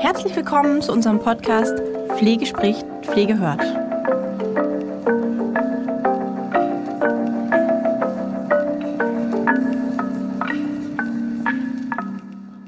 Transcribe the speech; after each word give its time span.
Herzlich 0.00 0.34
willkommen 0.34 0.80
zu 0.80 0.92
unserem 0.92 1.18
Podcast 1.18 1.78
Pflege 2.16 2.46
spricht, 2.46 2.86
Pflege 3.02 3.38
hört. 3.38 3.60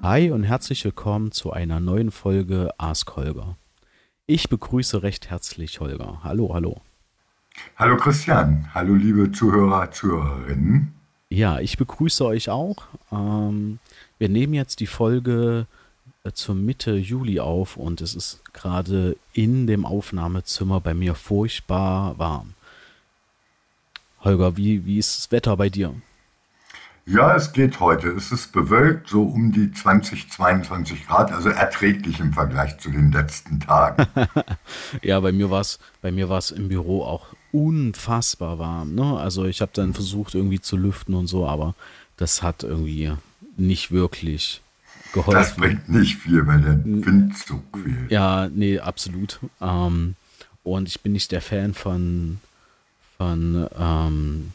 Hi 0.02 0.30
und 0.30 0.44
herzlich 0.44 0.84
willkommen 0.84 1.32
zu 1.32 1.50
einer 1.50 1.80
neuen 1.80 2.10
Folge 2.10 2.68
Ask 2.76 3.16
Holger. 3.16 3.56
Ich 4.26 4.50
begrüße 4.50 5.02
recht 5.02 5.30
herzlich 5.30 5.80
Holger. 5.80 6.20
Hallo, 6.22 6.52
hallo. 6.52 6.82
Hallo 7.76 7.96
Christian, 7.96 8.68
hallo 8.74 8.92
liebe 8.92 9.32
Zuhörer, 9.32 9.90
Zuhörerinnen. 9.90 10.92
Ja, 11.30 11.60
ich 11.60 11.78
begrüße 11.78 12.26
euch 12.26 12.50
auch. 12.50 12.84
Ähm, 13.10 13.78
wir 14.18 14.28
nehmen 14.28 14.52
jetzt 14.52 14.80
die 14.80 14.86
Folge 14.86 15.66
zur 16.30 16.54
Mitte 16.54 16.94
Juli 16.94 17.40
auf 17.40 17.76
und 17.76 18.00
es 18.00 18.14
ist 18.14 18.40
gerade 18.52 19.16
in 19.32 19.66
dem 19.66 19.84
Aufnahmezimmer 19.84 20.80
bei 20.80 20.94
mir 20.94 21.16
furchtbar 21.16 22.16
warm. 22.16 22.54
Holger, 24.20 24.56
wie, 24.56 24.86
wie 24.86 24.98
ist 24.98 25.18
das 25.18 25.32
Wetter 25.32 25.56
bei 25.56 25.68
dir? 25.68 25.94
Ja, 27.06 27.34
es 27.34 27.52
geht 27.52 27.80
heute. 27.80 28.10
Es 28.10 28.30
ist 28.30 28.52
bewölkt, 28.52 29.08
so 29.08 29.24
um 29.24 29.50
die 29.50 29.72
20, 29.72 30.30
22 30.30 31.08
Grad, 31.08 31.32
also 31.32 31.48
erträglich 31.48 32.20
im 32.20 32.32
Vergleich 32.32 32.78
zu 32.78 32.90
den 32.90 33.10
letzten 33.10 33.58
Tagen. 33.58 34.06
ja, 35.02 35.18
bei 35.18 35.32
mir 35.32 35.50
war 35.50 35.62
es 35.62 35.80
bei 36.00 36.12
mir 36.12 36.28
war 36.28 36.38
es 36.38 36.52
im 36.52 36.68
Büro 36.68 37.02
auch 37.02 37.34
unfassbar 37.50 38.60
warm. 38.60 38.94
Ne? 38.94 39.18
Also 39.18 39.44
ich 39.46 39.60
habe 39.60 39.72
dann 39.74 39.92
versucht 39.92 40.36
irgendwie 40.36 40.60
zu 40.60 40.76
lüften 40.76 41.14
und 41.14 41.26
so, 41.26 41.48
aber 41.48 41.74
das 42.16 42.44
hat 42.44 42.62
irgendwie 42.62 43.12
nicht 43.56 43.90
wirklich 43.90 44.62
geholfen. 45.12 45.32
Das 45.32 45.54
bringt 45.54 45.88
nicht 45.88 46.16
viel, 46.16 46.46
weil 46.46 46.60
der 46.60 46.84
Wind 46.84 47.36
zu 47.38 47.62
quält. 47.72 48.10
Ja, 48.10 48.48
nee, 48.48 48.78
absolut. 48.78 49.40
Ähm, 49.60 50.16
und 50.62 50.88
ich 50.88 51.00
bin 51.00 51.12
nicht 51.12 51.32
der 51.32 51.42
Fan 51.42 51.74
von, 51.74 52.38
von 53.18 53.68
ähm, 53.78 54.52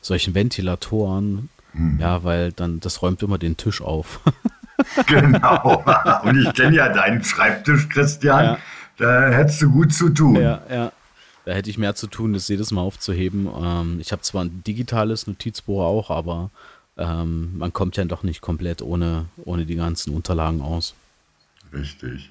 solchen 0.00 0.34
Ventilatoren. 0.34 1.48
Hm. 1.72 1.98
Ja, 2.00 2.24
weil 2.24 2.52
dann, 2.52 2.80
das 2.80 3.02
räumt 3.02 3.22
immer 3.22 3.38
den 3.38 3.56
Tisch 3.56 3.80
auf. 3.80 4.20
genau. 5.06 5.82
Und 6.22 6.38
ich 6.38 6.52
kenne 6.54 6.76
ja 6.76 6.88
deinen 6.90 7.24
Schreibtisch, 7.24 7.88
Christian. 7.88 8.44
Ja. 8.44 8.58
Da 8.98 9.28
hättest 9.30 9.62
du 9.62 9.70
gut 9.70 9.92
zu 9.92 10.10
tun. 10.10 10.36
Ja, 10.36 10.60
ja. 10.70 10.92
Da 11.44 11.52
hätte 11.52 11.70
ich 11.70 11.78
mehr 11.78 11.94
zu 11.94 12.06
tun, 12.06 12.34
das 12.34 12.46
jedes 12.48 12.70
Mal 12.70 12.82
aufzuheben. 12.82 13.48
Ähm, 13.60 13.98
ich 14.00 14.12
habe 14.12 14.22
zwar 14.22 14.44
ein 14.44 14.62
digitales 14.64 15.26
Notizbuch 15.26 15.80
auch, 15.82 16.10
aber 16.10 16.50
ähm, 16.96 17.56
man 17.56 17.72
kommt 17.72 17.96
ja 17.96 18.04
doch 18.04 18.22
nicht 18.22 18.40
komplett 18.40 18.82
ohne, 18.82 19.26
ohne 19.44 19.64
die 19.64 19.76
ganzen 19.76 20.14
Unterlagen 20.14 20.60
aus. 20.60 20.94
Richtig. 21.72 22.30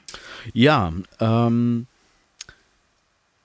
Ja, 0.54 0.94
ähm, 1.20 1.88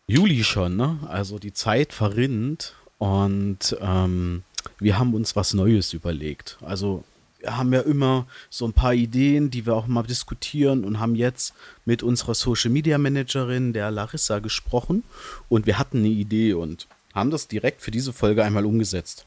Juli 0.06 0.44
schon, 0.44 0.76
ne? 0.76 0.98
Also 1.08 1.38
die 1.38 1.52
Zeit 1.52 1.92
verrinnt 1.92 2.74
und 2.98 3.76
ähm, 3.80 4.42
wir 4.78 4.98
haben 4.98 5.14
uns 5.14 5.36
was 5.36 5.54
Neues 5.54 5.94
überlegt. 5.94 6.58
Also 6.60 7.04
wir 7.38 7.56
haben 7.56 7.72
ja 7.72 7.80
immer 7.80 8.26
so 8.50 8.66
ein 8.66 8.72
paar 8.72 8.94
Ideen, 8.94 9.50
die 9.50 9.64
wir 9.64 9.74
auch 9.74 9.86
mal 9.86 10.02
diskutieren 10.02 10.84
und 10.84 11.00
haben 11.00 11.14
jetzt 11.14 11.54
mit 11.84 12.02
unserer 12.02 12.34
Social 12.34 12.70
Media 12.70 12.98
Managerin, 12.98 13.72
der 13.72 13.90
Larissa, 13.90 14.40
gesprochen 14.40 15.02
und 15.48 15.66
wir 15.66 15.78
hatten 15.78 15.98
eine 15.98 16.08
Idee 16.08 16.52
und 16.52 16.86
haben 17.14 17.30
das 17.30 17.48
direkt 17.48 17.80
für 17.80 17.90
diese 17.90 18.12
Folge 18.12 18.44
einmal 18.44 18.66
umgesetzt 18.66 19.24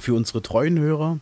für 0.00 0.14
unsere 0.14 0.42
treuen 0.42 0.78
Hörer. 0.78 1.18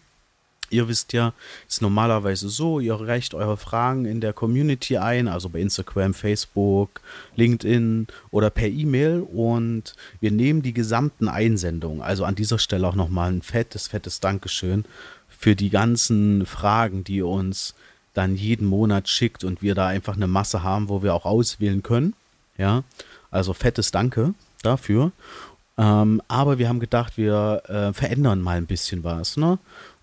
Ihr 0.69 0.89
wisst 0.89 1.13
ja, 1.13 1.33
ist 1.69 1.81
normalerweise 1.81 2.49
so, 2.49 2.81
ihr 2.81 2.95
reicht 2.95 3.35
eure 3.35 3.57
Fragen 3.57 4.05
in 4.05 4.21
der 4.21 4.33
Community 4.33 4.99
ein, 4.99 5.29
also 5.29 5.49
bei 5.49 5.61
Instagram, 5.61 6.13
Facebook, 6.13 7.01
LinkedIn 7.37 8.09
oder 8.33 8.51
per 8.51 8.67
E-Mail 8.67 9.21
und 9.21 9.95
wir 10.21 10.33
nehmen 10.33 10.63
die 10.63 10.73
gesamten 10.73 11.29
Einsendungen. 11.29 12.03
Also 12.03 12.25
an 12.25 12.35
dieser 12.35 12.59
Stelle 12.59 12.89
auch 12.89 12.97
nochmal 12.97 13.31
ein 13.31 13.43
fettes, 13.43 13.87
fettes 13.87 14.19
Dankeschön 14.19 14.85
für 15.29 15.55
die 15.55 15.71
ganzen 15.71 16.47
Fragen, 16.47 17.05
die 17.05 17.17
ihr 17.17 17.29
uns 17.29 17.75
dann 18.13 18.35
jeden 18.35 18.67
Monat 18.67 19.09
schickt 19.09 19.45
und 19.45 19.63
wir 19.63 19.75
da 19.77 19.87
einfach 19.87 20.17
eine 20.17 20.27
Masse 20.27 20.65
haben, 20.65 20.89
wo 20.89 21.03
wir 21.03 21.15
auch 21.15 21.27
auswählen 21.27 21.83
können. 21.83 22.15
Ja, 22.59 22.83
also 23.31 23.53
fettes 23.53 23.91
Danke 23.93 24.35
dafür. 24.63 25.13
Ähm, 25.79 26.23
aber 26.29 26.59
wir 26.59 26.69
haben 26.69 26.81
gedacht, 26.81 27.17
wir 27.17 27.63
äh, 27.69 27.93
verändern 27.93 28.41
mal 28.41 28.57
ein 28.57 28.67
bisschen 28.67 29.05
was. 29.05 29.37
Ne? 29.37 29.59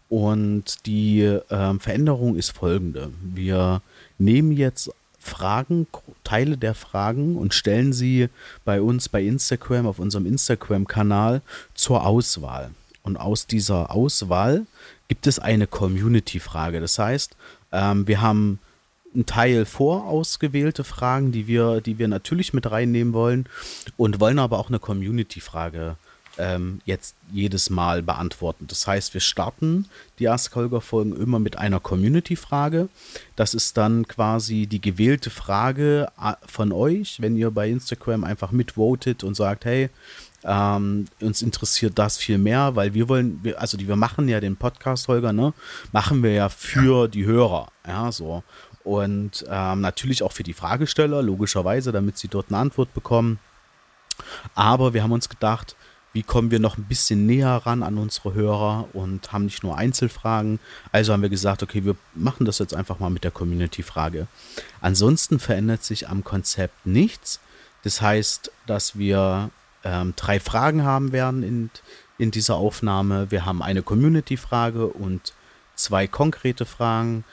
Und 0.09 0.85
die 0.85 1.21
äh, 1.21 1.79
Veränderung 1.79 2.35
ist 2.35 2.51
folgende. 2.51 3.11
Wir 3.21 3.81
nehmen 4.17 4.51
jetzt 4.51 4.91
Fragen, 5.19 5.87
Teile 6.23 6.57
der 6.57 6.75
Fragen 6.75 7.37
und 7.37 7.53
stellen 7.53 7.93
sie 7.93 8.27
bei 8.65 8.81
uns 8.81 9.09
bei 9.09 9.23
Instagram, 9.23 9.87
auf 9.87 9.99
unserem 9.99 10.25
Instagram-Kanal 10.25 11.41
zur 11.73 12.05
Auswahl. 12.05 12.71
Und 13.03 13.17
aus 13.17 13.47
dieser 13.47 13.91
Auswahl 13.91 14.65
gibt 15.07 15.25
es 15.27 15.39
eine 15.39 15.65
Community-Frage. 15.65 16.79
Das 16.81 16.99
heißt, 16.99 17.35
ähm, 17.71 18.07
wir 18.07 18.21
haben 18.21 18.59
einen 19.13 19.25
Teil 19.25 19.65
vorausgewählte 19.65 20.83
Fragen, 20.83 21.31
die 21.31 21.47
wir, 21.47 21.81
die 21.81 21.97
wir 21.97 22.07
natürlich 22.07 22.53
mit 22.53 22.69
reinnehmen 22.69 23.13
wollen 23.13 23.47
und 23.97 24.19
wollen 24.19 24.39
aber 24.39 24.59
auch 24.59 24.69
eine 24.69 24.79
Community-Frage 24.79 25.97
ähm, 26.37 26.81
jetzt 26.85 27.15
jedes 27.31 27.69
Mal 27.69 28.01
beantworten. 28.01 28.65
Das 28.67 28.87
heißt, 28.87 29.13
wir 29.13 29.21
starten 29.21 29.85
die 30.19 30.29
Ask 30.29 30.55
Holger-Folgen 30.55 31.15
immer 31.15 31.39
mit 31.39 31.57
einer 31.57 31.79
Community-Frage. 31.79 32.89
Das 33.35 33.53
ist 33.53 33.77
dann 33.77 34.07
quasi 34.07 34.67
die 34.67 34.81
gewählte 34.81 35.29
Frage 35.29 36.07
von 36.47 36.71
euch, 36.71 37.21
wenn 37.21 37.35
ihr 37.35 37.51
bei 37.51 37.69
Instagram 37.69 38.23
einfach 38.23 38.51
mitvotet 38.51 39.23
und 39.23 39.35
sagt, 39.35 39.65
hey, 39.65 39.89
ähm, 40.45 41.05
uns 41.21 41.41
interessiert 41.41 41.97
das 41.97 42.17
viel 42.17 42.37
mehr, 42.37 42.75
weil 42.75 42.93
wir 42.93 43.07
wollen, 43.07 43.39
wir, 43.43 43.61
also 43.61 43.77
die, 43.77 43.87
wir 43.87 43.95
machen 43.95 44.27
ja 44.27 44.41
den 44.41 44.57
Podcast, 44.57 45.07
Holger, 45.07 45.31
ne? 45.31 45.53
Machen 45.93 46.21
wir 46.21 46.33
ja 46.33 46.49
für 46.49 47.07
die 47.07 47.25
Hörer, 47.25 47.69
ja, 47.87 48.11
so. 48.11 48.43
Und 48.83 49.45
ähm, 49.49 49.81
natürlich 49.81 50.23
auch 50.23 50.31
für 50.31 50.43
die 50.43 50.53
Fragesteller, 50.53 51.21
logischerweise, 51.21 51.91
damit 51.91 52.17
sie 52.17 52.27
dort 52.27 52.47
eine 52.49 52.57
Antwort 52.57 52.93
bekommen. 52.93 53.39
Aber 54.55 54.93
wir 54.93 55.03
haben 55.03 55.11
uns 55.11 55.29
gedacht, 55.29 55.75
wie 56.13 56.23
kommen 56.23 56.51
wir 56.51 56.59
noch 56.59 56.77
ein 56.77 56.83
bisschen 56.83 57.25
näher 57.25 57.61
ran 57.65 57.81
an 57.81 57.97
unsere 57.97 58.35
Hörer 58.35 58.87
und 58.93 59.33
haben 59.33 59.45
nicht 59.45 59.63
nur 59.63 59.77
Einzelfragen. 59.77 60.59
Also 60.91 61.11
haben 61.11 61.23
wir 61.23 61.29
gesagt, 61.29 61.63
okay, 61.63 61.83
wir 61.85 61.95
machen 62.13 62.45
das 62.45 62.59
jetzt 62.59 62.75
einfach 62.75 62.99
mal 62.99 63.09
mit 63.09 63.23
der 63.23 63.31
Community-Frage. 63.31 64.27
Ansonsten 64.79 65.39
verändert 65.39 65.83
sich 65.83 66.07
am 66.07 66.23
Konzept 66.23 66.85
nichts. 66.85 67.39
Das 67.83 67.99
heißt, 67.99 68.51
dass 68.67 68.97
wir 68.97 69.49
ähm, 69.83 70.13
drei 70.15 70.39
Fragen 70.39 70.83
haben 70.83 71.11
werden 71.11 71.41
in, 71.41 71.71
in 72.19 72.29
dieser 72.29 72.55
Aufnahme. 72.55 73.31
Wir 73.31 73.45
haben 73.45 73.63
eine 73.63 73.81
Community-Frage 73.81 74.85
und 74.85 75.33
zwei 75.75 76.07
konkrete 76.07 76.65
Fragen 76.65 77.23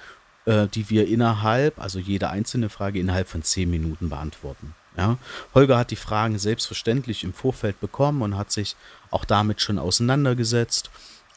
äh, 0.51 0.67
die 0.67 0.91
wir 0.91 1.07
innerhalb, 1.07 1.81
also 1.81 2.01
jede 2.01 2.29
einzelne 2.29 2.71
Frage 2.71 2.99
innerhalb 2.99 3.29
von 3.29 3.45
zehn 3.45 3.71
Minuten 3.71 4.09
beantworten. 4.09 4.75
Ja? 4.97 5.17
Holger 5.55 5.79
hat 5.79 5.93
die 5.93 5.97
Fragen 5.97 6.41
selbstverständlich 6.41 7.23
im 7.23 7.33
Vorfeld 7.33 7.79
bekommen 7.81 8.21
und 8.23 8.37
hat 8.37 8.51
sich 8.51 8.75
auch 9.13 9.25
damit 9.25 9.61
schon 9.61 9.79
auseinandergesetzt. 9.79 10.91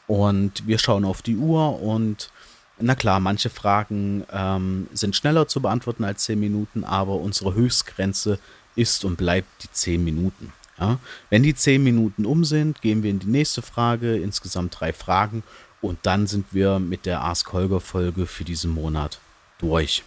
Und 0.08 0.66
wir 0.66 0.80
schauen 0.80 1.06
auf 1.06 1.22
die 1.22 1.38
Uhr 1.38 1.80
und 1.80 2.32
na 2.80 2.96
klar, 2.96 3.20
manche 3.20 3.52
Fragen 3.52 4.26
ähm, 4.32 4.88
sind 4.94 5.16
schneller 5.16 5.48
zu 5.48 5.62
beantworten 5.62 6.04
als 6.04 6.24
zehn 6.24 6.40
Minuten, 6.40 6.84
aber 6.84 7.18
unsere 7.18 7.54
Höchstgrenze 7.54 8.40
ist 8.76 9.06
und 9.06 9.16
bleibt 9.16 9.64
die 9.64 9.72
zehn 9.72 10.04
Minuten. 10.04 10.52
Ja? 10.80 10.98
Wenn 11.30 11.44
die 11.44 11.54
zehn 11.54 11.84
Minuten 11.84 12.26
um 12.26 12.44
sind, 12.44 12.82
gehen 12.82 13.04
wir 13.04 13.12
in 13.12 13.20
die 13.20 13.28
nächste 13.28 13.62
Frage, 13.62 14.16
insgesamt 14.18 14.80
drei 14.80 14.92
Fragen 14.92 15.44
und 15.84 16.00
dann 16.04 16.28
sind 16.28 16.54
wir 16.54 16.80
mit 16.80 17.06
der 17.06 17.22
Ask 17.22 17.52
Holger 17.52 17.82
Folge 17.82 18.26
für 18.26 18.46
diesen 18.46 18.72
Monat 18.72 19.20
durch. 19.60 20.04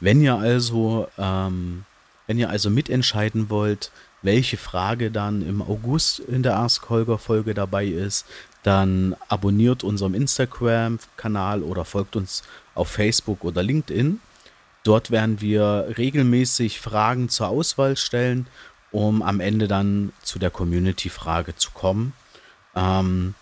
Wenn 0.00 0.22
ihr 0.22 0.36
also, 0.36 1.08
ähm, 1.18 1.84
wenn 2.26 2.38
ihr 2.38 2.50
also 2.50 2.70
mitentscheiden 2.70 3.50
wollt, 3.50 3.90
welche 4.22 4.56
Frage 4.56 5.10
dann 5.10 5.46
im 5.46 5.60
August 5.60 6.20
in 6.20 6.42
der 6.42 6.56
Ask 6.56 6.88
Holger 6.88 7.18
Folge 7.18 7.52
dabei 7.52 7.86
ist, 7.86 8.26
dann 8.62 9.16
abonniert 9.28 9.82
unserem 9.82 10.14
Instagram-Kanal 10.14 11.62
oder 11.62 11.84
folgt 11.84 12.14
uns 12.14 12.42
auf 12.74 12.88
Facebook 12.88 13.44
oder 13.44 13.62
LinkedIn. 13.62 14.20
Dort 14.84 15.10
werden 15.10 15.40
wir 15.40 15.94
regelmäßig 15.98 16.80
Fragen 16.80 17.28
zur 17.28 17.48
Auswahl 17.48 17.96
stellen, 17.96 18.46
um 18.92 19.20
am 19.20 19.40
Ende 19.40 19.66
dann 19.66 20.12
zu 20.22 20.38
der 20.38 20.50
Community-Frage 20.50 21.56
zu 21.56 21.72
kommen. 21.72 22.12
Ähm, 22.76 23.34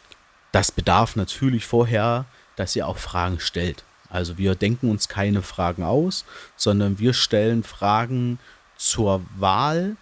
das 0.53 0.71
bedarf 0.71 1.17
natürlich 1.17 1.67
vorher, 1.67 2.27
dass 2.57 2.77
ihr 2.77 2.87
auch 2.87 2.99
Fragen 2.99 3.41
stellt. 3.41 3.85
Also 4.09 4.37
wir 4.39 4.55
denken 4.55 4.91
uns 4.91 5.09
keine 5.09 5.43
Fragen 5.43 5.83
aus, 5.83 6.25
sondern 6.57 6.99
wir 6.99 7.15
stellen 7.15 7.63
Fragen 7.63 8.39
zur 8.77 9.23
Wahl, 9.37 9.97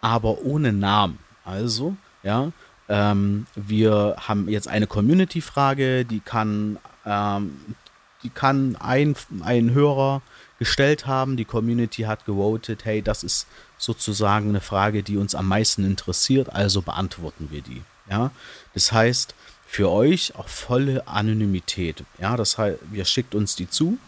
aber 0.00 0.42
ohne 0.42 0.72
Namen. 0.72 1.18
Also, 1.44 1.96
ja, 2.22 2.52
ähm, 2.88 3.46
wir 3.54 4.16
haben 4.18 4.48
jetzt 4.48 4.68
eine 4.68 4.86
Community-Frage, 4.86 6.04
die 6.04 6.20
kann 6.20 6.78
ähm, 7.06 7.74
die 8.22 8.30
kann 8.30 8.76
ein, 8.76 9.14
ein 9.42 9.72
Hörer 9.72 10.22
gestellt 10.58 11.06
haben, 11.06 11.36
die 11.36 11.44
Community 11.44 12.02
hat 12.02 12.24
gewotet, 12.24 12.84
hey, 12.84 13.00
das 13.00 13.22
ist 13.22 13.46
sozusagen 13.76 14.48
eine 14.48 14.60
Frage, 14.60 15.02
die 15.02 15.16
uns 15.16 15.34
am 15.34 15.46
meisten 15.46 15.84
interessiert, 15.84 16.52
also 16.52 16.82
beantworten 16.82 17.48
wir 17.50 17.62
die. 17.62 17.82
Ja, 18.10 18.30
das 18.74 18.92
heißt, 18.92 19.34
für 19.66 19.90
euch 19.90 20.34
auch 20.34 20.48
volle 20.48 21.06
Anonymität. 21.06 22.02
Ja, 22.18 22.36
das 22.36 22.56
heißt, 22.56 22.78
ihr 22.92 23.04
schickt 23.04 23.34
uns 23.34 23.54
die 23.54 23.68
zu 23.68 23.98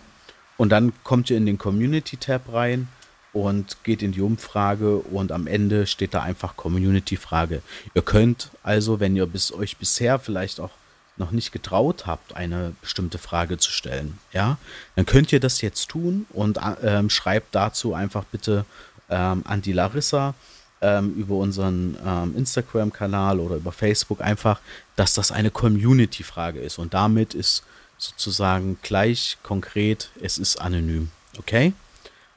und 0.57 0.71
dann 0.71 0.93
kommt 1.05 1.31
ihr 1.31 1.37
in 1.37 1.47
den 1.47 1.59
Community-Tab 1.59 2.53
rein 2.53 2.89
und 3.33 3.77
geht 3.85 4.03
in 4.03 4.13
die 4.13 4.23
Umfrage 4.23 4.97
und 4.97 5.33
am 5.33 5.47
Ende 5.47 5.87
steht 5.87 6.15
da 6.15 6.23
einfach 6.23 6.57
Community-Frage. 6.57 7.63
Ihr 7.95 8.03
könnt 8.03 8.51
also, 8.63 9.01
wenn 9.01 9.15
ihr 9.17 9.27
bis 9.27 9.53
euch 9.53 9.77
bisher 9.77 10.19
vielleicht 10.19 10.61
auch 10.61 10.71
noch 11.17 11.31
nicht 11.31 11.53
getraut 11.53 12.07
habt, 12.07 12.35
eine 12.35 12.73
bestimmte 12.81 13.19
Frage 13.19 13.59
zu 13.59 13.71
stellen, 13.71 14.19
ja, 14.33 14.57
dann 14.97 15.07
könnt 15.07 15.33
ihr 15.33 15.41
das 15.41 15.61
jetzt 15.61 15.89
tun 15.91 16.27
und 16.31 16.59
ähm, 16.83 17.11
schreibt 17.11 17.55
dazu 17.55 17.95
einfach 17.95 18.25
bitte 18.25 18.65
ähm, 19.11 19.43
an 19.45 19.61
die 19.63 19.73
Larissa 19.73 20.35
ähm, 20.81 21.15
über 21.15 21.37
unseren 21.37 21.97
ähm, 22.05 22.35
Instagram-Kanal 22.37 23.41
oder 23.41 23.57
über 23.57 23.73
Facebook 23.73 24.21
einfach, 24.21 24.61
dass 24.97 25.15
das 25.15 25.33
eine 25.33 25.51
Community-Frage 25.51 26.61
ist 26.61 26.79
und 26.79 26.95
damit 26.95 27.35
ist 27.35 27.63
sozusagen 27.99 28.79
gleich 28.83 29.37
konkret, 29.43 30.11
es 30.21 30.39
ist 30.39 30.61
anonym, 30.61 31.11
okay? 31.39 31.75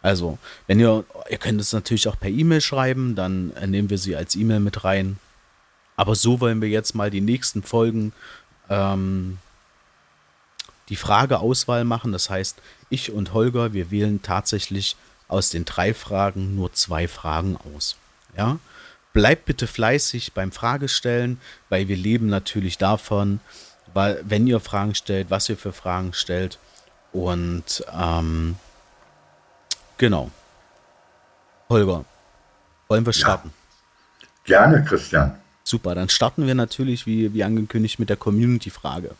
Also, 0.01 0.37
wenn 0.67 0.81
ihr, 0.81 1.05
ihr 1.29 1.37
könnt 1.37 1.61
es 1.61 1.71
natürlich 1.71 2.09
auch 2.09 2.19
per 2.19 2.29
E-Mail 2.29 2.59
schreiben, 2.59 3.15
dann 3.15 3.51
äh, 3.55 3.65
nehmen 3.65 3.89
wir 3.89 3.97
sie 3.97 4.17
als 4.17 4.35
E-Mail 4.35 4.59
mit 4.59 4.83
rein. 4.83 5.17
Aber 5.95 6.15
so 6.15 6.41
wollen 6.41 6.61
wir 6.61 6.67
jetzt 6.67 6.93
mal 6.93 7.09
die 7.09 7.21
nächsten 7.21 7.63
Folgen 7.63 8.11
ähm, 8.69 9.37
die 10.89 10.97
Frageauswahl 10.97 11.85
machen. 11.85 12.11
Das 12.11 12.29
heißt, 12.29 12.57
ich 12.89 13.13
und 13.13 13.33
Holger, 13.33 13.71
wir 13.71 13.91
wählen 13.91 14.21
tatsächlich 14.21 14.97
aus 15.29 15.49
den 15.49 15.63
drei 15.63 15.93
Fragen 15.93 16.55
nur 16.55 16.73
zwei 16.73 17.07
Fragen 17.07 17.57
aus. 17.73 17.95
Ja? 18.37 18.59
Bleibt 19.13 19.45
bitte 19.45 19.67
fleißig 19.67 20.33
beim 20.33 20.51
Fragestellen, 20.51 21.39
weil 21.69 21.87
wir 21.87 21.97
leben 21.97 22.27
natürlich 22.27 22.77
davon, 22.77 23.39
weil 23.93 24.21
wenn 24.23 24.47
ihr 24.47 24.59
Fragen 24.59 24.95
stellt, 24.95 25.29
was 25.29 25.49
ihr 25.49 25.57
für 25.57 25.73
Fragen 25.73 26.13
stellt. 26.13 26.57
Und 27.11 27.85
ähm, 27.93 28.55
genau. 29.97 30.31
Holger, 31.69 32.05
wollen 32.87 33.05
wir 33.05 33.13
starten? 33.13 33.53
Ja, 34.45 34.65
gerne, 34.65 34.83
Christian. 34.83 35.37
Super, 35.63 35.95
dann 35.95 36.09
starten 36.09 36.45
wir 36.45 36.55
natürlich, 36.55 37.05
wie, 37.05 37.33
wie 37.33 37.43
angekündigt, 37.43 37.99
mit 37.99 38.09
der 38.09 38.17
Community-Frage. 38.17 39.15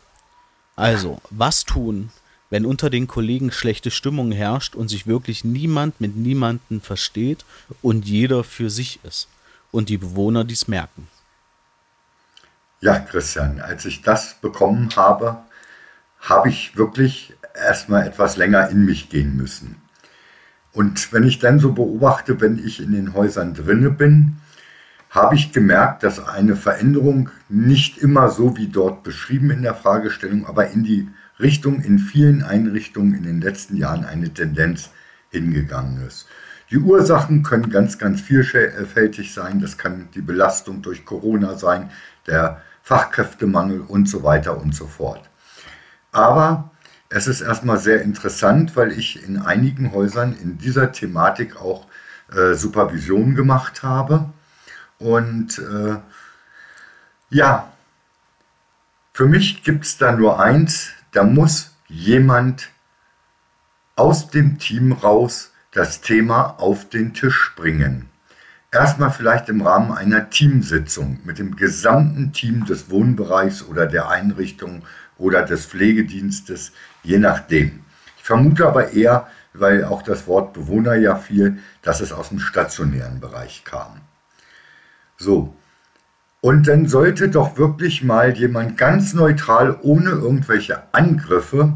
Also, 0.76 1.20
was 1.30 1.64
tun, 1.64 2.10
wenn 2.50 2.66
unter 2.66 2.90
den 2.90 3.06
Kollegen 3.06 3.50
schlechte 3.50 3.90
Stimmung 3.90 4.32
herrscht 4.32 4.74
und 4.74 4.88
sich 4.88 5.06
wirklich 5.06 5.44
niemand 5.44 6.00
mit 6.00 6.16
niemandem 6.16 6.80
versteht 6.80 7.44
und 7.82 8.06
jeder 8.06 8.44
für 8.44 8.70
sich 8.70 9.00
ist 9.04 9.28
und 9.70 9.88
die 9.88 9.98
Bewohner 9.98 10.44
dies 10.44 10.68
merken? 10.68 11.08
Ja, 12.80 12.98
Christian, 12.98 13.60
als 13.60 13.84
ich 13.86 14.02
das 14.02 14.34
bekommen 14.40 14.90
habe, 14.94 15.38
habe 16.20 16.48
ich 16.48 16.76
wirklich 16.76 17.34
erstmal 17.54 18.06
etwas 18.06 18.36
länger 18.36 18.68
in 18.68 18.84
mich 18.84 19.08
gehen 19.08 19.36
müssen. 19.36 19.76
Und 20.72 21.12
wenn 21.12 21.22
ich 21.22 21.38
dann 21.38 21.60
so 21.60 21.72
beobachte, 21.72 22.40
wenn 22.40 22.58
ich 22.58 22.80
in 22.80 22.92
den 22.92 23.14
Häusern 23.14 23.54
drinne 23.54 23.90
bin, 23.90 24.36
habe 25.08 25.36
ich 25.36 25.52
gemerkt, 25.52 26.02
dass 26.02 26.18
eine 26.18 26.56
Veränderung 26.56 27.30
nicht 27.48 27.98
immer 27.98 28.30
so 28.30 28.56
wie 28.56 28.66
dort 28.66 29.04
beschrieben 29.04 29.50
in 29.50 29.62
der 29.62 29.76
Fragestellung, 29.76 30.44
aber 30.44 30.70
in 30.70 30.82
die 30.82 31.08
Richtung 31.40 31.80
in 31.80 31.98
vielen 31.98 32.42
Einrichtungen 32.42 33.14
in 33.14 33.24
den 33.24 33.40
letzten 33.40 33.76
Jahren 33.76 34.04
eine 34.04 34.32
Tendenz 34.32 34.90
hingegangen 35.30 36.06
ist. 36.06 36.26
Die 36.70 36.78
Ursachen 36.78 37.42
können 37.42 37.70
ganz, 37.70 37.98
ganz 37.98 38.20
vielfältig 38.20 39.34
sein. 39.34 39.60
Das 39.60 39.76
kann 39.76 40.08
die 40.14 40.22
Belastung 40.22 40.82
durch 40.82 41.04
Corona 41.04 41.56
sein, 41.56 41.90
der 42.26 42.62
Fachkräftemangel 42.82 43.80
und 43.80 44.08
so 44.08 44.22
weiter 44.22 44.60
und 44.60 44.74
so 44.74 44.86
fort. 44.86 45.28
Aber 46.12 46.70
es 47.10 47.26
ist 47.26 47.40
erstmal 47.40 47.78
sehr 47.78 48.02
interessant, 48.02 48.76
weil 48.76 48.92
ich 48.92 49.22
in 49.22 49.38
einigen 49.38 49.92
Häusern 49.92 50.34
in 50.34 50.58
dieser 50.58 50.92
Thematik 50.92 51.56
auch 51.56 51.86
äh, 52.34 52.54
Supervision 52.54 53.34
gemacht 53.34 53.82
habe 53.82 54.32
und 54.98 55.58
äh, 55.58 55.96
ja, 57.30 57.72
für 59.12 59.26
mich 59.26 59.62
gibt 59.62 59.84
es 59.84 59.98
da 59.98 60.12
nur 60.12 60.40
eins, 60.40 60.90
da 61.14 61.22
muss 61.22 61.76
jemand 61.88 62.70
aus 63.96 64.28
dem 64.28 64.58
Team 64.58 64.92
raus 64.92 65.52
das 65.70 66.00
Thema 66.00 66.58
auf 66.58 66.88
den 66.88 67.14
Tisch 67.14 67.52
bringen. 67.56 68.10
Erstmal 68.72 69.12
vielleicht 69.12 69.48
im 69.48 69.62
Rahmen 69.62 69.92
einer 69.92 70.30
Teamsitzung 70.30 71.20
mit 71.24 71.38
dem 71.38 71.54
gesamten 71.54 72.32
Team 72.32 72.64
des 72.64 72.90
Wohnbereichs 72.90 73.62
oder 73.62 73.86
der 73.86 74.08
Einrichtung 74.08 74.82
oder 75.16 75.42
des 75.42 75.66
Pflegedienstes, 75.66 76.72
je 77.04 77.18
nachdem. 77.18 77.84
Ich 78.16 78.24
vermute 78.24 78.66
aber 78.66 78.92
eher, 78.92 79.28
weil 79.52 79.84
auch 79.84 80.02
das 80.02 80.26
Wort 80.26 80.52
Bewohner 80.52 80.96
ja 80.96 81.14
fiel, 81.14 81.60
dass 81.82 82.00
es 82.00 82.12
aus 82.12 82.30
dem 82.30 82.40
stationären 82.40 83.20
Bereich 83.20 83.62
kam. 83.64 84.00
So. 85.16 85.54
Und 86.44 86.68
dann 86.68 86.86
sollte 86.86 87.30
doch 87.30 87.56
wirklich 87.56 88.04
mal 88.04 88.36
jemand 88.36 88.76
ganz 88.76 89.14
neutral, 89.14 89.78
ohne 89.80 90.10
irgendwelche 90.10 90.82
Angriffe, 90.92 91.72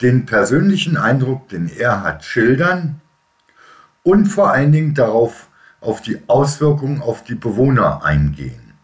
den 0.00 0.26
persönlichen 0.26 0.96
Eindruck, 0.96 1.48
den 1.48 1.68
er 1.68 2.04
hat, 2.04 2.24
schildern 2.24 3.00
und 4.04 4.26
vor 4.26 4.52
allen 4.52 4.70
Dingen 4.70 4.94
darauf, 4.94 5.48
auf 5.80 6.02
die 6.02 6.20
Auswirkungen 6.28 7.02
auf 7.02 7.24
die 7.24 7.34
Bewohner 7.34 8.04
eingehen. 8.04 8.74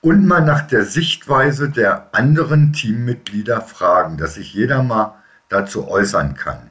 Und 0.00 0.26
mal 0.26 0.44
nach 0.44 0.62
der 0.62 0.84
Sichtweise 0.84 1.70
der 1.70 2.12
anderen 2.12 2.72
Teammitglieder 2.72 3.60
fragen, 3.60 4.16
dass 4.16 4.34
sich 4.34 4.52
jeder 4.52 4.82
mal 4.82 5.14
dazu 5.48 5.86
äußern 5.86 6.34
kann. 6.34 6.70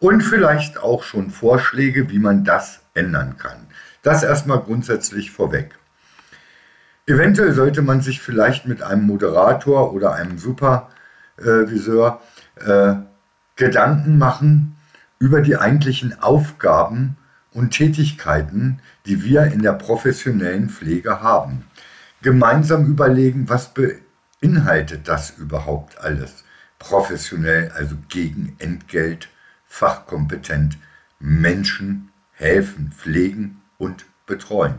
Und 0.00 0.22
vielleicht 0.22 0.78
auch 0.78 1.04
schon 1.04 1.30
Vorschläge, 1.30 2.10
wie 2.10 2.18
man 2.18 2.42
das 2.42 2.80
ändern 2.92 3.36
kann. 3.38 3.68
Das 4.02 4.24
erstmal 4.24 4.58
grundsätzlich 4.58 5.30
vorweg. 5.30 5.78
Eventuell 7.06 7.52
sollte 7.52 7.82
man 7.82 8.00
sich 8.00 8.20
vielleicht 8.20 8.66
mit 8.66 8.82
einem 8.82 9.06
Moderator 9.06 9.92
oder 9.92 10.14
einem 10.14 10.38
Superviseur 10.38 12.20
äh, 12.56 12.94
Gedanken 13.54 14.18
machen 14.18 14.76
über 15.20 15.40
die 15.40 15.56
eigentlichen 15.56 16.20
Aufgaben 16.20 17.16
und 17.52 17.70
Tätigkeiten, 17.70 18.80
die 19.06 19.22
wir 19.22 19.44
in 19.44 19.62
der 19.62 19.72
professionellen 19.72 20.68
Pflege 20.68 21.22
haben. 21.22 21.64
Gemeinsam 22.22 22.86
überlegen, 22.86 23.48
was 23.48 23.72
beinhaltet 23.72 25.06
das 25.06 25.30
überhaupt 25.38 25.98
alles? 25.98 26.44
Professionell, 26.80 27.70
also 27.74 27.96
gegen 28.08 28.56
Entgelt, 28.58 29.28
fachkompetent, 29.66 30.76
Menschen 31.20 32.10
helfen, 32.32 32.92
pflegen 32.92 33.62
und 33.78 34.04
betreuen. 34.26 34.74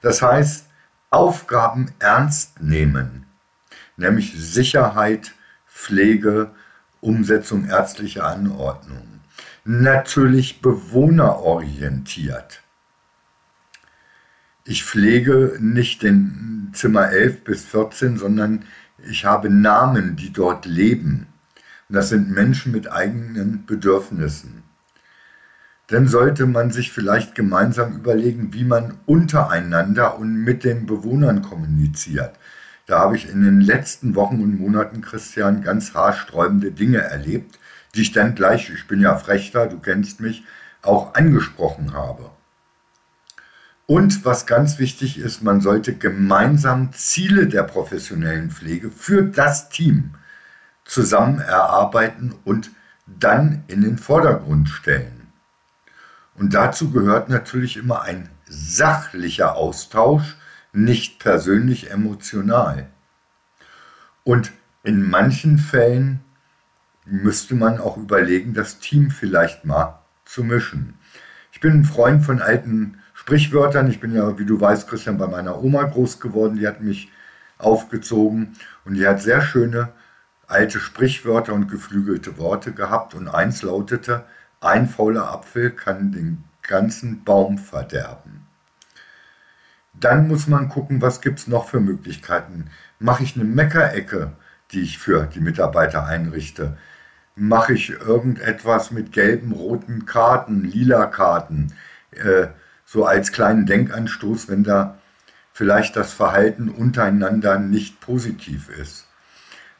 Das 0.00 0.22
heißt, 0.22 0.66
Aufgaben 1.12 1.92
ernst 1.98 2.62
nehmen, 2.62 3.26
nämlich 3.98 4.32
Sicherheit, 4.34 5.34
Pflege, 5.68 6.52
Umsetzung 7.00 7.66
ärztlicher 7.66 8.26
Anordnungen. 8.26 9.20
Natürlich 9.64 10.62
bewohnerorientiert. 10.62 12.62
Ich 14.64 14.84
pflege 14.84 15.58
nicht 15.60 16.02
den 16.02 16.70
Zimmer 16.72 17.10
11 17.10 17.44
bis 17.44 17.66
14, 17.66 18.16
sondern 18.16 18.64
ich 19.08 19.26
habe 19.26 19.50
Namen, 19.50 20.16
die 20.16 20.32
dort 20.32 20.64
leben. 20.64 21.26
Und 21.88 21.96
das 21.96 22.08
sind 22.08 22.30
Menschen 22.30 22.72
mit 22.72 22.90
eigenen 22.90 23.66
Bedürfnissen 23.66 24.62
dann 25.88 26.08
sollte 26.08 26.46
man 26.46 26.70
sich 26.70 26.92
vielleicht 26.92 27.34
gemeinsam 27.34 27.94
überlegen, 27.94 28.54
wie 28.54 28.64
man 28.64 28.94
untereinander 29.06 30.18
und 30.18 30.34
mit 30.42 30.64
den 30.64 30.86
Bewohnern 30.86 31.42
kommuniziert. 31.42 32.34
Da 32.86 33.00
habe 33.00 33.16
ich 33.16 33.28
in 33.28 33.42
den 33.42 33.60
letzten 33.60 34.14
Wochen 34.14 34.42
und 34.42 34.58
Monaten, 34.58 35.02
Christian, 35.02 35.62
ganz 35.62 35.94
haarsträubende 35.94 36.72
Dinge 36.72 36.98
erlebt, 36.98 37.58
die 37.94 38.02
ich 38.02 38.12
dann 38.12 38.34
gleich, 38.34 38.70
ich 38.70 38.86
bin 38.86 39.00
ja 39.00 39.16
Frechter, 39.16 39.66
du 39.66 39.78
kennst 39.78 40.20
mich, 40.20 40.44
auch 40.82 41.14
angesprochen 41.14 41.92
habe. 41.92 42.30
Und 43.86 44.24
was 44.24 44.46
ganz 44.46 44.78
wichtig 44.78 45.18
ist, 45.18 45.42
man 45.42 45.60
sollte 45.60 45.94
gemeinsam 45.94 46.92
Ziele 46.92 47.46
der 47.46 47.62
professionellen 47.64 48.50
Pflege 48.50 48.90
für 48.90 49.22
das 49.22 49.68
Team 49.68 50.14
zusammen 50.84 51.40
erarbeiten 51.40 52.34
und 52.44 52.70
dann 53.06 53.64
in 53.68 53.82
den 53.82 53.98
Vordergrund 53.98 54.68
stellen. 54.68 55.21
Und 56.34 56.54
dazu 56.54 56.90
gehört 56.90 57.28
natürlich 57.28 57.76
immer 57.76 58.02
ein 58.02 58.28
sachlicher 58.46 59.54
Austausch, 59.56 60.36
nicht 60.72 61.18
persönlich 61.18 61.90
emotional. 61.90 62.88
Und 64.24 64.52
in 64.82 65.08
manchen 65.08 65.58
Fällen 65.58 66.20
müsste 67.04 67.54
man 67.54 67.78
auch 67.78 67.96
überlegen, 67.96 68.54
das 68.54 68.78
Team 68.78 69.10
vielleicht 69.10 69.64
mal 69.64 70.00
zu 70.24 70.44
mischen. 70.44 70.94
Ich 71.52 71.60
bin 71.60 71.72
ein 71.72 71.84
Freund 71.84 72.24
von 72.24 72.40
alten 72.40 72.98
Sprichwörtern. 73.14 73.88
Ich 73.88 74.00
bin 74.00 74.14
ja, 74.14 74.38
wie 74.38 74.46
du 74.46 74.60
weißt, 74.60 74.88
Christian, 74.88 75.18
bei 75.18 75.26
meiner 75.26 75.62
Oma 75.62 75.84
groß 75.84 76.20
geworden. 76.20 76.56
Die 76.56 76.66
hat 76.66 76.80
mich 76.80 77.10
aufgezogen 77.58 78.56
und 78.84 78.94
die 78.94 79.06
hat 79.06 79.20
sehr 79.20 79.42
schöne 79.42 79.92
alte 80.46 80.80
Sprichwörter 80.80 81.52
und 81.52 81.68
geflügelte 81.68 82.38
Worte 82.38 82.72
gehabt. 82.72 83.14
Und 83.14 83.28
eins 83.28 83.62
lautete, 83.62 84.24
ein 84.62 84.88
fauler 84.88 85.32
Apfel 85.32 85.70
kann 85.70 86.12
den 86.12 86.44
ganzen 86.62 87.24
Baum 87.24 87.58
verderben. 87.58 88.46
Dann 89.92 90.28
muss 90.28 90.46
man 90.46 90.68
gucken, 90.68 91.02
was 91.02 91.20
gibt 91.20 91.40
es 91.40 91.46
noch 91.46 91.68
für 91.68 91.80
Möglichkeiten. 91.80 92.70
Mache 92.98 93.24
ich 93.24 93.34
eine 93.34 93.44
Meckerecke, 93.44 94.32
die 94.70 94.82
ich 94.82 94.98
für 94.98 95.26
die 95.26 95.40
Mitarbeiter 95.40 96.06
einrichte? 96.06 96.78
Mache 97.34 97.74
ich 97.74 97.90
irgendetwas 97.90 98.90
mit 98.90 99.12
gelben, 99.12 99.52
roten 99.52 100.06
Karten, 100.06 100.64
lila 100.64 101.06
Karten, 101.06 101.74
äh, 102.12 102.48
so 102.84 103.04
als 103.04 103.32
kleinen 103.32 103.66
Denkanstoß, 103.66 104.48
wenn 104.48 104.64
da 104.64 104.98
vielleicht 105.52 105.96
das 105.96 106.12
Verhalten 106.12 106.68
untereinander 106.68 107.58
nicht 107.58 108.00
positiv 108.00 108.68
ist. 108.68 109.06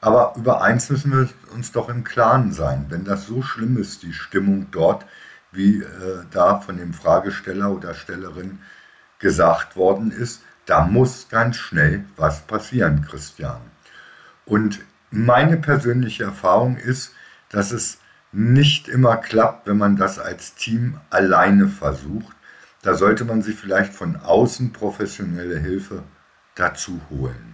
Aber 0.02 0.34
über 0.36 0.62
eins 0.62 0.90
müssen 0.90 1.12
wir 1.12 1.28
uns 1.54 1.70
doch 1.70 1.88
im 1.88 2.02
Klaren 2.02 2.52
sein. 2.52 2.86
Wenn 2.88 3.04
das 3.04 3.26
so 3.26 3.40
schlimm 3.40 3.76
ist, 3.76 4.02
die 4.02 4.12
Stimmung 4.12 4.66
dort, 4.72 5.06
wie 5.52 5.78
äh, 5.78 6.24
da 6.32 6.58
von 6.58 6.76
dem 6.76 6.92
Fragesteller 6.92 7.70
oder 7.70 7.94
Stellerin 7.94 8.58
gesagt 9.20 9.76
worden 9.76 10.10
ist, 10.10 10.42
da 10.66 10.82
muss 10.86 11.28
ganz 11.28 11.56
schnell 11.56 12.04
was 12.16 12.40
passieren, 12.40 13.06
Christian. 13.08 13.60
Und 14.44 14.80
meine 15.12 15.56
persönliche 15.56 16.24
Erfahrung 16.24 16.78
ist, 16.78 17.14
dass 17.50 17.70
es 17.70 17.98
nicht 18.32 18.88
immer 18.88 19.16
klappt, 19.16 19.68
wenn 19.68 19.78
man 19.78 19.94
das 19.96 20.18
als 20.18 20.56
Team 20.56 20.98
alleine 21.10 21.68
versucht. 21.68 22.34
Da 22.82 22.94
sollte 22.94 23.24
man 23.24 23.42
sich 23.42 23.54
vielleicht 23.54 23.94
von 23.94 24.16
außen 24.16 24.72
professionelle 24.72 25.60
Hilfe 25.60 26.02
dazu 26.56 27.00
holen. 27.08 27.51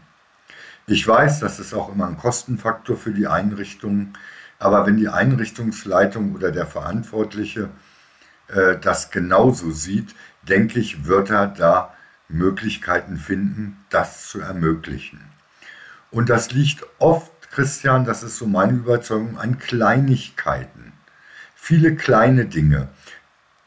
Ich 0.91 1.07
weiß, 1.07 1.41
das 1.41 1.61
ist 1.61 1.75
auch 1.75 1.93
immer 1.93 2.09
ein 2.09 2.17
Kostenfaktor 2.17 2.97
für 2.97 3.13
die 3.13 3.27
Einrichtung, 3.27 4.15
aber 4.59 4.87
wenn 4.87 4.97
die 4.97 5.11
Einrichtungsleitung 5.11 6.35
oder 6.35 6.51
der 6.51 6.67
Verantwortliche 6.67 7.69
äh, 8.49 8.79
das 8.79 9.11
genauso 9.11 9.71
sieht, 9.71 10.15
denke 10.49 10.81
ich, 10.81 11.05
wird 11.05 11.29
er 11.29 11.49
da 11.49 11.93
Möglichkeiten 12.29 13.19
finden, 13.19 13.85
das 13.91 14.29
zu 14.29 14.41
ermöglichen. 14.41 15.21
Und 16.11 16.31
das 16.31 16.53
liegt 16.53 16.87
oft, 16.99 17.51
Christian, 17.51 18.07
das 18.07 18.23
ist 18.23 18.39
so 18.39 18.47
meine 18.47 18.73
Überzeugung, 18.73 19.37
an 19.37 19.59
Kleinigkeiten. 19.59 20.95
Viele 21.55 21.97
kleine 21.97 22.47
Dinge, 22.47 22.89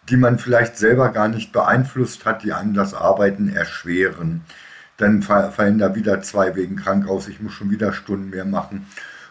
die 0.10 0.18
man 0.18 0.40
vielleicht 0.40 0.76
selber 0.76 1.10
gar 1.10 1.28
nicht 1.28 1.52
beeinflusst 1.52 2.26
hat, 2.26 2.42
die 2.42 2.54
einem 2.54 2.74
das 2.74 2.96
Arbeiten 2.96 3.48
erschweren. 3.54 4.44
Dann 5.02 5.22
fallen 5.24 5.80
da 5.80 5.96
wieder 5.96 6.22
zwei 6.22 6.56
wegen 6.56 6.76
krank 6.76 7.08
aus, 7.08 7.28
ich 7.28 7.42
muss 7.42 7.54
schon 7.54 7.72
wieder 7.72 7.92
Stunden 7.92 8.30
mehr 8.30 8.46
machen. 8.46 8.86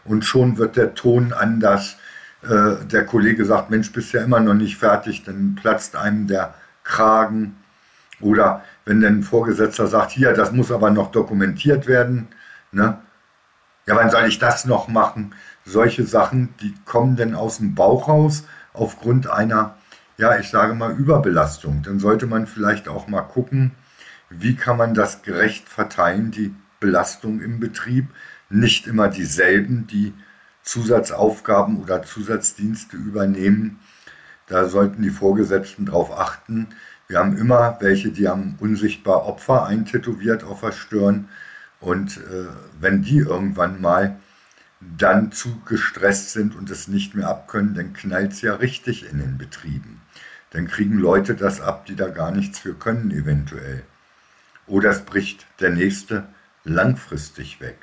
Und 0.05 0.25
schon 0.25 0.59
wird 0.59 0.77
der 0.77 0.95
Ton 0.95 1.33
anders. 1.33 1.97
Äh, 2.43 2.85
der 2.91 3.07
Kollege 3.07 3.45
sagt, 3.45 3.71
Mensch, 3.71 3.93
bist 3.93 4.13
ja 4.13 4.23
immer 4.23 4.41
noch 4.41 4.55
nicht 4.55 4.77
fertig, 4.77 5.23
dann 5.25 5.55
platzt 5.55 5.95
einem 5.95 6.27
der 6.27 6.55
Kragen. 6.83 7.57
Oder 8.21 8.65
wenn 8.85 9.05
ein 9.05 9.23
Vorgesetzter 9.23 9.87
sagt, 9.87 10.11
hier, 10.11 10.33
das 10.33 10.53
muss 10.53 10.73
aber 10.73 10.91
noch 10.91 11.13
dokumentiert 11.13 11.87
werden. 11.87 12.29
Ne? 12.73 12.99
Ja, 13.87 13.95
wann 13.97 14.11
soll 14.11 14.25
ich 14.25 14.39
das 14.39 14.65
noch 14.65 14.89
machen? 14.89 15.35
Solche 15.65 16.05
Sachen, 16.05 16.55
die 16.61 16.75
kommen 16.85 17.15
dann 17.15 17.35
aus 17.35 17.59
dem 17.59 17.75
Bauch 17.75 18.09
raus 18.09 18.45
aufgrund 18.73 19.31
einer 19.31 19.77
ja, 20.21 20.39
ich 20.39 20.51
sage 20.51 20.75
mal, 20.75 20.93
Überbelastung. 20.93 21.83
Dann 21.83 21.99
sollte 21.99 22.27
man 22.27 22.47
vielleicht 22.47 22.89
auch 22.89 23.09
mal 23.09 23.23
gucken, 23.23 23.73
wie 24.31 24.57
kann 24.57 24.77
man 24.77 24.95
das 24.95 25.23
gerecht 25.23 25.69
verteilen, 25.69 26.31
die 26.31 26.55
Belastung 26.79 27.41
im 27.41 27.61
Betrieb. 27.61 28.09
Nicht 28.49 28.87
immer 28.87 29.09
dieselben, 29.09 29.87
die 29.87 30.15
Zusatzaufgaben 30.63 31.81
oder 31.83 32.03
Zusatzdienste 32.03 32.97
übernehmen. 32.97 33.79
Da 34.47 34.69
sollten 34.69 35.03
die 35.03 35.11
Vorgesetzten 35.11 35.87
darauf 35.87 36.19
achten. 36.19 36.69
Wir 37.07 37.19
haben 37.19 37.37
immer 37.37 37.77
welche, 37.81 38.11
die 38.11 38.29
haben 38.29 38.57
unsichtbar 38.59 39.27
Opfer 39.27 39.67
eintätowiert 39.67 40.45
auf 40.45 40.61
der 40.61 40.73
Stirn. 40.73 41.29
Und 41.81 42.17
äh, 42.19 42.47
wenn 42.81 43.03
die 43.03 43.19
irgendwann 43.19 43.81
mal 43.81 44.19
dann 44.81 45.31
zu 45.33 45.61
gestresst 45.67 46.33
sind 46.33 46.57
und 46.57 46.71
es 46.71 46.89
nicht 46.89 47.15
mehr 47.15 47.29
abkönnen, 47.29 47.75
dann 47.75 47.93
knallt 47.93 48.33
es 48.33 48.43
ja 48.43 48.55
richtig 48.55 49.11
in 49.11 49.19
den 49.19 49.39
Betrieben 49.39 50.01
dann 50.51 50.67
kriegen 50.67 50.99
Leute 50.99 51.35
das 51.35 51.61
ab, 51.61 51.87
die 51.87 51.97
da 51.97 52.09
gar 52.09 52.33
nichts 52.33 52.59
für 52.59 52.75
können 52.75 53.11
eventuell. 53.11 53.85
Oder 54.71 54.91
es 54.91 55.03
bricht 55.03 55.47
der 55.61 55.71
nächste 55.71 56.25
langfristig 56.65 57.61
weg. 57.61 57.77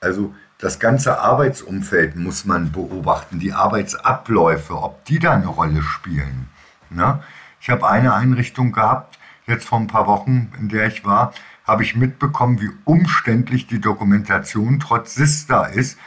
Also 0.00 0.34
das 0.58 0.78
ganze 0.78 1.18
Arbeitsumfeld 1.18 2.16
muss 2.16 2.44
man 2.44 2.72
beobachten, 2.72 3.38
die 3.38 3.54
Arbeitsabläufe, 3.54 4.74
ob 4.74 5.04
die 5.06 5.18
da 5.18 5.32
eine 5.32 5.46
Rolle 5.46 5.82
spielen. 5.82 6.48
Ne? 6.90 7.22
Ich 7.60 7.70
habe 7.70 7.88
eine 7.88 8.12
Einrichtung 8.12 8.72
gehabt, 8.72 9.18
jetzt 9.46 9.66
vor 9.66 9.78
ein 9.78 9.86
paar 9.86 10.06
Wochen, 10.06 10.52
in 10.58 10.68
der 10.68 10.86
ich 10.86 11.04
war, 11.06 11.32
habe 11.66 11.82
ich 11.82 11.96
mitbekommen, 11.96 12.60
wie 12.60 12.70
umständlich 12.84 13.66
die 13.66 13.80
Dokumentation 13.80 14.80
trotz 14.80 15.14
SISTA 15.14 15.64
ist, 15.64 15.98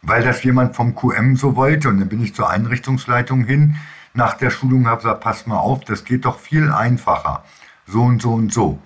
weil 0.00 0.24
das 0.24 0.42
jemand 0.42 0.74
vom 0.74 0.94
QM 0.94 1.36
so 1.36 1.54
wollte. 1.54 1.90
Und 1.90 2.00
dann 2.00 2.08
bin 2.08 2.22
ich 2.22 2.34
zur 2.34 2.48
Einrichtungsleitung 2.48 3.44
hin 3.44 3.76
nach 4.14 4.34
der 4.34 4.50
Schulung 4.50 4.86
habe 4.86 5.02
gesagt, 5.02 5.20
pass 5.20 5.46
mal 5.46 5.58
auf, 5.58 5.84
das 5.84 6.04
geht 6.04 6.24
doch 6.24 6.38
viel 6.38 6.70
einfacher. 6.70 7.44
So 7.86 8.02
und 8.02 8.20
so 8.20 8.34
und 8.34 8.52
so. 8.52 8.78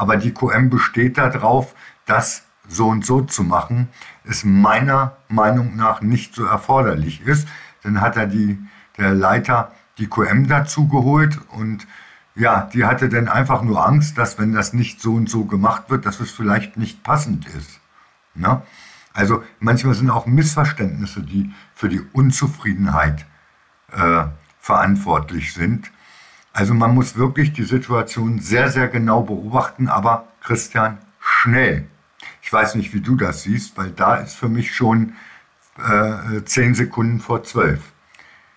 Aber 0.00 0.16
die 0.16 0.32
QM 0.32 0.70
besteht 0.70 1.18
darauf, 1.18 1.74
das 2.06 2.44
so 2.66 2.88
und 2.88 3.04
so 3.04 3.20
zu 3.20 3.44
machen, 3.44 3.90
ist 4.24 4.46
meiner 4.46 5.18
Meinung 5.28 5.76
nach 5.76 6.00
nicht 6.00 6.34
so 6.34 6.46
erforderlich 6.46 7.20
ist. 7.20 7.46
Dann 7.82 8.00
hat 8.00 8.16
er 8.16 8.26
die, 8.26 8.58
der 8.96 9.12
Leiter 9.12 9.72
die 9.98 10.06
QM 10.06 10.48
dazu 10.48 10.88
geholt 10.88 11.38
und 11.50 11.86
ja, 12.34 12.62
die 12.72 12.86
hatte 12.86 13.10
dann 13.10 13.28
einfach 13.28 13.60
nur 13.60 13.86
Angst, 13.86 14.16
dass 14.16 14.38
wenn 14.38 14.54
das 14.54 14.72
nicht 14.72 15.02
so 15.02 15.12
und 15.12 15.28
so 15.28 15.44
gemacht 15.44 15.90
wird, 15.90 16.06
dass 16.06 16.18
es 16.20 16.30
vielleicht 16.30 16.78
nicht 16.78 17.02
passend 17.02 17.46
ist. 17.46 17.78
Ne? 18.34 18.62
Also 19.12 19.44
manchmal 19.58 19.92
sind 19.92 20.08
auch 20.08 20.24
Missverständnisse, 20.24 21.20
die 21.20 21.52
für 21.74 21.90
die 21.90 22.00
Unzufriedenheit 22.14 23.26
äh, 23.92 24.24
verantwortlich 24.60 25.52
sind. 25.52 25.92
Also 26.52 26.74
man 26.74 26.94
muss 26.94 27.16
wirklich 27.16 27.52
die 27.52 27.64
Situation 27.64 28.40
sehr, 28.40 28.70
sehr 28.70 28.88
genau 28.88 29.22
beobachten, 29.22 29.88
aber 29.88 30.28
Christian, 30.42 30.98
schnell. 31.20 31.86
Ich 32.42 32.52
weiß 32.52 32.74
nicht, 32.74 32.92
wie 32.92 33.00
du 33.00 33.16
das 33.16 33.42
siehst, 33.42 33.76
weil 33.76 33.90
da 33.90 34.16
ist 34.16 34.34
für 34.34 34.48
mich 34.48 34.74
schon 34.74 35.14
äh, 35.78 36.42
zehn 36.44 36.74
Sekunden 36.74 37.20
vor 37.20 37.44
zwölf. 37.44 37.80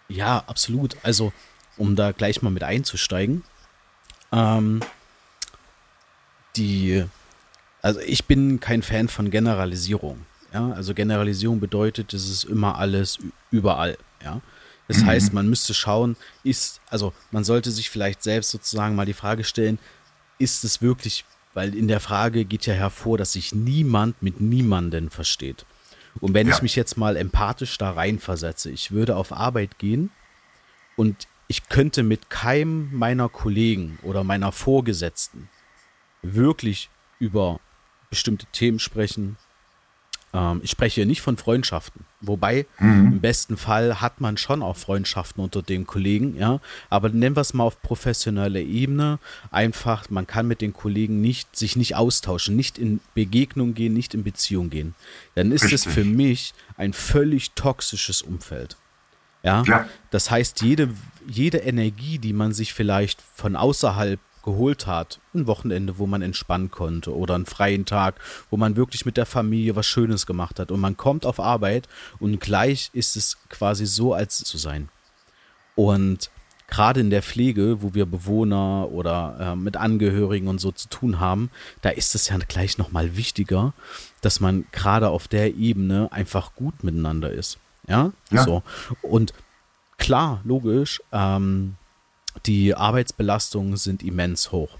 Ja, 0.07 0.43
absolut. 0.47 0.97
Also, 1.03 1.31
um 1.77 1.95
da 1.95 2.12
gleich 2.12 2.41
mal 2.41 2.50
mit 2.50 2.63
einzusteigen, 2.63 3.43
ähm, 4.31 4.81
die, 6.55 7.05
also 7.81 8.00
ich 8.01 8.25
bin 8.25 8.59
kein 8.59 8.81
Fan 8.81 9.07
von 9.07 9.29
Generalisierung. 9.29 10.25
Ja, 10.53 10.71
also 10.71 10.93
Generalisierung 10.93 11.59
bedeutet, 11.59 12.13
es 12.13 12.29
ist 12.29 12.43
immer 12.43 12.77
alles 12.77 13.17
überall. 13.50 13.97
Ja, 14.23 14.41
das 14.87 14.99
mhm. 14.99 15.05
heißt, 15.07 15.33
man 15.33 15.49
müsste 15.49 15.73
schauen, 15.73 16.15
ist, 16.43 16.81
also 16.89 17.13
man 17.31 17.43
sollte 17.43 17.71
sich 17.71 17.89
vielleicht 17.89 18.23
selbst 18.23 18.51
sozusagen 18.51 18.95
mal 18.95 19.05
die 19.05 19.13
Frage 19.13 19.43
stellen, 19.43 19.79
ist 20.39 20.63
es 20.63 20.81
wirklich, 20.81 21.25
weil 21.53 21.75
in 21.75 21.87
der 21.87 21.99
Frage 21.99 22.45
geht 22.45 22.65
ja 22.65 22.73
hervor, 22.73 23.17
dass 23.17 23.33
sich 23.33 23.53
niemand 23.53 24.21
mit 24.21 24.41
niemanden 24.41 25.09
versteht. 25.09 25.65
Und 26.19 26.33
wenn 26.33 26.47
ja. 26.47 26.55
ich 26.55 26.61
mich 26.61 26.75
jetzt 26.75 26.97
mal 26.97 27.15
empathisch 27.15 27.77
da 27.77 27.91
reinversetze, 27.91 28.69
ich 28.69 28.91
würde 28.91 29.15
auf 29.15 29.31
Arbeit 29.31 29.79
gehen 29.79 30.11
und 30.95 31.27
ich 31.47 31.69
könnte 31.69 32.03
mit 32.03 32.29
keinem 32.29 32.89
meiner 32.93 33.29
Kollegen 33.29 33.99
oder 34.03 34.23
meiner 34.23 34.51
Vorgesetzten 34.51 35.49
wirklich 36.21 36.89
über 37.19 37.59
bestimmte 38.09 38.45
Themen 38.47 38.79
sprechen, 38.79 39.37
ähm, 40.33 40.61
ich 40.63 40.71
spreche 40.71 40.95
hier 40.95 41.05
nicht 41.05 41.21
von 41.21 41.37
Freundschaften. 41.37 42.05
Wobei, 42.21 42.65
mhm. 42.79 43.13
im 43.13 43.21
besten 43.21 43.57
Fall 43.57 44.01
hat 44.01 44.21
man 44.21 44.37
schon 44.37 44.63
auch 44.63 44.77
Freundschaften 44.77 45.43
unter 45.43 45.61
den 45.61 45.85
Kollegen, 45.85 46.35
ja. 46.37 46.59
Aber 46.89 47.09
nennen 47.09 47.35
wir 47.35 47.41
es 47.41 47.53
mal 47.53 47.65
auf 47.65 47.81
professioneller 47.81 48.61
Ebene. 48.61 49.19
Einfach, 49.51 50.09
man 50.09 50.25
kann 50.25 50.47
mit 50.47 50.61
den 50.61 50.73
Kollegen 50.73 51.21
nicht, 51.21 51.55
sich 51.55 51.75
nicht 51.75 51.95
austauschen, 51.95 52.55
nicht 52.55 52.77
in 52.77 52.99
Begegnung 53.13 53.73
gehen, 53.73 53.93
nicht 53.93 54.13
in 54.13 54.23
Beziehung 54.23 54.69
gehen. 54.69 54.95
Dann 55.35 55.51
ist 55.51 55.65
Richtig. 55.65 55.85
es 55.85 55.93
für 55.93 56.05
mich 56.05 56.53
ein 56.77 56.93
völlig 56.93 57.51
toxisches 57.51 58.21
Umfeld. 58.21 58.77
Ja? 59.43 59.63
ja. 59.67 59.87
Das 60.09 60.31
heißt, 60.31 60.61
jede, 60.61 60.89
jede 61.27 61.59
Energie, 61.59 62.17
die 62.17 62.33
man 62.33 62.53
sich 62.53 62.73
vielleicht 62.73 63.21
von 63.35 63.55
außerhalb 63.55 64.19
geholt 64.43 64.88
hat, 64.88 65.19
ein 65.33 65.47
Wochenende, 65.47 65.97
wo 65.97 66.05
man 66.05 66.21
entspannen 66.21 66.69
konnte 66.69 67.15
oder 67.15 67.35
einen 67.35 67.45
freien 67.45 67.85
Tag, 67.85 68.19
wo 68.50 68.57
man 68.57 68.75
wirklich 68.75 69.05
mit 69.05 69.17
der 69.17 69.25
Familie 69.25 69.75
was 69.75 69.85
Schönes 69.85 70.25
gemacht 70.25 70.59
hat 70.59 70.71
und 70.71 70.79
man 70.79 70.97
kommt 70.97 71.25
auf 71.25 71.39
Arbeit 71.39 71.88
und 72.19 72.39
gleich 72.39 72.89
ist 72.93 73.15
es 73.15 73.38
quasi 73.50 73.85
so, 73.85 74.13
als 74.13 74.38
zu 74.38 74.57
sein. 74.57 74.89
Und 75.75 76.29
gerade 76.67 77.00
in 77.00 77.09
der 77.09 77.23
Pflege, 77.23 77.81
wo 77.81 77.93
wir 77.93 78.05
Bewohner 78.05 78.89
oder 78.91 79.38
äh, 79.39 79.55
mit 79.55 79.77
Angehörigen 79.77 80.47
und 80.47 80.59
so 80.59 80.71
zu 80.71 80.88
tun 80.89 81.19
haben, 81.19 81.50
da 81.81 81.89
ist 81.89 82.15
es 82.15 82.29
ja 82.29 82.38
gleich 82.38 82.77
nochmal 82.77 83.15
wichtiger, 83.15 83.73
dass 84.21 84.39
man 84.39 84.65
gerade 84.71 85.09
auf 85.09 85.27
der 85.27 85.55
Ebene 85.55 86.12
einfach 86.12 86.55
gut 86.55 86.83
miteinander 86.83 87.31
ist. 87.31 87.57
Ja, 87.88 88.12
ja. 88.31 88.43
so. 88.43 88.63
Und 89.01 89.33
klar, 89.97 90.41
logisch, 90.43 91.01
ähm, 91.12 91.75
die 92.45 92.75
Arbeitsbelastungen 92.75 93.77
sind 93.77 94.03
immens 94.03 94.51
hoch. 94.51 94.77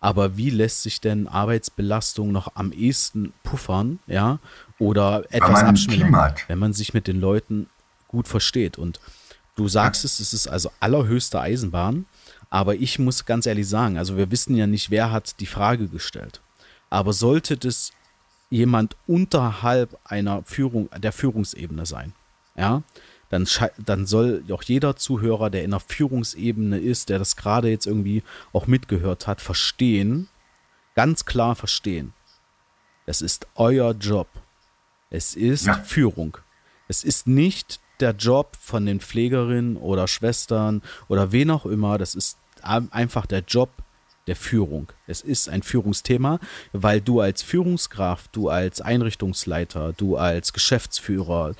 Aber 0.00 0.36
wie 0.36 0.50
lässt 0.50 0.82
sich 0.82 1.00
denn 1.00 1.26
Arbeitsbelastung 1.26 2.30
noch 2.30 2.54
am 2.54 2.72
ehesten 2.72 3.32
puffern, 3.42 3.98
ja, 4.06 4.38
oder 4.78 5.24
etwas 5.30 5.64
abschmälern, 5.64 6.34
wenn 6.48 6.58
man 6.58 6.72
sich 6.72 6.94
mit 6.94 7.06
den 7.06 7.20
Leuten 7.20 7.68
gut 8.08 8.28
versteht? 8.28 8.78
Und 8.78 9.00
du 9.56 9.68
sagst 9.68 10.04
es, 10.04 10.20
es 10.20 10.34
ist 10.34 10.48
also 10.48 10.70
allerhöchste 10.80 11.40
Eisenbahn, 11.40 12.04
aber 12.50 12.74
ich 12.74 12.98
muss 12.98 13.24
ganz 13.24 13.46
ehrlich 13.46 13.68
sagen, 13.68 13.96
also 13.96 14.16
wir 14.16 14.30
wissen 14.30 14.54
ja 14.54 14.66
nicht, 14.66 14.90
wer 14.90 15.10
hat 15.10 15.40
die 15.40 15.46
Frage 15.46 15.88
gestellt. 15.88 16.40
Aber 16.90 17.12
sollte 17.12 17.56
das 17.56 17.92
jemand 18.50 18.96
unterhalb 19.06 19.98
einer 20.04 20.42
Führung, 20.44 20.88
der 20.96 21.12
Führungsebene 21.12 21.86
sein, 21.86 22.12
ja, 22.56 22.82
dann, 23.28 23.46
dann 23.78 24.06
soll 24.06 24.44
auch 24.50 24.62
jeder 24.62 24.96
Zuhörer, 24.96 25.50
der 25.50 25.64
in 25.64 25.72
der 25.72 25.80
Führungsebene 25.80 26.78
ist, 26.78 27.08
der 27.08 27.18
das 27.18 27.36
gerade 27.36 27.68
jetzt 27.68 27.86
irgendwie 27.86 28.22
auch 28.52 28.66
mitgehört 28.66 29.26
hat, 29.26 29.40
verstehen, 29.40 30.28
ganz 30.94 31.24
klar 31.24 31.56
verstehen. 31.56 32.12
Es 33.04 33.22
ist 33.22 33.46
euer 33.54 33.92
Job. 33.92 34.28
Es 35.10 35.34
ist 35.34 35.66
ja. 35.66 35.74
Führung. 35.74 36.38
Es 36.88 37.04
ist 37.04 37.26
nicht 37.26 37.80
der 38.00 38.12
Job 38.12 38.56
von 38.60 38.86
den 38.86 39.00
Pflegerinnen 39.00 39.76
oder 39.76 40.08
Schwestern 40.08 40.82
oder 41.08 41.32
wen 41.32 41.50
auch 41.50 41.66
immer. 41.66 41.98
Das 41.98 42.14
ist 42.14 42.38
einfach 42.62 43.26
der 43.26 43.40
Job 43.40 43.70
der 44.26 44.36
Führung. 44.36 44.92
Es 45.06 45.20
ist 45.20 45.48
ein 45.48 45.62
Führungsthema, 45.62 46.40
weil 46.72 47.00
du 47.00 47.20
als 47.20 47.42
Führungskraft, 47.42 48.34
du 48.34 48.48
als 48.48 48.80
Einrichtungsleiter, 48.80 49.92
du 49.92 50.16
als 50.16 50.52
Geschäftsführer, 50.52 51.54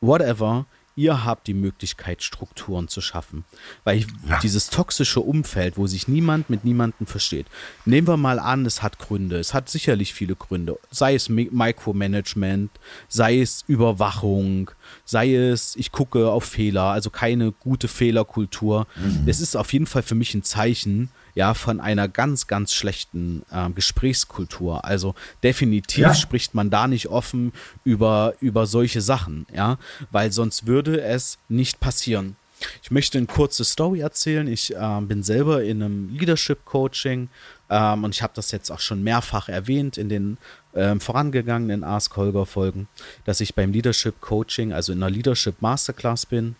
whatever, 0.00 0.66
ihr 0.96 1.24
habt 1.24 1.46
die 1.46 1.54
Möglichkeit, 1.54 2.22
Strukturen 2.22 2.88
zu 2.88 3.00
schaffen. 3.02 3.44
Weil 3.84 3.98
ich, 3.98 4.06
ja. 4.28 4.38
dieses 4.40 4.70
toxische 4.70 5.20
Umfeld, 5.20 5.76
wo 5.76 5.86
sich 5.86 6.08
niemand 6.08 6.48
mit 6.50 6.64
niemandem 6.64 7.06
versteht, 7.06 7.46
nehmen 7.84 8.08
wir 8.08 8.16
mal 8.16 8.38
an, 8.38 8.64
es 8.64 8.82
hat 8.82 8.98
Gründe. 8.98 9.38
Es 9.38 9.54
hat 9.54 9.68
sicherlich 9.68 10.14
viele 10.14 10.34
Gründe. 10.34 10.78
Sei 10.90 11.14
es 11.14 11.28
Micromanagement, 11.28 12.70
sei 13.08 13.40
es 13.40 13.62
Überwachung, 13.68 14.70
sei 15.04 15.34
es, 15.34 15.76
ich 15.76 15.92
gucke 15.92 16.30
auf 16.30 16.44
Fehler, 16.44 16.84
also 16.84 17.10
keine 17.10 17.52
gute 17.52 17.88
Fehlerkultur. 17.88 18.86
Mhm. 18.96 19.24
Es 19.26 19.40
ist 19.40 19.54
auf 19.54 19.72
jeden 19.74 19.86
Fall 19.86 20.02
für 20.02 20.14
mich 20.14 20.34
ein 20.34 20.42
Zeichen, 20.42 21.10
ja 21.36 21.54
von 21.54 21.80
einer 21.80 22.08
ganz, 22.08 22.48
ganz 22.48 22.72
schlechten 22.72 23.44
äh, 23.52 23.70
Gesprächskultur. 23.70 24.84
Also 24.84 25.14
definitiv 25.44 25.98
ja. 25.98 26.14
spricht 26.14 26.54
man 26.54 26.70
da 26.70 26.88
nicht 26.88 27.08
offen 27.08 27.52
über, 27.84 28.34
über 28.40 28.66
solche 28.66 29.02
Sachen, 29.02 29.46
ja, 29.54 29.78
weil 30.10 30.32
sonst 30.32 30.66
würde 30.66 31.00
es 31.02 31.38
nicht 31.48 31.78
passieren. 31.78 32.36
Ich 32.82 32.90
möchte 32.90 33.18
eine 33.18 33.26
kurze 33.26 33.64
Story 33.64 34.00
erzählen. 34.00 34.48
Ich 34.48 34.74
äh, 34.74 35.00
bin 35.02 35.22
selber 35.22 35.62
in 35.62 35.82
einem 35.82 36.08
Leadership 36.08 36.64
Coaching 36.64 37.28
ähm, 37.68 38.04
und 38.04 38.14
ich 38.14 38.22
habe 38.22 38.32
das 38.34 38.50
jetzt 38.50 38.70
auch 38.70 38.80
schon 38.80 39.02
mehrfach 39.02 39.50
erwähnt 39.50 39.98
in 39.98 40.08
den 40.08 40.38
ähm, 40.74 41.00
vorangegangenen 41.00 41.84
Ask 41.84 42.16
Holger 42.16 42.46
Folgen, 42.46 42.88
dass 43.26 43.42
ich 43.42 43.54
beim 43.54 43.72
Leadership 43.72 44.22
Coaching, 44.22 44.72
also 44.72 44.92
in 44.92 45.02
einer 45.02 45.14
Leadership 45.14 45.60
Masterclass 45.60 46.24
bin, 46.24 46.56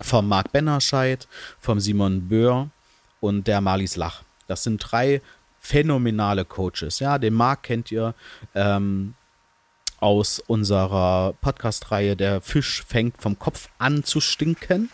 vom 0.00 0.26
Marc 0.26 0.52
Bennerscheid, 0.52 1.28
vom 1.60 1.80
Simon 1.80 2.28
Böhr 2.28 2.70
und 3.20 3.46
der 3.46 3.60
Marlies 3.60 3.96
Lach. 3.96 4.22
Das 4.46 4.62
sind 4.62 4.78
drei 4.78 5.20
phänomenale 5.58 6.44
Coaches. 6.44 7.00
Ja, 7.00 7.18
den 7.18 7.34
Marc 7.34 7.64
kennt 7.64 7.90
ihr 7.90 8.14
ähm, 8.54 9.14
aus 9.98 10.38
unserer 10.38 11.34
Podcast-Reihe 11.40 12.16
Der 12.16 12.40
Fisch 12.40 12.84
fängt 12.86 13.20
vom 13.20 13.38
Kopf 13.38 13.68
an 13.78 14.04
zu 14.04 14.20
stinken. 14.20 14.90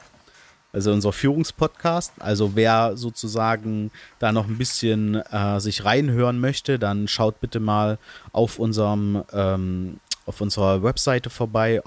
Also 0.72 0.90
unser 0.90 1.12
Führungspodcast. 1.12 2.14
Also 2.20 2.56
wer 2.56 2.96
sozusagen 2.96 3.90
da 4.18 4.32
noch 4.32 4.46
ein 4.46 4.56
bisschen 4.56 5.16
äh, 5.16 5.60
sich 5.60 5.84
reinhören 5.84 6.40
möchte, 6.40 6.78
dann 6.78 7.08
schaut 7.08 7.40
bitte 7.40 7.60
mal 7.60 7.98
auf 8.32 8.58
unserem 8.58 9.22
ähm, 9.32 10.00
auf 10.24 10.40
unserer 10.40 10.82
Webseite 10.82 11.30
vorbei 11.30 11.84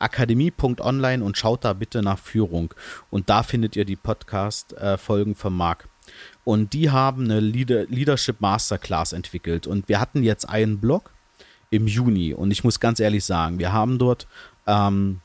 onair.höher-akademie.online 0.00 1.24
und 1.24 1.36
schaut 1.36 1.64
da 1.64 1.72
bitte 1.72 2.02
nach 2.02 2.18
Führung. 2.18 2.74
Und 3.10 3.30
da 3.30 3.42
findet 3.42 3.76
ihr 3.76 3.84
die 3.84 3.96
Podcast-Folgen 3.96 5.34
von 5.34 5.54
Marc. 5.54 5.88
Und 6.44 6.72
die 6.72 6.90
haben 6.90 7.24
eine 7.24 7.40
Leadership 7.40 8.40
Masterclass 8.40 9.12
entwickelt. 9.12 9.66
Und 9.66 9.88
wir 9.88 10.00
hatten 10.00 10.22
jetzt 10.22 10.48
einen 10.48 10.78
Blog 10.78 11.10
im 11.70 11.86
Juni. 11.86 12.34
Und 12.34 12.50
ich 12.50 12.62
muss 12.62 12.80
ganz 12.80 13.00
ehrlich 13.00 13.24
sagen, 13.24 13.58
wir 13.58 13.72
haben 13.72 13.98
dort 13.98 14.26
ähm, 14.66 15.20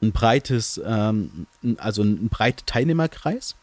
ein 0.00 0.12
breites, 0.12 0.80
ähm, 0.84 1.46
also 1.76 2.02
ein 2.02 2.28
breiter 2.28 2.64
Teilnehmerkreis. 2.64 3.56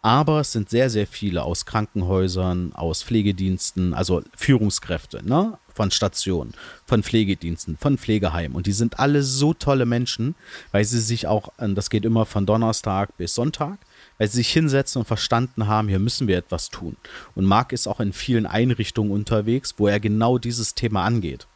Aber 0.00 0.40
es 0.40 0.52
sind 0.52 0.70
sehr, 0.70 0.90
sehr 0.90 1.08
viele 1.08 1.42
aus 1.42 1.66
Krankenhäusern, 1.66 2.72
aus 2.72 3.02
Pflegediensten, 3.02 3.94
also 3.94 4.22
Führungskräfte, 4.36 5.26
ne? 5.26 5.58
Von 5.78 5.92
Stationen, 5.92 6.54
von 6.86 7.04
Pflegediensten, 7.04 7.76
von 7.76 7.98
Pflegeheimen. 7.98 8.56
Und 8.56 8.66
die 8.66 8.72
sind 8.72 8.98
alle 8.98 9.22
so 9.22 9.54
tolle 9.54 9.86
Menschen, 9.86 10.34
weil 10.72 10.84
sie 10.84 10.98
sich 10.98 11.28
auch, 11.28 11.52
das 11.56 11.88
geht 11.88 12.04
immer 12.04 12.26
von 12.26 12.46
Donnerstag 12.46 13.16
bis 13.16 13.36
Sonntag, 13.36 13.78
weil 14.18 14.26
sie 14.26 14.38
sich 14.38 14.52
hinsetzen 14.52 14.98
und 14.98 15.06
verstanden 15.06 15.68
haben, 15.68 15.86
hier 15.86 16.00
müssen 16.00 16.26
wir 16.26 16.36
etwas 16.36 16.70
tun. 16.70 16.96
Und 17.36 17.44
Marc 17.44 17.72
ist 17.72 17.86
auch 17.86 18.00
in 18.00 18.12
vielen 18.12 18.44
Einrichtungen 18.44 19.12
unterwegs, 19.12 19.74
wo 19.76 19.86
er 19.86 20.00
genau 20.00 20.38
dieses 20.38 20.74
Thema 20.74 21.04
angeht. 21.04 21.46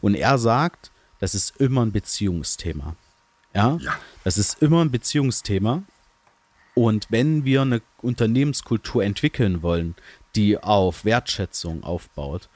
Und 0.00 0.16
er 0.16 0.36
sagt, 0.36 0.90
das 1.20 1.36
ist 1.36 1.56
immer 1.60 1.86
ein 1.86 1.92
Beziehungsthema. 1.92 2.96
Ja, 3.54 3.78
ja. 3.80 3.96
das 4.24 4.36
ist 4.36 4.60
immer 4.60 4.84
ein 4.84 4.90
Beziehungsthema. 4.90 5.84
Und 6.74 7.06
wenn 7.10 7.44
wir 7.44 7.62
eine 7.62 7.82
Unternehmenskultur 8.02 9.04
entwickeln 9.04 9.62
wollen, 9.62 9.94
die 10.36 10.58
auf 10.58 11.04
Wertschätzung 11.04 11.82
aufbaut, 11.82 12.48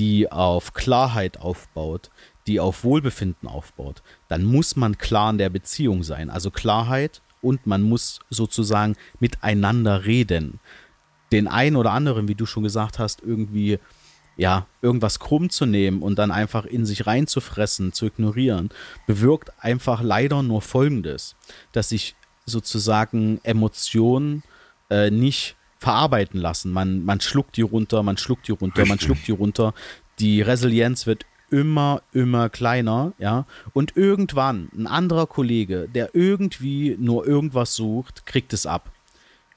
die 0.00 0.32
auf 0.32 0.72
Klarheit 0.72 1.38
aufbaut, 1.40 2.10
die 2.46 2.58
auf 2.58 2.84
Wohlbefinden 2.84 3.46
aufbaut, 3.46 4.02
dann 4.28 4.44
muss 4.44 4.74
man 4.74 4.96
klar 4.96 5.28
in 5.28 5.36
der 5.36 5.50
Beziehung 5.50 6.04
sein. 6.04 6.30
Also 6.30 6.50
Klarheit 6.50 7.20
und 7.42 7.66
man 7.66 7.82
muss 7.82 8.20
sozusagen 8.30 8.96
miteinander 9.18 10.06
reden. 10.06 10.58
Den 11.32 11.48
einen 11.48 11.76
oder 11.76 11.92
anderen, 11.92 12.28
wie 12.28 12.34
du 12.34 12.46
schon 12.46 12.62
gesagt 12.62 12.98
hast, 12.98 13.20
irgendwie 13.20 13.78
ja, 14.38 14.66
irgendwas 14.80 15.18
krumm 15.20 15.50
zu 15.50 15.66
nehmen 15.66 16.00
und 16.00 16.18
dann 16.18 16.30
einfach 16.30 16.64
in 16.64 16.86
sich 16.86 17.06
reinzufressen, 17.06 17.92
zu 17.92 18.06
ignorieren, 18.06 18.70
bewirkt 19.06 19.52
einfach 19.62 20.00
leider 20.00 20.42
nur 20.42 20.62
Folgendes, 20.62 21.36
dass 21.72 21.90
sich 21.90 22.16
sozusagen 22.46 23.38
Emotionen 23.42 24.44
äh, 24.88 25.10
nicht 25.10 25.56
verarbeiten 25.80 26.38
lassen. 26.38 26.72
Man, 26.72 27.04
man 27.04 27.20
schluckt 27.20 27.56
die 27.56 27.62
runter, 27.62 28.02
man 28.02 28.18
schluckt 28.18 28.46
die 28.46 28.52
runter, 28.52 28.82
Richtig. 28.82 28.88
man 28.88 29.00
schluckt 29.00 29.26
die 29.26 29.32
runter. 29.32 29.74
Die 30.18 30.42
Resilienz 30.42 31.06
wird 31.06 31.24
immer, 31.50 32.02
immer 32.12 32.50
kleiner, 32.50 33.12
ja. 33.18 33.46
Und 33.72 33.96
irgendwann 33.96 34.68
ein 34.76 34.86
anderer 34.86 35.26
Kollege, 35.26 35.88
der 35.88 36.14
irgendwie 36.14 36.96
nur 37.00 37.26
irgendwas 37.26 37.74
sucht, 37.74 38.26
kriegt 38.26 38.52
es 38.52 38.66
ab. 38.66 38.92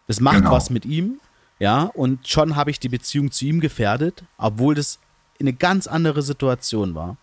Das 0.07 0.21
macht 0.21 0.37
genau. 0.37 0.51
was 0.51 0.69
mit 0.69 0.85
ihm, 0.85 1.19
ja. 1.59 1.83
Und 1.83 2.27
schon 2.27 2.55
habe 2.55 2.71
ich 2.71 2.79
die 2.79 2.89
Beziehung 2.89 3.29
zu 3.31 3.45
ihm 3.45 3.59
gefährdet, 3.59 4.23
obwohl 4.37 4.75
das 4.75 4.99
eine 5.41 5.53
ganz 5.53 5.87
andere 5.87 6.21
Situation 6.21 6.95
war. 6.95 7.17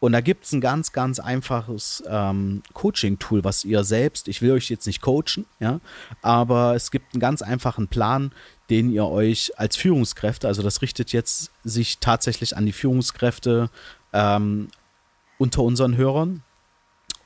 Und 0.00 0.12
da 0.12 0.20
gibt 0.20 0.44
es 0.44 0.52
ein 0.52 0.60
ganz, 0.60 0.92
ganz 0.92 1.18
einfaches 1.18 2.02
ähm, 2.08 2.62
Coaching-Tool, 2.72 3.42
was 3.42 3.64
ihr 3.64 3.82
selbst, 3.82 4.28
ich 4.28 4.42
will 4.42 4.52
euch 4.52 4.70
jetzt 4.70 4.86
nicht 4.86 5.00
coachen, 5.00 5.44
ja, 5.58 5.80
aber 6.22 6.74
es 6.76 6.90
gibt 6.90 7.14
einen 7.14 7.20
ganz 7.20 7.42
einfachen 7.42 7.88
Plan, 7.88 8.32
den 8.70 8.90
ihr 8.90 9.06
euch 9.06 9.58
als 9.58 9.76
Führungskräfte, 9.76 10.46
also 10.46 10.62
das 10.62 10.82
richtet 10.82 11.12
jetzt 11.12 11.50
sich 11.64 11.98
tatsächlich 11.98 12.56
an 12.56 12.66
die 12.66 12.72
Führungskräfte 12.72 13.70
ähm, 14.12 14.68
unter 15.38 15.62
unseren 15.62 15.96
Hörern, 15.96 16.44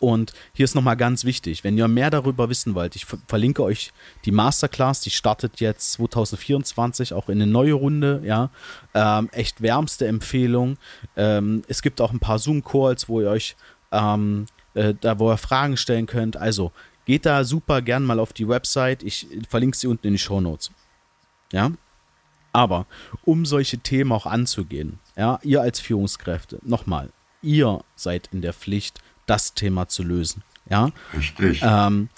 und 0.02 0.32
hier 0.52 0.64
ist 0.64 0.74
nochmal 0.74 0.96
ganz 0.96 1.24
wichtig, 1.24 1.64
wenn 1.64 1.78
ihr 1.78 1.86
mehr 1.86 2.10
darüber 2.10 2.48
wissen 2.48 2.74
wollt, 2.74 2.96
ich 2.96 3.06
verlinke 3.28 3.62
euch 3.62 3.92
die 4.24 4.32
Masterclass, 4.32 5.00
die 5.00 5.10
startet 5.10 5.60
jetzt 5.60 5.92
2024 5.92 7.14
auch 7.14 7.28
in 7.28 7.40
eine 7.40 7.50
neue 7.50 7.74
Runde, 7.74 8.20
ja. 8.24 8.50
Ähm, 8.94 9.30
echt 9.32 9.62
wärmste 9.62 10.06
Empfehlung. 10.06 10.76
Ähm, 11.16 11.62
es 11.68 11.82
gibt 11.82 12.00
auch 12.00 12.12
ein 12.12 12.18
paar 12.18 12.38
Zoom-Calls, 12.38 13.08
wo 13.08 13.20
ihr 13.20 13.30
euch 13.30 13.56
ähm, 13.92 14.46
äh, 14.74 14.94
da 15.00 15.18
wo 15.18 15.30
ihr 15.30 15.36
Fragen 15.36 15.76
stellen 15.76 16.06
könnt. 16.06 16.36
Also 16.36 16.72
geht 17.04 17.26
da 17.26 17.44
super 17.44 17.80
gern 17.82 18.04
mal 18.04 18.18
auf 18.18 18.32
die 18.32 18.48
Website. 18.48 19.02
Ich 19.02 19.26
verlinke 19.48 19.76
sie 19.76 19.86
unten 19.86 20.08
in 20.08 20.14
die 20.14 20.18
Show 20.18 20.40
Notes. 20.40 20.72
Ja. 21.52 21.70
Aber 22.52 22.86
um 23.24 23.46
solche 23.46 23.78
Themen 23.78 24.12
auch 24.12 24.26
anzugehen, 24.26 24.98
ja, 25.16 25.38
ihr 25.42 25.62
als 25.62 25.80
Führungskräfte, 25.80 26.58
nochmal, 26.62 27.10
ihr 27.40 27.82
seid 27.96 28.28
in 28.32 28.42
der 28.42 28.52
Pflicht, 28.52 28.98
das 29.26 29.54
Thema 29.54 29.88
zu 29.88 30.02
lösen. 30.02 30.42
Ja. 30.68 30.90
Richtig. 31.16 31.60
Ähm, 31.62 32.08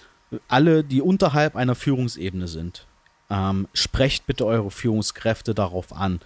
alle, 0.48 0.84
die 0.84 1.00
unterhalb 1.00 1.56
einer 1.56 1.74
Führungsebene 1.74 2.48
sind, 2.48 2.86
ähm, 3.30 3.68
sprecht 3.72 4.26
bitte 4.26 4.46
eure 4.46 4.70
Führungskräfte 4.70 5.54
darauf 5.54 5.92
an. 5.92 6.20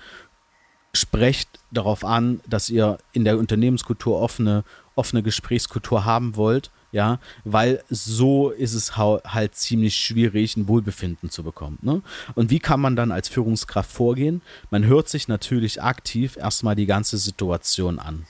Sprecht 0.93 1.61
darauf 1.71 2.05
an, 2.05 2.41
dass 2.47 2.71
ihr 2.71 2.99
in 3.13 3.25
der 3.25 3.39
Unternehmenskultur 3.39 4.21
offene, 4.21 4.65
offene 4.95 5.23
Gesprächskultur 5.23 6.05
haben 6.05 6.37
wollt, 6.37 6.71
ja, 6.91 7.21
weil 7.45 7.85
so 7.91 8.49
ist 8.49 8.73
es 8.73 8.97
halt 8.97 9.55
ziemlich 9.55 9.97
schwierig, 9.97 10.57
ein 10.57 10.69
Wohlbefinden 10.69 11.29
zu 11.29 11.43
bekommen. 11.43 11.79
Ne? 11.83 12.03
Und 12.35 12.51
wie 12.51 12.59
kann 12.59 12.81
man 12.81 12.97
dann 12.97 13.13
als 13.13 13.29
Führungskraft 13.29 13.93
vorgehen? 13.93 14.41
Man 14.71 14.87
hört 14.87 15.09
sich 15.09 15.29
natürlich 15.29 15.83
aktiv 15.83 16.39
erstmal 16.39 16.77
die 16.77 16.87
ganze 16.87 17.19
Situation 17.19 17.99
an. 17.99 18.27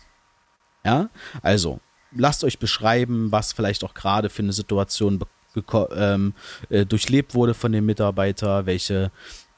Ja, 0.84 1.08
also 1.42 1.80
lasst 2.12 2.44
euch 2.44 2.58
beschreiben, 2.58 3.32
was 3.32 3.52
vielleicht 3.52 3.84
auch 3.84 3.94
gerade 3.94 4.30
für 4.30 4.42
eine 4.42 4.52
Situation 4.52 5.20
ähm, 5.96 6.34
äh, 6.68 6.86
durchlebt 6.86 7.34
wurde 7.34 7.54
von 7.54 7.72
dem 7.72 7.86
Mitarbeiter, 7.86 8.66
welche 8.66 9.10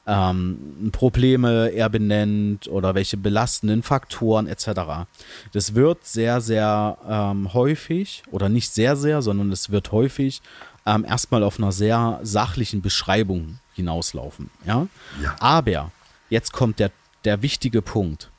ähm, 0.07 0.89
Probleme 0.91 1.69
er 1.69 1.89
benennt 1.89 2.67
oder 2.67 2.95
welche 2.95 3.17
belastenden 3.17 3.83
Faktoren 3.83 4.47
etc. 4.47 5.07
Das 5.53 5.75
wird 5.75 6.05
sehr, 6.05 6.41
sehr 6.41 6.97
ähm, 7.07 7.53
häufig 7.53 8.23
oder 8.31 8.49
nicht 8.49 8.71
sehr, 8.71 8.95
sehr, 8.95 9.21
sondern 9.21 9.51
es 9.51 9.69
wird 9.69 9.91
häufig 9.91 10.41
ähm, 10.85 11.05
erstmal 11.05 11.43
auf 11.43 11.59
einer 11.59 11.71
sehr 11.71 12.19
sachlichen 12.23 12.81
Beschreibung 12.81 13.59
hinauslaufen. 13.73 14.49
Ja? 14.65 14.87
ja. 15.21 15.35
Aber 15.39 15.91
jetzt 16.29 16.51
kommt 16.51 16.79
der, 16.79 16.91
der 17.23 17.41
wichtige 17.41 17.81
Punkt. 17.81 18.31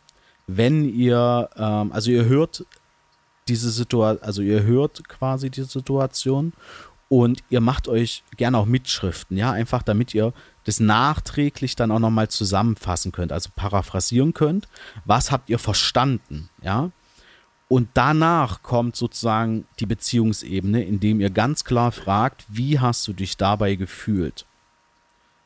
Wenn 0.48 0.84
ihr, 0.84 1.48
ähm, 1.56 1.92
also 1.92 2.10
ihr 2.10 2.24
hört 2.24 2.64
diese 3.48 3.70
Situation, 3.70 4.22
also 4.22 4.42
ihr 4.42 4.62
hört 4.62 5.08
quasi 5.08 5.50
die 5.50 5.62
Situation 5.62 6.52
und 7.08 7.42
ihr 7.50 7.60
macht 7.60 7.88
euch 7.88 8.22
gerne 8.36 8.58
auch 8.58 8.66
Mitschriften, 8.66 9.36
ja, 9.36 9.52
einfach 9.52 9.82
damit 9.82 10.14
ihr 10.14 10.32
das 10.64 10.80
nachträglich 10.80 11.76
dann 11.76 11.90
auch 11.90 11.98
nochmal 11.98 12.28
zusammenfassen 12.28 13.12
könnt, 13.12 13.32
also 13.32 13.50
paraphrasieren 13.54 14.32
könnt. 14.32 14.68
Was 15.04 15.30
habt 15.30 15.50
ihr 15.50 15.58
verstanden, 15.58 16.48
ja? 16.62 16.90
Und 17.68 17.88
danach 17.94 18.62
kommt 18.62 18.96
sozusagen 18.96 19.66
die 19.80 19.86
Beziehungsebene, 19.86 20.84
indem 20.84 21.20
ihr 21.20 21.30
ganz 21.30 21.64
klar 21.64 21.90
fragt, 21.90 22.44
wie 22.48 22.78
hast 22.78 23.08
du 23.08 23.14
dich 23.14 23.38
dabei 23.38 23.76
gefühlt? 23.76 24.44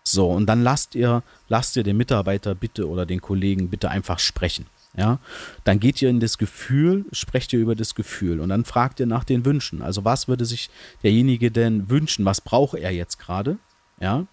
So, 0.02 0.30
und 0.30 0.46
dann 0.46 0.62
lasst 0.62 0.94
ihr, 0.94 1.22
lasst 1.48 1.76
ihr 1.76 1.84
den 1.84 1.96
Mitarbeiter 1.96 2.54
bitte 2.54 2.88
oder 2.88 3.06
den 3.06 3.20
Kollegen 3.20 3.70
bitte 3.70 3.90
einfach 3.90 4.18
sprechen. 4.18 4.66
Ja, 4.96 5.18
dann 5.64 5.78
geht 5.78 6.00
ihr 6.00 6.08
in 6.08 6.20
das 6.20 6.38
Gefühl, 6.38 7.04
sprecht 7.12 7.52
ihr 7.52 7.58
über 7.58 7.74
das 7.74 7.94
Gefühl 7.94 8.40
und 8.40 8.48
dann 8.48 8.64
fragt 8.64 8.98
ihr 8.98 9.06
nach 9.06 9.24
den 9.24 9.44
Wünschen. 9.44 9.82
Also 9.82 10.04
was 10.04 10.26
würde 10.26 10.46
sich 10.46 10.70
derjenige 11.02 11.50
denn 11.50 11.90
wünschen? 11.90 12.24
Was 12.24 12.40
braucht 12.40 12.78
er 12.78 12.92
jetzt 12.92 13.18
gerade? 13.18 13.58
Ja, 14.00 14.26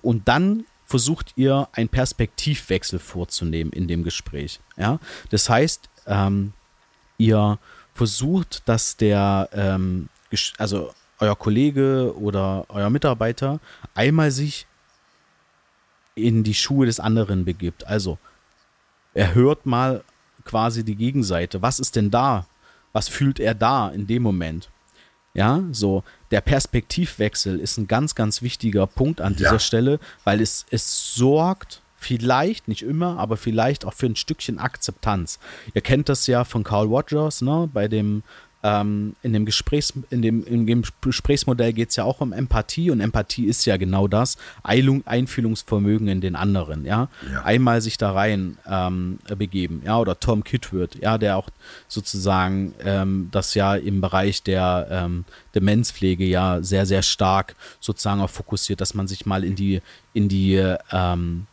und 0.00 0.26
dann 0.26 0.64
versucht 0.86 1.32
ihr 1.36 1.68
einen 1.72 1.88
Perspektivwechsel 1.88 2.98
vorzunehmen 2.98 3.72
in 3.72 3.88
dem 3.88 4.04
Gespräch. 4.04 4.60
Ja, 4.76 5.00
das 5.30 5.50
heißt, 5.50 5.90
ähm, 6.06 6.52
ihr 7.18 7.58
versucht, 7.92 8.66
dass 8.68 8.96
der, 8.96 9.50
ähm, 9.52 10.08
also 10.58 10.92
euer 11.18 11.36
Kollege 11.36 12.14
oder 12.16 12.66
euer 12.68 12.90
Mitarbeiter 12.90 13.60
einmal 13.94 14.30
sich 14.30 14.66
in 16.14 16.44
die 16.44 16.54
Schuhe 16.54 16.86
des 16.86 17.00
anderen 17.00 17.44
begibt. 17.44 17.86
Also 17.86 18.18
er 19.16 19.34
hört 19.34 19.66
mal 19.66 20.04
quasi 20.44 20.84
die 20.84 20.94
Gegenseite. 20.94 21.62
Was 21.62 21.80
ist 21.80 21.96
denn 21.96 22.10
da? 22.10 22.46
Was 22.92 23.08
fühlt 23.08 23.40
er 23.40 23.54
da 23.54 23.88
in 23.88 24.06
dem 24.06 24.22
Moment? 24.22 24.70
Ja, 25.34 25.62
so 25.72 26.04
der 26.30 26.40
Perspektivwechsel 26.40 27.58
ist 27.58 27.78
ein 27.78 27.88
ganz, 27.88 28.14
ganz 28.14 28.42
wichtiger 28.42 28.86
Punkt 28.86 29.20
an 29.20 29.34
dieser 29.34 29.52
ja. 29.52 29.58
Stelle, 29.58 30.00
weil 30.24 30.40
es, 30.40 30.64
es 30.70 31.14
sorgt 31.14 31.82
vielleicht, 31.96 32.68
nicht 32.68 32.82
immer, 32.82 33.18
aber 33.18 33.36
vielleicht 33.36 33.84
auch 33.84 33.94
für 33.94 34.06
ein 34.06 34.16
Stückchen 34.16 34.58
Akzeptanz. 34.58 35.38
Ihr 35.74 35.80
kennt 35.80 36.08
das 36.08 36.26
ja 36.26 36.44
von 36.44 36.62
Carl 36.62 36.86
Rogers, 36.86 37.42
ne, 37.42 37.68
bei 37.72 37.88
dem 37.88 38.22
ähm, 38.66 39.14
in 39.22 39.32
dem 39.32 39.46
Gesprächs, 39.46 39.92
in 40.10 40.22
dem, 40.22 40.44
in 40.44 40.66
dem 40.66 40.82
Gesprächsmodell 41.00 41.72
geht 41.72 41.90
es 41.90 41.96
ja 41.96 42.04
auch 42.04 42.20
um 42.20 42.32
Empathie 42.32 42.90
und 42.90 43.00
Empathie 43.00 43.46
ist 43.46 43.64
ja 43.64 43.76
genau 43.76 44.08
das, 44.08 44.36
Eilung, 44.64 45.06
Einfühlungsvermögen 45.06 46.08
in 46.08 46.20
den 46.20 46.34
anderen, 46.34 46.84
ja? 46.84 47.08
ja. 47.32 47.42
Einmal 47.42 47.80
sich 47.80 47.96
da 47.96 48.10
rein 48.10 48.58
ähm, 48.68 49.18
begeben, 49.38 49.82
ja, 49.84 49.98
oder 49.98 50.18
Tom 50.18 50.42
Kitwood, 50.42 50.96
ja, 51.00 51.16
der 51.16 51.36
auch 51.36 51.48
sozusagen 51.86 52.74
ähm, 52.84 53.28
das 53.30 53.54
ja 53.54 53.76
im 53.76 54.00
Bereich 54.00 54.42
der 54.42 54.88
ähm, 54.90 55.24
Demenzpflege 55.54 56.24
ja 56.24 56.60
sehr, 56.60 56.86
sehr 56.86 57.02
stark 57.02 57.54
sozusagen 57.78 58.20
auch 58.20 58.30
fokussiert, 58.30 58.80
dass 58.80 58.94
man 58.94 59.06
sich 59.06 59.26
mal 59.26 59.44
in 59.44 59.54
die, 59.54 59.80
in 60.12 60.28
die 60.28 60.56
ähm, 60.90 61.46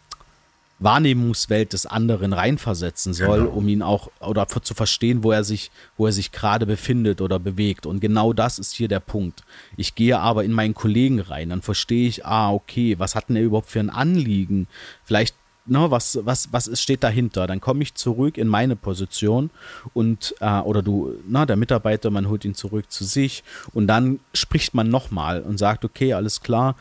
Wahrnehmungswelt 0.83 1.73
des 1.73 1.85
anderen 1.85 2.33
reinversetzen 2.33 3.13
soll, 3.13 3.41
genau. 3.41 3.51
um 3.51 3.67
ihn 3.67 3.81
auch 3.81 4.09
oder 4.19 4.47
zu 4.47 4.73
verstehen, 4.73 5.23
wo 5.23 5.31
er 5.31 5.43
sich, 5.43 5.71
wo 5.97 6.05
er 6.05 6.11
sich 6.11 6.31
gerade 6.31 6.65
befindet 6.65 7.21
oder 7.21 7.39
bewegt. 7.39 7.85
Und 7.85 7.99
genau 7.99 8.33
das 8.33 8.59
ist 8.59 8.73
hier 8.73 8.87
der 8.87 8.99
Punkt. 8.99 9.43
Ich 9.77 9.95
gehe 9.95 10.19
aber 10.19 10.43
in 10.43 10.51
meinen 10.51 10.73
Kollegen 10.73 11.19
rein, 11.19 11.49
dann 11.49 11.61
verstehe 11.61 12.07
ich, 12.07 12.25
ah, 12.25 12.51
okay, 12.51 12.99
was 12.99 13.15
hat 13.15 13.29
denn 13.29 13.35
er 13.35 13.43
überhaupt 13.43 13.69
für 13.69 13.79
ein 13.79 13.89
Anliegen? 13.89 14.67
Vielleicht 15.03 15.35
ne, 15.65 15.91
was, 15.91 16.19
was, 16.23 16.51
was 16.51 16.81
steht 16.81 17.03
dahinter? 17.03 17.47
Dann 17.47 17.61
komme 17.61 17.83
ich 17.83 17.95
zurück 17.95 18.37
in 18.37 18.47
meine 18.47 18.75
Position 18.75 19.49
und, 19.93 20.35
äh, 20.39 20.59
oder 20.59 20.81
du, 20.81 21.13
na, 21.27 21.45
der 21.45 21.55
Mitarbeiter, 21.55 22.09
man 22.09 22.27
holt 22.27 22.45
ihn 22.45 22.55
zurück 22.55 22.91
zu 22.91 23.03
sich 23.05 23.43
und 23.73 23.87
dann 23.87 24.19
spricht 24.33 24.73
man 24.73 24.89
nochmal 24.89 25.41
und 25.41 25.57
sagt, 25.57 25.85
okay, 25.85 26.13
alles 26.13 26.41
klar, 26.41 26.75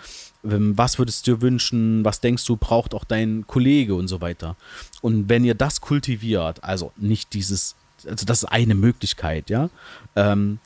ähm, 0.45 0.77
was 0.77 0.99
würdest 0.99 1.27
du 1.27 1.37
dir 1.37 1.43
wünschen, 1.43 2.05
was 2.05 2.21
denkst 2.21 2.45
du, 2.47 2.57
braucht 2.57 2.95
auch 2.95 3.05
dein 3.05 3.47
Kollege 3.47 3.95
und 3.95 4.09
so 4.09 4.21
weiter. 4.21 4.57
Und 5.01 5.29
wenn 5.29 5.45
ihr 5.45 5.55
das 5.55 5.81
kultiviert, 5.81 6.63
also 6.65 6.93
nicht 6.97 7.35
dieses, 7.35 7.77
also 8.07 8.27
das 8.27 8.43
ist 8.43 8.49
eine 8.49 8.75
Möglichkeit, 8.75 9.51
ja, 9.51 9.71
ähm, 10.17 10.59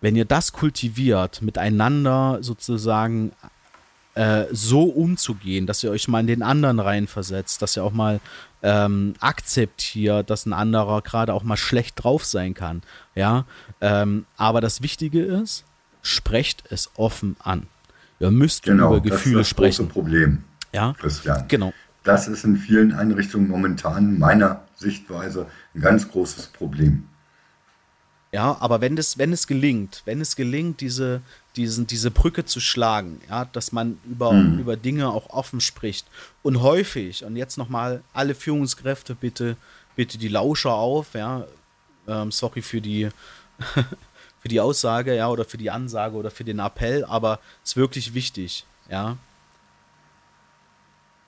wenn 0.00 0.16
ihr 0.16 0.26
das 0.26 0.52
kultiviert, 0.52 1.40
miteinander 1.40 2.38
sozusagen 2.42 3.32
äh, 4.14 4.44
so 4.52 4.84
umzugehen, 4.84 5.66
dass 5.66 5.82
ihr 5.82 5.90
euch 5.90 6.08
mal 6.08 6.20
in 6.20 6.26
den 6.26 6.42
anderen 6.42 6.80
reinversetzt, 6.80 7.62
dass 7.62 7.76
ihr 7.76 7.84
auch 7.84 7.92
mal 7.92 8.20
ähm, 8.62 9.14
akzeptiert, 9.20 10.30
dass 10.30 10.46
ein 10.46 10.52
anderer 10.52 11.02
gerade 11.02 11.34
auch 11.34 11.42
mal 11.42 11.56
schlecht 11.56 12.02
drauf 12.02 12.24
sein 12.24 12.54
kann, 12.54 12.82
ja, 13.14 13.44
ähm, 13.80 14.26
aber 14.36 14.60
das 14.60 14.82
Wichtige 14.82 15.22
ist, 15.22 15.64
sprecht 16.02 16.64
es 16.70 16.90
offen 16.96 17.36
an. 17.40 17.66
Ihr 18.20 18.30
müsst 18.30 18.62
genau, 18.62 18.88
über 18.88 19.00
Gefühle 19.00 19.18
das 19.18 19.24
ist 19.24 19.36
das 19.38 19.48
sprechen. 19.48 19.86
Große 19.86 19.92
Problem. 19.92 20.44
Ja, 20.72 20.94
Christian. 20.98 21.44
Genau. 21.48 21.72
Das 22.04 22.28
ist 22.28 22.44
in 22.44 22.56
vielen 22.56 22.92
Einrichtungen 22.92 23.48
momentan 23.48 24.18
meiner 24.18 24.62
Sichtweise 24.76 25.46
ein 25.74 25.80
ganz 25.80 26.10
großes 26.10 26.48
Problem. 26.48 27.08
Ja, 28.32 28.56
aber 28.60 28.80
wenn 28.80 28.98
es, 28.98 29.16
wenn 29.16 29.32
es 29.32 29.46
gelingt, 29.46 30.02
wenn 30.04 30.20
es 30.20 30.36
gelingt, 30.36 30.80
diese, 30.80 31.22
diesen, 31.56 31.86
diese 31.86 32.10
Brücke 32.10 32.44
zu 32.44 32.60
schlagen, 32.60 33.20
ja, 33.28 33.44
dass 33.46 33.72
man 33.72 33.98
über, 34.04 34.30
hm. 34.30 34.58
über 34.58 34.76
Dinge 34.76 35.08
auch 35.08 35.30
offen 35.30 35.60
spricht 35.60 36.06
und 36.42 36.62
häufig, 36.62 37.24
und 37.24 37.36
jetzt 37.36 37.58
nochmal 37.58 38.02
alle 38.12 38.34
Führungskräfte 38.34 39.14
bitte, 39.14 39.56
bitte 39.96 40.18
die 40.18 40.28
Lauscher 40.28 40.74
auf, 40.74 41.14
ja, 41.14 41.46
ähm, 42.08 42.32
sorry 42.32 42.62
für 42.62 42.80
die, 42.80 43.08
für 44.40 44.48
die 44.48 44.60
Aussage, 44.60 45.14
ja, 45.14 45.28
oder 45.28 45.44
für 45.44 45.58
die 45.58 45.70
Ansage 45.70 46.16
oder 46.16 46.30
für 46.30 46.44
den 46.44 46.58
Appell, 46.58 47.04
aber 47.04 47.38
es 47.62 47.70
ist 47.70 47.76
wirklich 47.76 48.14
wichtig, 48.14 48.64
ja. 48.90 49.16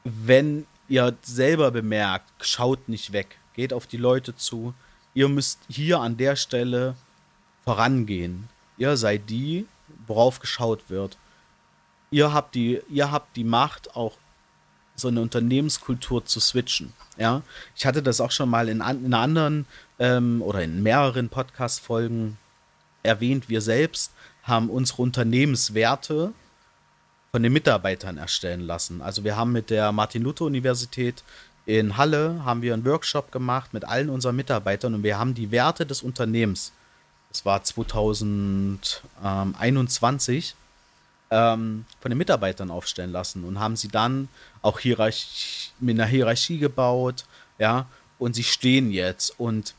Wenn 0.05 0.67
ihr 0.89 1.17
selber 1.23 1.71
bemerkt, 1.71 2.31
schaut 2.41 2.89
nicht 2.89 3.13
weg, 3.13 3.39
geht 3.55 3.73
auf 3.73 3.87
die 3.87 3.97
Leute 3.97 4.37
zu. 4.37 4.75
Ihr 5.15 5.29
müsst 5.29 5.61
hier 5.69 6.01
an 6.01 6.17
der 6.17 6.37
Stelle 6.37 6.95
vorangehen. 7.65 8.49
Ihr 8.79 8.97
seid 8.97 9.29
die, 9.29 9.67
worauf 10.07 10.41
geschaut 10.41 10.89
wird. 10.89 11.17
Ihr 12.11 12.33
habt 12.33 12.55
die, 12.55 12.81
ihr 12.89 13.11
habt 13.11 13.37
die 13.37 13.45
Macht, 13.45 13.97
auch 13.97 14.13
so 14.95 15.09
eine 15.09 15.21
Unternehmenskultur 15.21 16.25
zu 16.25 16.41
switchen. 16.41 16.93
Ja, 17.19 17.43
ich 17.75 17.87
hatte 17.87 18.03
das 18.03 18.21
auch 18.21 18.31
schon 18.31 18.49
mal 18.49 18.69
in, 18.69 18.81
in 18.81 19.15
anderen 19.15 19.67
ähm, 19.99 20.43
oder 20.43 20.63
in 20.63 20.83
mehreren 20.83 21.29
Podcast-Folgen 21.29 22.39
erwähnt, 23.03 23.49
wir 23.49 23.61
selbst 23.61 24.13
haben 24.43 24.71
unsere 24.71 25.03
Unternehmenswerte 25.03 26.33
von 27.33 27.43
den 27.43 27.53
Mitarbeitern 27.53 28.17
erstellen 28.17 28.61
lassen. 28.61 29.03
Also 29.03 29.25
wir 29.25 29.37
haben 29.37 29.53
mit 29.53 29.71
der 29.71 29.93
Martin-Luther-Universität 29.93 31.23
in 31.67 31.97
Halle 31.97 32.45
haben 32.45 32.63
wir 32.63 32.73
einen 32.73 32.85
Workshop 32.85 33.33
gemacht 33.33 33.75
mit 33.75 33.85
allen 33.85 34.09
unseren 34.09 34.37
Mitarbeitern 34.37 34.95
und 34.95 35.03
wir 35.03 35.19
haben 35.19 35.35
die 35.35 35.51
Werte 35.51 35.85
des 35.85 36.01
Unternehmens, 36.03 36.73
das 37.37 37.45
war 37.45 37.63
2021, 37.63 40.55
ähm, 41.31 41.85
von 42.01 42.11
den 42.11 42.17
Mitarbeitern 42.17 42.71
aufstellen 42.71 43.13
lassen 43.13 43.45
und 43.45 43.61
haben 43.61 43.77
sie 43.77 43.89
dann 43.89 44.31
auch 44.63 44.79
Hierarchie, 44.79 45.73
mit 45.79 46.01
einer 46.01 46.07
Hierarchie 46.07 46.57
gebaut, 46.59 47.27
ja, 47.59 47.85
und 48.19 48.35
sie 48.35 48.45
stehen 48.45 48.91
jetzt 48.91 49.39
und 49.39 49.75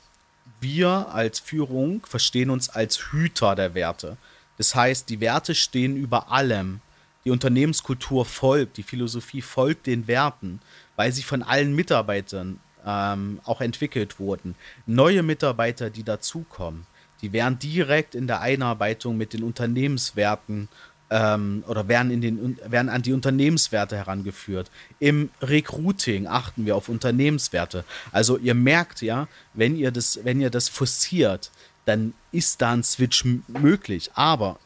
wir 0.59 1.07
als 1.11 1.39
Führung 1.39 2.05
verstehen 2.05 2.51
uns 2.51 2.69
als 2.69 3.11
Hüter 3.11 3.55
der 3.55 3.73
Werte. 3.73 4.17
Das 4.57 4.75
heißt, 4.75 5.09
die 5.09 5.19
Werte 5.19 5.55
stehen 5.55 5.97
über 5.97 6.31
allem. 6.31 6.81
Die 7.25 7.31
Unternehmenskultur 7.31 8.23
folgt, 8.25 8.77
die 8.77 8.83
Philosophie 8.83 9.41
folgt 9.41 9.87
den 9.87 10.05
Werten, 10.07 10.61
weil 10.95 11.11
sie 11.11 11.23
von 11.23 11.41
allen 11.41 11.75
Mitarbeitern 11.75 12.59
ähm, 12.85 13.39
auch 13.45 13.61
entwickelt 13.61 14.19
wurden. 14.19 14.53
Neue 14.85 15.23
Mitarbeiter, 15.23 15.89
die 15.89 16.03
dazukommen, 16.03 16.85
die 17.21 17.33
werden 17.33 17.59
direkt 17.59 18.15
in 18.15 18.27
der 18.27 18.41
Einarbeitung 18.41 19.17
mit 19.17 19.33
den 19.33 19.43
Unternehmenswerten 19.43 20.69
ähm, 21.09 21.63
oder 21.67 21.87
werden, 21.87 22.11
in 22.11 22.21
den, 22.21 22.59
werden 22.65 22.89
an 22.89 23.01
die 23.01 23.13
Unternehmenswerte 23.13 23.95
herangeführt. 23.95 24.69
Im 24.99 25.29
Recruiting 25.41 26.27
achten 26.27 26.65
wir 26.65 26.75
auf 26.75 26.89
Unternehmenswerte. 26.89 27.85
Also 28.11 28.37
ihr 28.37 28.55
merkt 28.55 29.01
ja, 29.01 29.27
wenn 29.53 29.75
ihr 29.75 29.91
das, 29.91 30.19
wenn 30.23 30.41
ihr 30.41 30.49
das 30.49 30.69
forciert, 30.69 31.51
dann 31.85 32.13
ist 32.31 32.61
da 32.61 32.73
ein 32.73 32.83
Switch 32.83 33.23
möglich. 33.47 34.11
Aber 34.13 34.59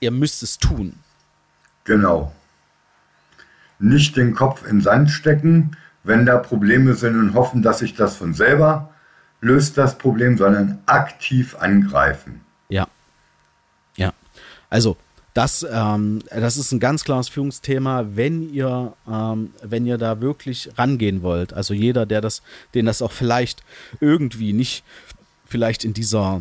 ihr 0.00 0.10
müsst 0.10 0.42
es 0.42 0.58
tun. 0.58 0.94
Genau. 1.84 2.32
Nicht 3.80 4.16
den 4.16 4.34
Kopf 4.34 4.64
in 4.66 4.80
Sand 4.80 5.10
stecken, 5.10 5.76
wenn 6.04 6.26
da 6.26 6.38
Probleme 6.38 6.94
sind 6.94 7.18
und 7.18 7.34
hoffen, 7.34 7.62
dass 7.62 7.80
sich 7.80 7.94
das 7.94 8.16
von 8.16 8.34
selber 8.34 8.93
löst, 9.44 9.78
das 9.78 9.98
Problem, 9.98 10.36
sondern 10.36 10.78
aktiv 10.86 11.54
angreifen. 11.56 12.40
Ja. 12.68 12.88
Ja. 13.96 14.12
Also 14.70 14.96
das, 15.34 15.66
ähm, 15.70 16.22
das 16.30 16.56
ist 16.56 16.72
ein 16.72 16.80
ganz 16.80 17.04
klares 17.04 17.28
Führungsthema, 17.28 18.06
wenn 18.14 18.52
ihr, 18.52 18.94
ähm, 19.08 19.50
wenn 19.62 19.84
ihr 19.84 19.98
da 19.98 20.20
wirklich 20.20 20.70
rangehen 20.78 21.22
wollt. 21.22 21.52
Also 21.52 21.74
jeder, 21.74 22.06
der 22.06 22.20
das, 22.20 22.42
den 22.74 22.86
das 22.86 23.02
auch 23.02 23.12
vielleicht 23.12 23.62
irgendwie 24.00 24.52
nicht, 24.52 24.84
vielleicht 25.44 25.84
in 25.84 25.92
dieser 25.92 26.40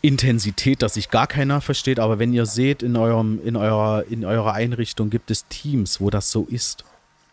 Intensität, 0.00 0.82
dass 0.82 0.94
sich 0.94 1.10
gar 1.10 1.26
keiner 1.26 1.60
versteht, 1.60 2.00
aber 2.00 2.18
wenn 2.18 2.32
ihr 2.32 2.46
seht, 2.46 2.82
in 2.82 2.96
eurem, 2.96 3.40
in 3.44 3.56
eurer, 3.56 4.04
in 4.08 4.24
eurer 4.24 4.54
Einrichtung 4.54 5.10
gibt 5.10 5.30
es 5.30 5.46
Teams, 5.48 6.00
wo 6.00 6.08
das 6.10 6.30
so 6.30 6.46
ist, 6.48 6.84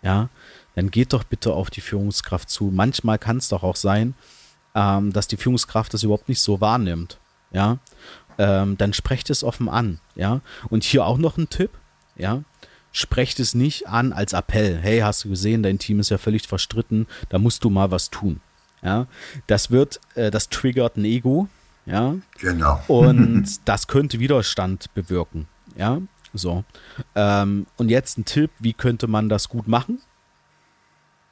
ja, 0.01 0.29
dann 0.75 0.91
geht 0.91 1.13
doch 1.13 1.23
bitte 1.23 1.53
auf 1.53 1.69
die 1.69 1.81
Führungskraft 1.81 2.49
zu. 2.49 2.71
Manchmal 2.73 3.19
kann 3.19 3.37
es 3.37 3.49
doch 3.49 3.63
auch 3.63 3.75
sein, 3.75 4.13
ähm, 4.79 5.11
dass 5.11 5.27
die 5.27 5.35
Führungskraft 5.35 5.93
das 5.93 6.03
überhaupt 6.03 6.29
nicht 6.29 6.39
so 6.39 6.61
wahrnimmt. 6.61 7.19
Ja, 7.51 7.79
ähm, 8.37 8.77
dann 8.77 8.93
sprecht 8.93 9.29
es 9.29 9.43
offen 9.43 9.67
an, 9.67 9.99
ja. 10.15 10.39
Und 10.69 10.83
hier 10.83 11.05
auch 11.05 11.17
noch 11.17 11.37
ein 11.37 11.49
Tipp, 11.49 11.71
ja. 12.15 12.43
Sprecht 12.91 13.39
es 13.39 13.53
nicht 13.53 13.87
an 13.87 14.13
als 14.13 14.33
Appell. 14.33 14.79
Hey, 14.81 14.99
hast 14.99 15.25
du 15.25 15.29
gesehen, 15.29 15.61
dein 15.61 15.79
Team 15.79 15.99
ist 15.99 16.09
ja 16.09 16.17
völlig 16.17 16.47
verstritten, 16.47 17.07
da 17.27 17.37
musst 17.37 17.63
du 17.63 17.69
mal 17.69 17.91
was 17.91 18.09
tun. 18.09 18.39
Ja, 18.81 19.07
das 19.47 19.69
wird, 19.69 19.99
äh, 20.15 20.31
das 20.31 20.47
triggert 20.47 20.95
ein 20.95 21.03
Ego, 21.03 21.49
ja. 21.85 22.15
Genau. 22.39 22.81
Und 22.87 23.59
das 23.65 23.87
könnte 23.87 24.19
Widerstand 24.19 24.93
bewirken, 24.93 25.47
ja. 25.75 26.01
So. 26.33 26.63
Ähm, 27.15 27.65
und 27.77 27.89
jetzt 27.89 28.17
ein 28.17 28.25
Tipp, 28.25 28.51
wie 28.59 28.73
könnte 28.73 29.07
man 29.07 29.27
das 29.27 29.49
gut 29.49 29.67
machen? 29.67 29.99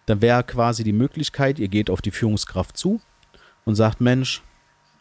Dann 0.07 0.21
wäre 0.21 0.43
quasi 0.43 0.83
die 0.83 0.93
Möglichkeit, 0.93 1.59
ihr 1.59 1.67
geht 1.67 1.89
auf 1.89 2.01
die 2.01 2.11
Führungskraft 2.11 2.75
zu 2.75 2.99
und 3.67 3.75
sagt, 3.75 3.99
Mensch, 3.99 4.41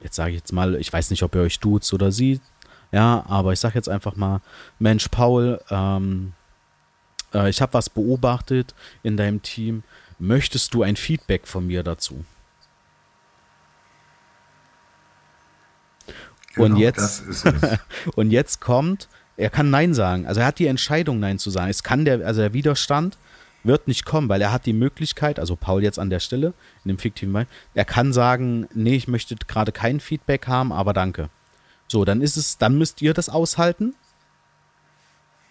jetzt 0.00 0.16
sage 0.16 0.30
ich 0.30 0.38
jetzt 0.38 0.52
mal, 0.52 0.74
ich 0.74 0.92
weiß 0.92 1.10
nicht, 1.10 1.22
ob 1.22 1.36
ihr 1.36 1.42
euch 1.42 1.60
duzt 1.60 1.94
oder 1.94 2.10
sieht, 2.10 2.42
ja, 2.90 3.24
aber 3.28 3.52
ich 3.52 3.60
sage 3.60 3.76
jetzt 3.76 3.88
einfach 3.88 4.16
mal, 4.16 4.40
Mensch, 4.80 5.08
Paul, 5.08 5.60
ähm, 5.70 6.32
äh, 7.32 7.48
ich 7.48 7.62
habe 7.62 7.74
was 7.74 7.88
beobachtet 7.88 8.74
in 9.04 9.16
deinem 9.16 9.40
Team. 9.40 9.84
Möchtest 10.18 10.74
du 10.74 10.82
ein 10.82 10.96
Feedback 10.96 11.46
von 11.46 11.68
mir 11.68 11.84
dazu? 11.84 12.24
Genau, 16.54 16.66
und 16.66 16.76
jetzt, 16.76 17.22
und 18.16 18.32
jetzt 18.32 18.60
kommt, 18.60 19.08
er 19.36 19.50
kann 19.50 19.70
Nein 19.70 19.94
sagen. 19.94 20.26
Also 20.26 20.40
er 20.40 20.46
hat 20.46 20.58
die 20.58 20.66
Entscheidung, 20.66 21.20
Nein 21.20 21.38
zu 21.38 21.50
sagen. 21.50 21.70
Es 21.70 21.84
kann 21.84 22.04
der, 22.04 22.26
also 22.26 22.40
der 22.40 22.52
Widerstand 22.52 23.16
wird 23.66 23.88
nicht 23.88 24.04
kommen, 24.04 24.28
weil 24.28 24.40
er 24.40 24.52
hat 24.52 24.66
die 24.66 24.72
Möglichkeit, 24.72 25.38
also 25.38 25.56
Paul 25.56 25.82
jetzt 25.82 25.98
an 25.98 26.10
der 26.10 26.20
Stelle, 26.20 26.54
in 26.84 26.88
dem 26.88 26.98
fiktiven 26.98 27.32
Beispiel, 27.32 27.54
er 27.74 27.84
kann 27.84 28.12
sagen, 28.12 28.68
nee, 28.74 28.96
ich 28.96 29.08
möchte 29.08 29.36
gerade 29.36 29.72
kein 29.72 30.00
Feedback 30.00 30.46
haben, 30.46 30.72
aber 30.72 30.92
danke. 30.92 31.30
So, 31.88 32.04
dann 32.04 32.20
ist 32.20 32.36
es, 32.36 32.58
dann 32.58 32.78
müsst 32.78 33.02
ihr 33.02 33.14
das 33.14 33.28
aushalten 33.28 33.94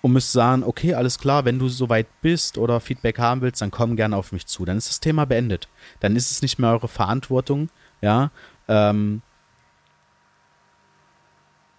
und 0.01 0.13
müsst 0.13 0.33
sagen, 0.33 0.63
okay, 0.63 0.93
alles 0.93 1.17
klar, 1.17 1.45
wenn 1.45 1.57
du 1.57 1.67
soweit 1.67 2.07
bist 2.21 2.57
oder 2.57 2.79
Feedback 2.79 3.17
haben 3.17 3.41
willst, 3.41 3.61
dann 3.61 3.71
komm 3.71 3.95
gerne 3.95 4.17
auf 4.17 4.31
mich 4.31 4.45
zu. 4.45 4.65
Dann 4.65 4.77
ist 4.77 4.89
das 4.89 4.99
Thema 4.99 5.25
beendet. 5.25 5.67
Dann 5.99 6.15
ist 6.15 6.29
es 6.29 6.41
nicht 6.41 6.59
mehr 6.59 6.71
eure 6.71 6.87
Verantwortung, 6.87 7.69
ja. 8.01 8.31
Ähm, 8.67 9.21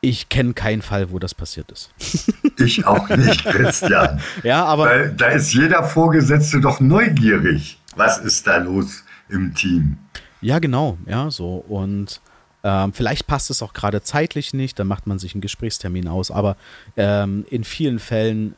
ich 0.08 0.28
kenne 0.28 0.54
keinen 0.54 0.82
Fall, 0.82 1.10
wo 1.10 1.18
das 1.18 1.34
passiert 1.34 1.70
ist. 1.72 1.90
Ich 2.58 2.86
auch 2.86 3.06
nicht, 3.10 3.44
Christian. 3.44 4.18
ja, 4.42 4.64
aber. 4.64 4.86
Weil 4.86 5.12
da 5.12 5.26
ist 5.26 5.52
jeder 5.52 5.84
Vorgesetzte 5.84 6.58
doch 6.58 6.80
neugierig. 6.80 7.78
Was 7.96 8.16
ist 8.16 8.46
da 8.46 8.56
los 8.56 9.04
im 9.28 9.52
Team? 9.54 9.98
Ja, 10.40 10.58
genau. 10.58 10.96
Ja, 11.04 11.30
so. 11.30 11.56
Und 11.68 12.22
ähm, 12.64 12.94
vielleicht 12.94 13.26
passt 13.26 13.50
es 13.50 13.60
auch 13.60 13.74
gerade 13.74 14.00
zeitlich 14.00 14.54
nicht, 14.54 14.78
dann 14.78 14.86
macht 14.86 15.06
man 15.06 15.18
sich 15.18 15.34
einen 15.34 15.42
Gesprächstermin 15.42 16.08
aus. 16.08 16.30
Aber 16.30 16.56
ähm, 16.96 17.44
in 17.50 17.62
vielen 17.62 17.98
Fällen 17.98 18.56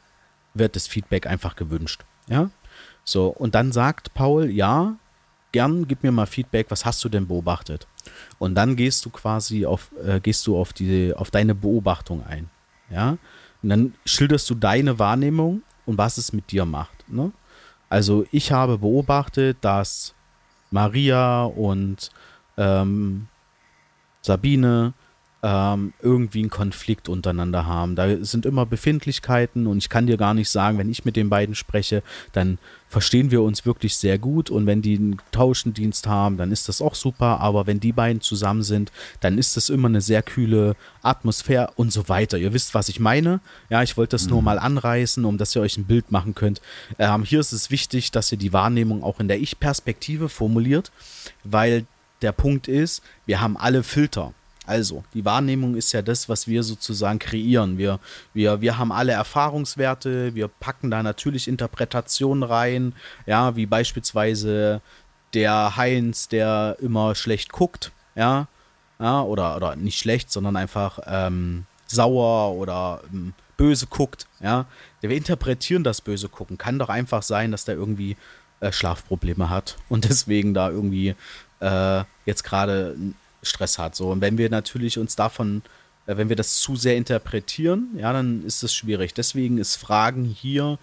wird 0.54 0.76
das 0.76 0.86
Feedback 0.86 1.26
einfach 1.26 1.56
gewünscht. 1.56 2.04
Ja. 2.28 2.50
So. 3.02 3.26
Und 3.26 3.56
dann 3.56 3.72
sagt 3.72 4.14
Paul, 4.14 4.48
ja, 4.48 4.94
gern 5.50 5.88
gib 5.88 6.04
mir 6.04 6.12
mal 6.12 6.26
Feedback, 6.26 6.66
was 6.68 6.84
hast 6.84 7.02
du 7.02 7.08
denn 7.08 7.26
beobachtet? 7.26 7.88
Und 8.38 8.54
dann 8.54 8.76
gehst 8.76 9.04
du 9.04 9.10
quasi 9.10 9.66
auf, 9.66 9.90
äh, 10.04 10.20
gehst 10.20 10.46
du 10.46 10.56
auf 10.56 10.72
die, 10.72 11.12
auf 11.14 11.30
deine 11.30 11.54
Beobachtung 11.54 12.24
ein. 12.24 12.48
Ja. 12.90 13.18
Und 13.62 13.68
dann 13.68 13.94
schilderst 14.04 14.48
du 14.50 14.54
deine 14.54 14.98
Wahrnehmung 14.98 15.62
und 15.86 15.98
was 15.98 16.18
es 16.18 16.32
mit 16.32 16.50
dir 16.50 16.64
macht. 16.64 17.04
Ne? 17.08 17.32
Also 17.88 18.24
ich 18.30 18.52
habe 18.52 18.78
beobachtet, 18.78 19.58
dass 19.62 20.14
Maria 20.70 21.44
und 21.44 22.10
ähm, 22.56 23.28
Sabine 24.20 24.92
ähm, 25.42 25.92
irgendwie 26.02 26.40
einen 26.40 26.50
Konflikt 26.50 27.08
untereinander 27.08 27.64
haben. 27.66 27.94
Da 27.94 28.24
sind 28.24 28.44
immer 28.44 28.66
Befindlichkeiten 28.66 29.66
und 29.66 29.78
ich 29.78 29.88
kann 29.88 30.06
dir 30.06 30.16
gar 30.16 30.34
nicht 30.34 30.50
sagen, 30.50 30.78
wenn 30.78 30.90
ich 30.90 31.04
mit 31.04 31.14
den 31.14 31.30
beiden 31.30 31.54
spreche, 31.54 32.02
dann 32.32 32.58
verstehen 32.88 33.30
wir 33.30 33.42
uns 33.42 33.64
wirklich 33.64 33.96
sehr 33.96 34.18
gut 34.18 34.50
und 34.50 34.66
wenn 34.66 34.82
die 34.82 34.96
einen 34.96 35.18
Tauschendienst 35.30 36.06
haben, 36.06 36.38
dann 36.38 36.50
ist 36.50 36.68
das 36.68 36.82
auch 36.82 36.94
super, 36.94 37.38
aber 37.40 37.66
wenn 37.66 37.78
die 37.80 37.92
beiden 37.92 38.20
zusammen 38.20 38.62
sind, 38.62 38.90
dann 39.20 39.38
ist 39.38 39.56
das 39.56 39.68
immer 39.68 39.88
eine 39.88 40.00
sehr 40.00 40.22
kühle 40.22 40.74
Atmosphäre 41.02 41.70
und 41.76 41.92
so 41.92 42.08
weiter. 42.08 42.38
Ihr 42.38 42.52
wisst, 42.52 42.74
was 42.74 42.88
ich 42.88 42.98
meine. 42.98 43.40
Ja, 43.68 43.82
ich 43.82 43.96
wollte 43.96 44.16
das 44.16 44.24
mhm. 44.24 44.30
nur 44.30 44.42
mal 44.42 44.58
anreißen, 44.58 45.24
um 45.24 45.38
dass 45.38 45.54
ihr 45.54 45.62
euch 45.62 45.76
ein 45.76 45.84
Bild 45.84 46.10
machen 46.10 46.34
könnt. 46.34 46.60
Ähm, 46.98 47.22
hier 47.22 47.40
ist 47.40 47.52
es 47.52 47.70
wichtig, 47.70 48.10
dass 48.10 48.32
ihr 48.32 48.38
die 48.38 48.52
Wahrnehmung 48.52 49.04
auch 49.04 49.20
in 49.20 49.28
der 49.28 49.38
Ich-Perspektive 49.38 50.28
formuliert, 50.28 50.90
weil 51.44 51.86
der 52.22 52.32
Punkt 52.32 52.66
ist, 52.66 53.02
wir 53.26 53.40
haben 53.40 53.56
alle 53.56 53.82
Filter. 53.84 54.32
Also, 54.68 55.02
die 55.14 55.24
Wahrnehmung 55.24 55.76
ist 55.76 55.92
ja 55.92 56.02
das, 56.02 56.28
was 56.28 56.46
wir 56.46 56.62
sozusagen 56.62 57.18
kreieren. 57.18 57.78
Wir, 57.78 58.00
wir, 58.34 58.60
wir 58.60 58.76
haben 58.76 58.92
alle 58.92 59.12
Erfahrungswerte, 59.12 60.34
wir 60.34 60.48
packen 60.48 60.90
da 60.90 61.02
natürlich 61.02 61.48
Interpretationen 61.48 62.42
rein, 62.42 62.92
ja, 63.24 63.56
wie 63.56 63.64
beispielsweise 63.64 64.82
der 65.32 65.76
Heinz, 65.78 66.28
der 66.28 66.76
immer 66.80 67.14
schlecht 67.14 67.50
guckt, 67.50 67.92
ja, 68.14 68.46
ja 68.98 69.22
oder, 69.22 69.56
oder 69.56 69.74
nicht 69.74 69.98
schlecht, 69.98 70.30
sondern 70.30 70.56
einfach 70.56 70.98
ähm, 71.06 71.64
sauer 71.86 72.54
oder 72.54 73.00
ähm, 73.10 73.32
böse 73.56 73.86
guckt, 73.86 74.26
ja. 74.40 74.66
Wir 75.00 75.12
interpretieren 75.12 75.82
das 75.82 76.02
böse 76.02 76.28
gucken. 76.28 76.58
Kann 76.58 76.78
doch 76.78 76.90
einfach 76.90 77.22
sein, 77.22 77.52
dass 77.52 77.64
der 77.64 77.76
irgendwie 77.76 78.18
äh, 78.60 78.70
Schlafprobleme 78.70 79.48
hat 79.48 79.78
und 79.88 80.04
deswegen 80.08 80.52
da 80.52 80.68
irgendwie 80.68 81.14
äh, 81.60 82.04
jetzt 82.26 82.44
gerade 82.44 82.96
Stress 83.42 83.78
hat. 83.78 83.94
So. 83.94 84.10
Und 84.10 84.20
wenn 84.20 84.38
wir 84.38 84.50
natürlich 84.50 84.98
uns 84.98 85.16
davon, 85.16 85.62
äh, 86.06 86.16
wenn 86.16 86.28
wir 86.28 86.36
das 86.36 86.56
zu 86.56 86.76
sehr 86.76 86.96
interpretieren, 86.96 87.88
ja, 87.96 88.12
dann 88.12 88.44
ist 88.44 88.62
es 88.62 88.74
schwierig. 88.74 89.14
Deswegen 89.14 89.58
ist 89.58 89.76
Fragen 89.76 90.24
hier 90.24 90.78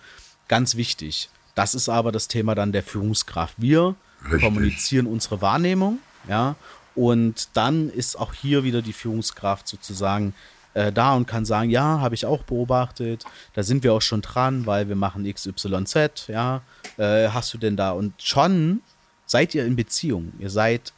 ganz 0.47 0.75
wichtig. 0.75 1.29
Das 1.55 1.73
ist 1.73 1.89
aber 1.89 2.11
das 2.11 2.27
Thema 2.27 2.55
dann 2.55 2.71
der 2.71 2.83
Führungskraft. 2.83 3.55
Wir 3.57 3.95
Richtig. 4.23 4.41
kommunizieren 4.41 5.07
unsere 5.07 5.41
Wahrnehmung, 5.41 5.99
ja, 6.27 6.55
und 6.95 7.49
dann 7.53 7.89
ist 7.89 8.17
auch 8.17 8.33
hier 8.33 8.63
wieder 8.63 8.81
die 8.81 8.93
Führungskraft 8.93 9.67
sozusagen 9.67 10.33
äh, 10.73 10.91
da 10.91 11.13
und 11.13 11.27
kann 11.27 11.45
sagen, 11.45 11.69
ja, 11.69 11.99
habe 11.99 12.15
ich 12.15 12.25
auch 12.25 12.43
beobachtet, 12.43 13.25
da 13.53 13.63
sind 13.63 13.83
wir 13.83 13.93
auch 13.93 14.01
schon 14.01 14.21
dran, 14.21 14.65
weil 14.65 14.87
wir 14.87 14.95
machen 14.95 15.31
XYZ, 15.31 16.27
ja, 16.27 16.61
äh, 16.97 17.29
hast 17.29 17.53
du 17.53 17.57
denn 17.57 17.75
da? 17.75 17.91
Und 17.91 18.21
schon 18.21 18.81
seid 19.25 19.55
ihr 19.55 19.65
in 19.65 19.75
Beziehung, 19.75 20.33
ihr 20.39 20.49
seid 20.49 20.93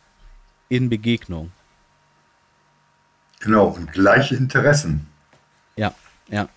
in 0.69 0.89
Begegnung. 0.89 1.51
Genau, 3.39 3.67
und 3.67 3.91
gleiche 3.91 4.35
Interessen. 4.35 5.07
Ja. 5.75 5.93
Ja. 6.29 6.49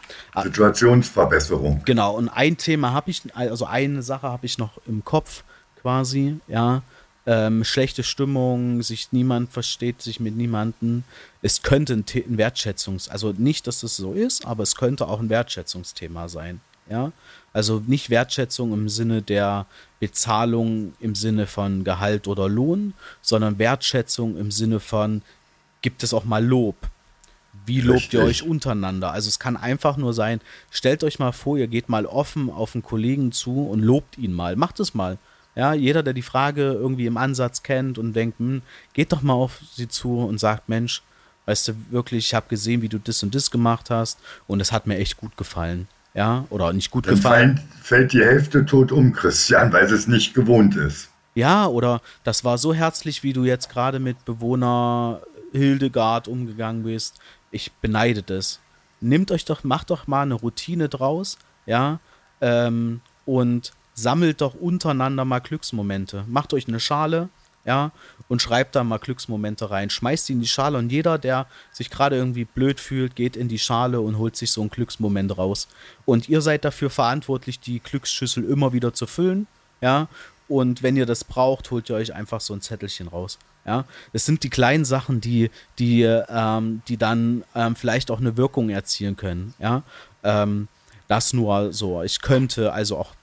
Situationsverbesserung. 0.42 1.82
Genau, 1.84 2.16
und 2.16 2.28
ein 2.28 2.56
Thema 2.56 2.92
habe 2.92 3.10
ich, 3.10 3.22
also 3.34 3.66
eine 3.66 4.02
Sache 4.02 4.26
habe 4.28 4.46
ich 4.46 4.58
noch 4.58 4.78
im 4.86 5.04
Kopf 5.04 5.44
quasi, 5.80 6.40
ja. 6.48 6.82
Ähm, 7.26 7.64
schlechte 7.64 8.02
Stimmung, 8.02 8.82
sich 8.82 9.12
niemand 9.12 9.52
versteht, 9.52 10.00
sich 10.00 10.20
mit 10.20 10.36
niemandem. 10.36 11.04
Es 11.42 11.62
könnte 11.62 11.92
ein, 11.92 12.04
ein 12.08 12.38
Wertschätzungs-, 12.38 13.10
also 13.10 13.32
nicht, 13.36 13.66
dass 13.66 13.80
das 13.80 13.96
so 13.96 14.14
ist, 14.14 14.46
aber 14.46 14.62
es 14.62 14.74
könnte 14.74 15.06
auch 15.06 15.20
ein 15.20 15.28
Wertschätzungsthema 15.28 16.28
sein. 16.28 16.60
Ja, 16.90 17.12
also 17.52 17.82
nicht 17.86 18.10
Wertschätzung 18.10 18.72
im 18.72 18.88
Sinne 18.88 19.22
der 19.22 19.66
Bezahlung 20.00 20.94
im 20.98 21.14
Sinne 21.14 21.46
von 21.46 21.84
Gehalt 21.84 22.26
oder 22.26 22.48
Lohn, 22.48 22.94
sondern 23.22 23.58
Wertschätzung 23.58 24.36
im 24.36 24.50
Sinne 24.50 24.80
von 24.80 25.22
gibt 25.82 26.02
es 26.02 26.12
auch 26.12 26.24
mal 26.24 26.44
Lob. 26.44 26.76
Wie 27.66 27.80
lobt 27.80 28.00
Richtig. 28.00 28.14
ihr 28.14 28.24
euch 28.24 28.42
untereinander? 28.42 29.12
Also 29.12 29.28
es 29.28 29.38
kann 29.38 29.56
einfach 29.56 29.96
nur 29.96 30.14
sein, 30.14 30.40
stellt 30.70 31.04
euch 31.04 31.18
mal 31.18 31.32
vor, 31.32 31.58
ihr 31.58 31.68
geht 31.68 31.88
mal 31.88 32.06
offen 32.06 32.50
auf 32.50 32.74
einen 32.74 32.82
Kollegen 32.82 33.32
zu 33.32 33.66
und 33.68 33.80
lobt 33.80 34.18
ihn 34.18 34.32
mal. 34.32 34.56
Macht 34.56 34.80
es 34.80 34.94
mal. 34.94 35.18
Ja, 35.54 35.74
jeder, 35.74 36.02
der 36.02 36.12
die 36.12 36.22
Frage 36.22 36.62
irgendwie 36.62 37.06
im 37.06 37.16
Ansatz 37.16 37.62
kennt 37.62 37.98
und 37.98 38.14
denkt, 38.14 38.38
hm, 38.38 38.62
geht 38.94 39.12
doch 39.12 39.22
mal 39.22 39.34
auf 39.34 39.60
sie 39.74 39.88
zu 39.88 40.18
und 40.18 40.38
sagt, 40.38 40.68
Mensch, 40.68 41.02
weißt 41.46 41.68
du, 41.68 41.72
wirklich, 41.90 42.26
ich 42.26 42.34
habe 42.34 42.48
gesehen, 42.48 42.82
wie 42.82 42.88
du 42.88 42.98
das 42.98 43.22
und 43.22 43.34
das 43.34 43.50
gemacht 43.50 43.90
hast 43.90 44.18
und 44.46 44.60
es 44.60 44.72
hat 44.72 44.86
mir 44.86 44.98
echt 44.98 45.16
gut 45.16 45.36
gefallen. 45.36 45.88
Ja, 46.14 46.44
oder 46.50 46.72
nicht 46.72 46.90
gut 46.90 47.06
Dann 47.06 47.14
gefallen. 47.14 47.60
Fällt 47.82 48.12
die 48.12 48.20
Hälfte 48.20 48.64
tot 48.64 48.92
um, 48.92 49.12
Christian, 49.12 49.72
weil 49.72 49.84
es 49.84 50.06
nicht 50.06 50.34
gewohnt 50.34 50.76
ist. 50.76 51.08
Ja, 51.34 51.66
oder 51.66 52.00
das 52.24 52.44
war 52.44 52.58
so 52.58 52.74
herzlich, 52.74 53.22
wie 53.22 53.32
du 53.32 53.44
jetzt 53.44 53.68
gerade 53.70 54.00
mit 54.00 54.24
Bewohner 54.24 55.20
Hildegard 55.52 56.28
umgegangen 56.28 56.82
bist. 56.82 57.18
Ich 57.50 57.72
beneide 57.72 58.22
das. 58.22 58.60
Nehmt 59.00 59.30
euch 59.30 59.44
doch, 59.44 59.64
macht 59.64 59.90
doch 59.90 60.06
mal 60.06 60.22
eine 60.22 60.34
Routine 60.34 60.88
draus, 60.88 61.38
ja, 61.66 62.00
ähm, 62.40 63.00
und 63.24 63.72
sammelt 63.94 64.40
doch 64.40 64.54
untereinander 64.54 65.24
mal 65.24 65.38
Glücksmomente. 65.38 66.24
Macht 66.28 66.52
euch 66.52 66.68
eine 66.68 66.80
Schale, 66.80 67.28
ja, 67.64 67.92
und 68.30 68.40
schreibt 68.40 68.76
da 68.76 68.84
mal 68.84 68.98
Glücksmomente 68.98 69.70
rein. 69.70 69.90
Schmeißt 69.90 70.26
sie 70.26 70.34
in 70.34 70.40
die 70.40 70.46
Schale 70.46 70.78
und 70.78 70.90
jeder, 70.90 71.18
der 71.18 71.46
sich 71.72 71.90
gerade 71.90 72.16
irgendwie 72.16 72.44
blöd 72.44 72.78
fühlt, 72.78 73.16
geht 73.16 73.36
in 73.36 73.48
die 73.48 73.58
Schale 73.58 74.00
und 74.00 74.18
holt 74.18 74.36
sich 74.36 74.52
so 74.52 74.60
einen 74.60 74.70
Glücksmoment 74.70 75.36
raus. 75.36 75.66
Und 76.04 76.28
ihr 76.28 76.40
seid 76.40 76.64
dafür 76.64 76.90
verantwortlich, 76.90 77.58
die 77.58 77.80
Glücksschüssel 77.80 78.44
immer 78.44 78.72
wieder 78.72 78.94
zu 78.94 79.08
füllen, 79.08 79.48
ja, 79.80 80.08
und 80.48 80.82
wenn 80.82 80.96
ihr 80.96 81.06
das 81.06 81.24
braucht, 81.24 81.70
holt 81.70 81.90
ihr 81.90 81.96
euch 81.96 82.14
einfach 82.14 82.40
so 82.40 82.54
ein 82.54 82.60
Zettelchen 82.60 83.08
raus. 83.08 83.38
Ja, 83.64 83.84
das 84.12 84.26
sind 84.26 84.42
die 84.42 84.50
kleinen 84.50 84.84
Sachen, 84.84 85.20
die, 85.20 85.50
die, 85.78 86.02
ähm, 86.02 86.82
die 86.88 86.96
dann 86.96 87.44
ähm, 87.54 87.76
vielleicht 87.76 88.10
auch 88.10 88.20
eine 88.20 88.36
Wirkung 88.36 88.70
erzielen 88.70 89.16
können. 89.16 89.54
Ja, 89.58 89.82
ähm, 90.22 90.68
das 91.08 91.32
nur 91.32 91.72
so. 91.72 92.02
Ich 92.02 92.20
könnte 92.20 92.72
also 92.72 92.96
auch 92.96 93.14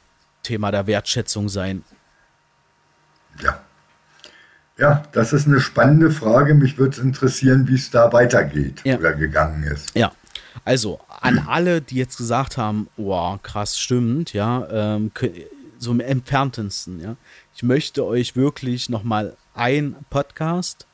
Thema 0.44 0.72
der 0.72 0.88
Wertschätzung 0.88 1.50
sein. 1.50 1.84
Ja. 3.42 3.62
Ja, 4.78 5.04
das 5.12 5.34
ist 5.34 5.48
eine 5.48 5.60
spannende 5.60 6.12
Frage. 6.12 6.54
Mich 6.54 6.78
würde 6.78 6.92
es 6.92 7.00
interessieren, 7.00 7.68
wie 7.68 7.76
es 7.76 7.90
da 7.90 8.14
weitergeht 8.14 8.82
ja. 8.84 8.98
oder 8.98 9.14
gegangen 9.14 9.64
ist. 9.64 9.96
Ja. 9.96 10.12
Also 10.66 11.00
an 11.22 11.40
alle, 11.48 11.82
die 11.82 11.96
jetzt 11.96 12.18
gesagt 12.18 12.58
haben, 12.58 12.88
oh, 12.98 13.38
krass, 13.42 13.80
stimmt, 13.80 14.34
ja, 14.34 14.68
ähm, 14.70 15.12
so 15.80 15.92
im 15.92 16.00
entferntesten, 16.00 17.00
ja. 17.00 17.16
Ich 17.56 17.64
möchte 17.64 18.06
euch 18.06 18.36
wirklich 18.36 18.90
nochmal 18.90 19.36
ein 19.56 19.96
Podcast 20.10 20.86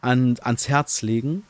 an, 0.00 0.36
ans 0.42 0.68
Herz 0.68 1.02
legen. 1.02 1.44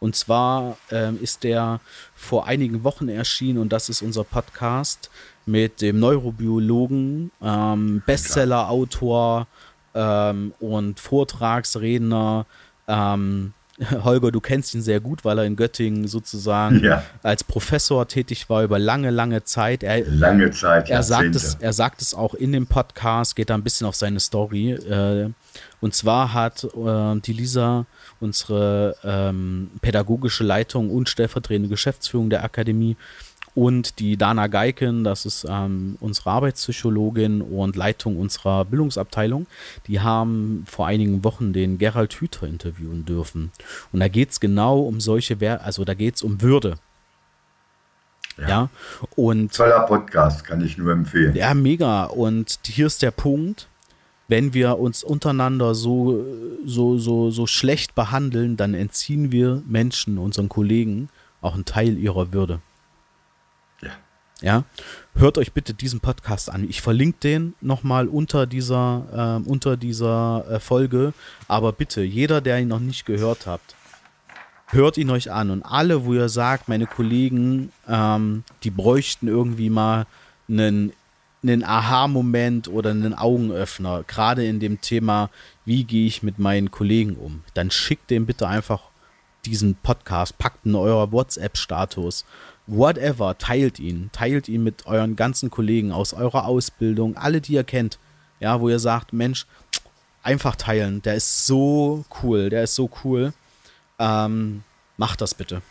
Und 0.00 0.16
zwar 0.16 0.76
ähm, 0.90 1.18
ist 1.22 1.44
der 1.44 1.80
vor 2.14 2.46
einigen 2.46 2.84
Wochen 2.84 3.08
erschienen 3.08 3.58
und 3.58 3.72
das 3.72 3.88
ist 3.88 4.02
unser 4.02 4.24
Podcast 4.24 5.10
mit 5.46 5.80
dem 5.80 5.98
Neurobiologen, 5.98 7.30
ähm, 7.40 8.02
Bestseller-Autor 8.04 9.46
ähm, 9.94 10.52
und 10.60 11.00
Vortragsredner 11.00 12.46
ähm, 12.88 13.52
Holger, 14.04 14.30
du 14.30 14.40
kennst 14.40 14.74
ihn 14.74 14.82
sehr 14.82 15.00
gut, 15.00 15.24
weil 15.24 15.38
er 15.38 15.44
in 15.44 15.56
Göttingen 15.56 16.06
sozusagen 16.06 16.82
ja. 16.84 17.02
als 17.22 17.42
Professor 17.42 18.06
tätig 18.06 18.48
war 18.48 18.62
über 18.62 18.78
lange, 18.78 19.10
lange 19.10 19.42
Zeit. 19.44 19.82
Er, 19.82 20.06
lange 20.06 20.50
Zeit, 20.52 20.90
er 20.90 21.02
sagt, 21.02 21.34
es, 21.34 21.56
er 21.56 21.72
sagt 21.72 22.00
es 22.00 22.14
auch 22.14 22.34
in 22.34 22.52
dem 22.52 22.66
Podcast, 22.66 23.34
geht 23.34 23.50
da 23.50 23.54
ein 23.54 23.64
bisschen 23.64 23.86
auf 23.86 23.96
seine 23.96 24.20
Story. 24.20 24.72
Äh, 24.72 25.30
und 25.80 25.94
zwar 25.94 26.32
hat 26.32 26.64
äh, 26.64 27.20
die 27.20 27.32
Lisa, 27.32 27.86
unsere 28.20 28.96
ähm, 29.04 29.70
pädagogische 29.80 30.44
Leitung 30.44 30.90
und 30.90 31.08
stellvertretende 31.08 31.68
Geschäftsführung 31.68 32.30
der 32.30 32.44
Akademie, 32.44 32.96
und 33.54 34.00
die 34.00 34.16
Dana 34.16 34.48
Geiken, 34.48 35.04
das 35.04 35.26
ist 35.26 35.46
ähm, 35.48 35.96
unsere 36.00 36.30
Arbeitspsychologin 36.30 37.40
und 37.40 37.76
Leitung 37.76 38.18
unserer 38.18 38.64
Bildungsabteilung, 38.64 39.46
die 39.86 40.00
haben 40.00 40.64
vor 40.66 40.86
einigen 40.86 41.22
Wochen 41.22 41.52
den 41.52 41.78
Gerald 41.78 42.14
Hüther 42.14 42.46
interviewen 42.46 43.04
dürfen. 43.04 43.52
Und 43.92 44.00
da 44.00 44.08
geht 44.08 44.30
es 44.30 44.40
genau 44.40 44.80
um 44.80 45.00
solche, 45.00 45.36
also 45.62 45.84
da 45.84 45.94
geht 45.94 46.16
es 46.16 46.22
um 46.22 46.42
Würde. 46.42 46.76
Ja. 48.38 48.48
ja. 48.48 48.68
Und 49.14 49.54
toller 49.54 49.86
Podcast, 49.86 50.44
kann 50.44 50.60
ich 50.60 50.76
nur 50.76 50.90
empfehlen. 50.90 51.36
Ja, 51.36 51.54
mega. 51.54 52.04
Und 52.06 52.58
hier 52.64 52.86
ist 52.86 53.02
der 53.02 53.12
Punkt, 53.12 53.68
wenn 54.26 54.52
wir 54.54 54.80
uns 54.80 55.04
untereinander 55.04 55.76
so, 55.76 56.24
so, 56.64 56.98
so, 56.98 57.30
so 57.30 57.46
schlecht 57.46 57.94
behandeln, 57.94 58.56
dann 58.56 58.74
entziehen 58.74 59.30
wir 59.30 59.62
Menschen, 59.66 60.18
unseren 60.18 60.48
Kollegen, 60.48 61.08
auch 61.40 61.54
einen 61.54 61.66
Teil 61.66 61.98
ihrer 61.98 62.32
Würde. 62.32 62.60
Ja, 64.40 64.64
hört 65.14 65.38
euch 65.38 65.52
bitte 65.52 65.74
diesen 65.74 66.00
Podcast 66.00 66.50
an. 66.50 66.68
Ich 66.68 66.82
verlinke 66.82 67.18
den 67.20 67.54
nochmal 67.60 68.08
unter 68.08 68.46
dieser, 68.46 69.40
äh, 69.44 69.48
unter 69.48 69.76
dieser 69.76 70.44
äh, 70.50 70.60
Folge. 70.60 71.14
Aber 71.46 71.72
bitte, 71.72 72.02
jeder, 72.02 72.40
der 72.40 72.58
ihn 72.58 72.68
noch 72.68 72.80
nicht 72.80 73.06
gehört 73.06 73.46
habt, 73.46 73.76
hört 74.66 74.98
ihn 74.98 75.10
euch 75.10 75.30
an. 75.30 75.50
Und 75.50 75.62
alle, 75.62 76.04
wo 76.04 76.14
ihr 76.14 76.28
sagt, 76.28 76.68
meine 76.68 76.86
Kollegen, 76.86 77.72
ähm, 77.88 78.44
die 78.64 78.70
bräuchten 78.70 79.28
irgendwie 79.28 79.70
mal 79.70 80.06
einen, 80.48 80.92
einen 81.42 81.62
Aha-Moment 81.62 82.68
oder 82.68 82.90
einen 82.90 83.14
Augenöffner, 83.14 84.02
gerade 84.06 84.44
in 84.44 84.60
dem 84.60 84.80
Thema, 84.80 85.30
wie 85.64 85.84
gehe 85.84 86.06
ich 86.06 86.22
mit 86.22 86.38
meinen 86.38 86.70
Kollegen 86.70 87.16
um, 87.16 87.42
dann 87.54 87.70
schickt 87.70 88.10
dem 88.10 88.26
bitte 88.26 88.48
einfach 88.48 88.80
diesen 89.44 89.74
Podcast, 89.74 90.38
packt 90.38 90.64
in 90.66 90.74
eurer 90.74 91.12
WhatsApp-Status 91.12 92.24
whatever, 92.66 93.36
teilt 93.38 93.78
ihn. 93.78 94.10
Teilt 94.12 94.48
ihn 94.48 94.62
mit 94.64 94.86
euren 94.86 95.16
ganzen 95.16 95.50
Kollegen 95.50 95.92
aus 95.92 96.14
eurer 96.14 96.46
Ausbildung, 96.46 97.16
alle, 97.16 97.40
die 97.40 97.54
ihr 97.54 97.64
kennt. 97.64 97.98
Ja, 98.40 98.60
wo 98.60 98.68
ihr 98.68 98.78
sagt, 98.78 99.12
Mensch, 99.12 99.46
einfach 100.22 100.56
teilen. 100.56 101.02
Der 101.02 101.14
ist 101.14 101.46
so 101.46 102.04
cool, 102.22 102.50
der 102.50 102.64
ist 102.64 102.74
so 102.74 102.90
cool. 103.04 103.32
Ähm, 103.98 104.64
macht 104.96 105.20
das 105.20 105.34
bitte. 105.34 105.62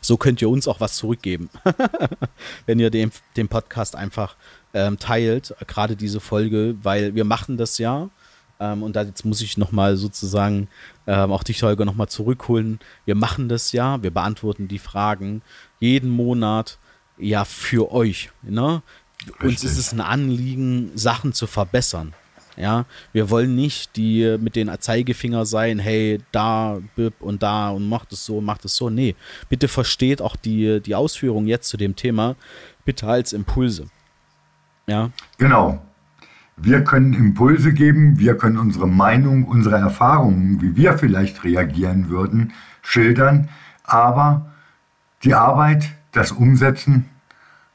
So 0.00 0.16
könnt 0.16 0.40
ihr 0.40 0.48
uns 0.48 0.66
auch 0.66 0.80
was 0.80 0.96
zurückgeben, 0.96 1.50
wenn 2.66 2.78
ihr 2.78 2.90
den, 2.90 3.12
den 3.36 3.48
Podcast 3.48 3.94
einfach 3.94 4.36
ähm, 4.72 4.98
teilt, 4.98 5.54
gerade 5.66 5.94
diese 5.94 6.20
Folge, 6.20 6.76
weil 6.82 7.14
wir 7.14 7.24
machen 7.24 7.58
das 7.58 7.76
ja 7.76 8.08
ähm, 8.60 8.82
und 8.82 8.94
da 8.94 9.02
jetzt 9.02 9.24
muss 9.24 9.40
ich 9.40 9.58
nochmal 9.58 9.96
sozusagen 9.96 10.68
ähm, 11.10 11.32
auch 11.32 11.42
dich, 11.42 11.60
Holger, 11.64 11.84
nochmal 11.84 12.08
zurückholen. 12.08 12.78
Wir 13.04 13.16
machen 13.16 13.48
das 13.48 13.72
ja, 13.72 14.00
wir 14.00 14.12
beantworten 14.12 14.68
die 14.68 14.78
Fragen 14.78 15.42
jeden 15.80 16.08
Monat 16.08 16.78
ja 17.18 17.44
für 17.44 17.90
euch. 17.90 18.30
Ne? 18.42 18.80
Uns 19.42 19.64
ist 19.64 19.76
es 19.76 19.92
ein 19.92 20.00
Anliegen, 20.00 20.92
Sachen 20.94 21.32
zu 21.32 21.48
verbessern. 21.48 22.14
Ja, 22.56 22.84
wir 23.12 23.28
wollen 23.28 23.56
nicht 23.56 23.96
die 23.96 24.36
mit 24.38 24.54
den 24.54 24.70
Zeigefinger 24.78 25.46
sein, 25.46 25.80
hey, 25.80 26.20
da, 26.30 26.78
bip 26.94 27.14
und 27.20 27.42
da 27.42 27.70
und 27.70 27.88
macht 27.88 28.12
es 28.12 28.24
so, 28.24 28.40
macht 28.40 28.64
es 28.64 28.76
so. 28.76 28.88
Nee, 28.88 29.16
bitte 29.48 29.66
versteht 29.66 30.22
auch 30.22 30.36
die, 30.36 30.80
die 30.80 30.94
Ausführung 30.94 31.46
jetzt 31.46 31.68
zu 31.68 31.76
dem 31.76 31.96
Thema, 31.96 32.36
bitte 32.84 33.08
als 33.08 33.32
Impulse. 33.32 33.86
Ja. 34.86 35.10
Genau. 35.38 35.82
Wir 36.62 36.84
können 36.84 37.14
Impulse 37.14 37.72
geben, 37.72 38.18
wir 38.18 38.36
können 38.36 38.58
unsere 38.58 38.86
Meinung, 38.86 39.44
unsere 39.44 39.76
Erfahrungen, 39.76 40.60
wie 40.60 40.76
wir 40.76 40.98
vielleicht 40.98 41.42
reagieren 41.42 42.10
würden, 42.10 42.52
schildern, 42.82 43.48
aber 43.84 44.50
die 45.24 45.34
Arbeit, 45.34 45.90
das 46.12 46.32
Umsetzen 46.32 47.06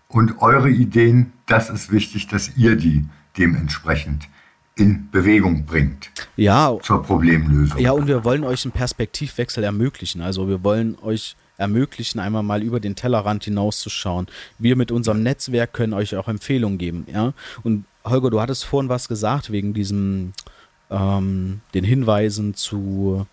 und 0.08 0.40
eure 0.42 0.70
Ideen, 0.70 1.34
das 1.48 1.70
ist 1.70 1.92
wichtig, 1.92 2.28
dass 2.28 2.58
ihr 2.58 2.76
die 2.76 3.06
dementsprechend 3.38 4.30
in 4.76 5.10
Bewegung 5.10 5.66
bringt. 5.66 6.12
Ja. 6.36 6.78
Zur 6.82 7.02
Problemlösung. 7.02 7.80
Ja, 7.80 7.92
und 7.92 8.08
wir 8.08 8.24
wollen 8.24 8.44
euch 8.44 8.66
einen 8.66 8.72
Perspektivwechsel 8.72 9.64
ermöglichen. 9.64 10.22
Also 10.22 10.48
wir 10.48 10.64
wollen 10.64 10.98
euch 11.02 11.36
ermöglichen, 11.58 12.20
einmal 12.20 12.44
mal 12.44 12.64
über 12.64 12.80
den 12.80 12.96
Tellerrand 12.96 13.44
hinauszuschauen. 13.44 14.28
Wir 14.60 14.76
mit 14.76 14.92
unserem 14.92 15.24
Netzwerk 15.24 15.74
können 15.74 15.94
euch 15.94 16.16
auch 16.16 16.28
Empfehlungen 16.28 16.78
geben, 16.78 17.06
ja. 17.12 17.34
Und 17.64 17.86
Holger, 18.04 18.30
du 18.30 18.42
hattest 18.42 18.66
vorhin 18.66 18.90
was 18.90 19.08
gesagt 19.08 19.52
wegen 19.52 19.74
diesem, 19.74 20.34
ähm, 20.90 21.62
den 21.74 21.84
Hinweisen 21.84 22.54
zu, 22.54 23.26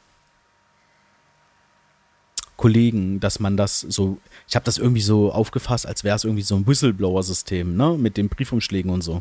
Kollegen, 2.63 3.19
dass 3.19 3.41
man 3.41 3.57
das 3.57 3.81
so, 3.81 4.19
ich 4.47 4.55
habe 4.55 4.65
das 4.65 4.79
irgendwie 4.79 5.01
so 5.01 5.33
aufgefasst, 5.33 5.85
als 5.85 6.05
wäre 6.05 6.15
es 6.15 6.23
irgendwie 6.23 6.45
so 6.45 6.55
ein 6.55 6.65
Whistleblower-System, 6.65 7.77
ne? 7.77 7.97
Mit 7.99 8.17
den 8.17 8.29
Briefumschlägen 8.29 8.89
und 8.93 9.03
so. 9.03 9.21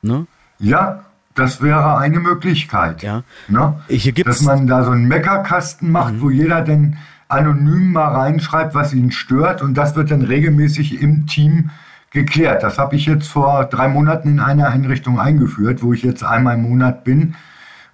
Ne? 0.00 0.26
Ja, 0.58 1.04
das 1.34 1.60
wäre 1.60 1.98
eine 1.98 2.18
Möglichkeit. 2.18 3.02
Ja. 3.02 3.24
Ne? 3.46 3.78
Dass 4.24 4.40
man 4.40 4.66
da 4.66 4.84
so 4.84 4.90
einen 4.90 5.06
Meckerkasten 5.06 5.90
macht, 5.90 6.22
wo 6.22 6.30
jeder 6.30 6.62
dann 6.62 6.96
anonym 7.32 7.92
mal 7.92 8.14
reinschreibt, 8.14 8.74
was 8.74 8.92
ihn 8.92 9.10
stört 9.10 9.62
und 9.62 9.74
das 9.74 9.96
wird 9.96 10.10
dann 10.10 10.22
regelmäßig 10.22 11.00
im 11.00 11.26
Team 11.26 11.70
geklärt. 12.10 12.62
Das 12.62 12.78
habe 12.78 12.96
ich 12.96 13.06
jetzt 13.06 13.28
vor 13.28 13.64
drei 13.64 13.88
Monaten 13.88 14.28
in 14.28 14.40
einer 14.40 14.68
Einrichtung 14.68 15.18
eingeführt, 15.18 15.82
wo 15.82 15.92
ich 15.92 16.02
jetzt 16.02 16.22
einmal 16.22 16.54
im 16.54 16.62
Monat 16.62 17.04
bin, 17.04 17.34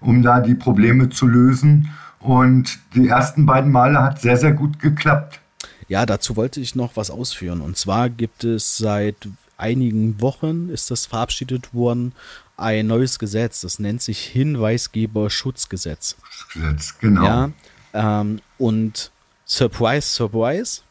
um 0.01 0.23
da 0.23 0.41
die 0.41 0.55
Probleme 0.55 1.09
zu 1.09 1.27
lösen. 1.27 1.91
Und 2.21 2.79
die 2.95 3.09
ersten 3.09 3.47
beiden 3.47 3.71
Male 3.71 4.03
hat 4.03 4.21
sehr, 4.21 4.37
sehr 4.37 4.53
gut 4.53 4.81
geklappt. 4.81 5.41
Ja, 5.87 6.05
dazu 6.05 6.37
wollte 6.37 6.61
ich 6.61 6.75
noch 6.75 6.97
was 6.97 7.11
ausführen. 7.11 7.61
Und 7.61 7.77
zwar 7.77 8.11
gibt 8.11 8.45
es 8.45 8.77
seit 8.77 9.29
einigen 9.57 10.21
Wochen, 10.21 10.69
ist 10.69 10.91
das 10.91 11.07
verabschiedet 11.07 11.73
worden, 11.73 12.13
ein 12.57 12.89
neues 12.89 13.19
Gesetz. 13.19 13.61
Das 13.61 13.79
nennt 13.79 14.03
sich 14.03 14.19
Hinweisgeberschutzgesetz. 14.19 16.17
Gesetz, 16.53 16.99
genau. 16.99 17.25
Ja, 17.25 17.51
ähm, 17.95 18.41
und 18.59 19.13
Surprise, 19.49 20.07
Surprise. 20.07 20.83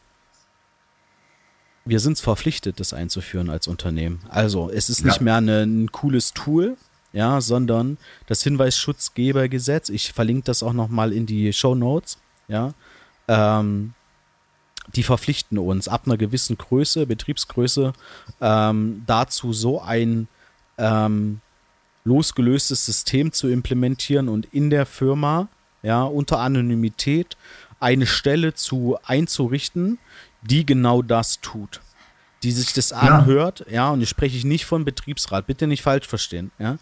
Wir 1.84 2.00
sind 2.00 2.18
verpflichtet, 2.18 2.80
das 2.80 2.92
einzuführen 2.92 3.48
als 3.48 3.66
Unternehmen. 3.68 4.20
Also, 4.28 4.68
es 4.68 4.90
ist 4.90 5.04
nicht 5.04 5.18
Ja. 5.18 5.22
mehr 5.22 5.36
eine, 5.36 5.62
ein 5.62 5.90
cooles 5.92 6.34
Tool, 6.34 6.76
ja, 7.12 7.40
sondern 7.40 7.96
das 8.26 8.42
Hinweisschutzgebergesetz. 8.42 9.88
Ich 9.88 10.12
verlinke 10.12 10.44
das 10.44 10.62
auch 10.62 10.74
nochmal 10.74 11.12
in 11.12 11.24
die 11.24 11.52
Show 11.52 11.74
Notes, 11.74 12.18
ja. 12.48 12.74
Ähm, 13.28 13.94
die 14.94 15.02
verpflichten 15.02 15.56
uns 15.58 15.86
ab 15.86 16.02
einer 16.06 16.16
gewissen 16.16 16.58
Größe, 16.58 17.06
Betriebsgröße, 17.06 17.92
ähm, 18.40 19.02
dazu 19.06 19.52
so 19.52 19.80
ein 19.80 20.28
ähm, 20.78 21.40
losgelöstes 22.04 22.86
System 22.86 23.32
zu 23.32 23.48
implementieren 23.48 24.28
und 24.28 24.46
in 24.46 24.70
der 24.70 24.84
Firma, 24.86 25.48
ja, 25.82 26.02
unter 26.02 26.40
Anonymität 26.40 27.36
eine 27.80 28.06
Stelle 28.06 28.54
zu 28.54 28.98
einzurichten, 29.04 29.98
die 30.42 30.66
genau 30.66 31.02
das 31.02 31.40
tut. 31.40 31.80
Die 32.42 32.52
sich 32.52 32.72
das 32.72 32.92
anhört, 32.92 33.66
ja, 33.68 33.90
und 33.90 34.00
ich 34.00 34.08
spreche 34.08 34.46
nicht 34.46 34.64
von 34.64 34.84
Betriebsrat, 34.84 35.46
bitte 35.46 35.66
nicht 35.66 35.82
falsch 35.82 36.06
verstehen, 36.06 36.52
ja. 36.58 36.78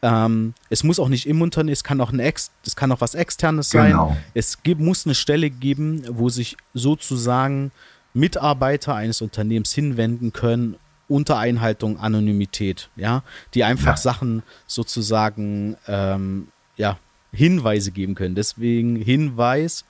Ähm, 0.00 0.52
es 0.68 0.84
muss 0.84 0.98
auch 0.98 1.08
nicht 1.08 1.26
im 1.26 1.40
Unternehmen, 1.40 1.72
es 1.72 1.82
kann 1.82 2.00
auch 2.00 2.12
ein 2.12 2.18
Ex, 2.20 2.50
es 2.66 2.76
kann 2.76 2.92
auch 2.92 3.00
was 3.00 3.14
externes 3.14 3.70
sein. 3.70 3.92
Genau. 3.92 4.16
Es 4.34 4.62
gibt, 4.62 4.80
muss 4.80 5.06
eine 5.06 5.14
Stelle 5.14 5.48
geben, 5.48 6.04
wo 6.08 6.28
sich 6.28 6.58
sozusagen 6.74 7.72
Mitarbeiter 8.12 8.94
eines 8.94 9.22
Unternehmens 9.22 9.72
hinwenden 9.72 10.32
können 10.34 10.76
unter 11.08 11.38
Einhaltung 11.38 11.98
Anonymität, 11.98 12.90
ja, 12.96 13.22
die 13.54 13.64
einfach 13.64 13.92
Ja. 13.92 13.96
Sachen 13.96 14.42
sozusagen 14.66 15.76
ähm, 15.86 16.48
ja, 16.76 16.98
Hinweise 17.32 17.90
geben 17.90 18.14
können. 18.14 18.34
Deswegen 18.34 18.96
Hinweis, 18.96 19.84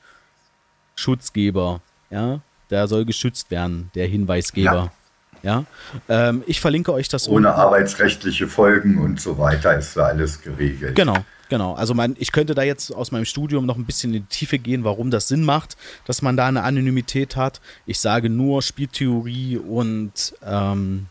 Schutzgeber, 0.95 1.81
ja, 2.11 2.41
der 2.71 2.89
soll 2.89 3.05
geschützt 3.05 3.51
werden, 3.51 3.91
der 3.95 4.07
Hinweisgeber. 4.07 4.93
Ja, 5.43 5.65
ähm, 6.09 6.43
ich 6.47 6.59
verlinke 6.61 6.93
euch 6.95 7.09
das 7.09 7.29
Ohne 7.29 7.49
unten. 7.49 7.61
arbeitsrechtliche 7.61 8.49
Folgen 8.49 8.97
und 8.99 9.21
so 9.21 9.37
weiter 9.37 9.77
ist 9.77 9.95
da 9.95 10.05
alles 10.07 10.41
geregelt. 10.41 10.95
Genau, 10.95 11.19
genau. 11.51 11.75
Also 11.75 11.93
mein, 11.93 12.17
ich 12.19 12.33
könnte 12.33 12.55
da 12.55 12.63
jetzt 12.63 12.91
aus 12.91 13.13
meinem 13.13 13.27
Studium 13.27 13.67
noch 13.67 13.77
ein 13.77 13.85
bisschen 13.85 14.15
in 14.15 14.23
die 14.23 14.29
Tiefe 14.29 14.59
gehen, 14.59 14.85
warum 14.85 15.11
das 15.11 15.29
Sinn 15.29 15.45
macht, 15.45 15.77
dass 16.07 16.23
man 16.23 16.39
da 16.39 16.47
eine 16.47 16.63
Anonymität 16.63 17.37
hat. 17.37 17.61
Ich 17.85 18.01
sage 18.01 18.31
nur 18.31 18.63
Spieltheorie 18.63 19.59
und 19.59 20.35
ähm, 20.43 21.09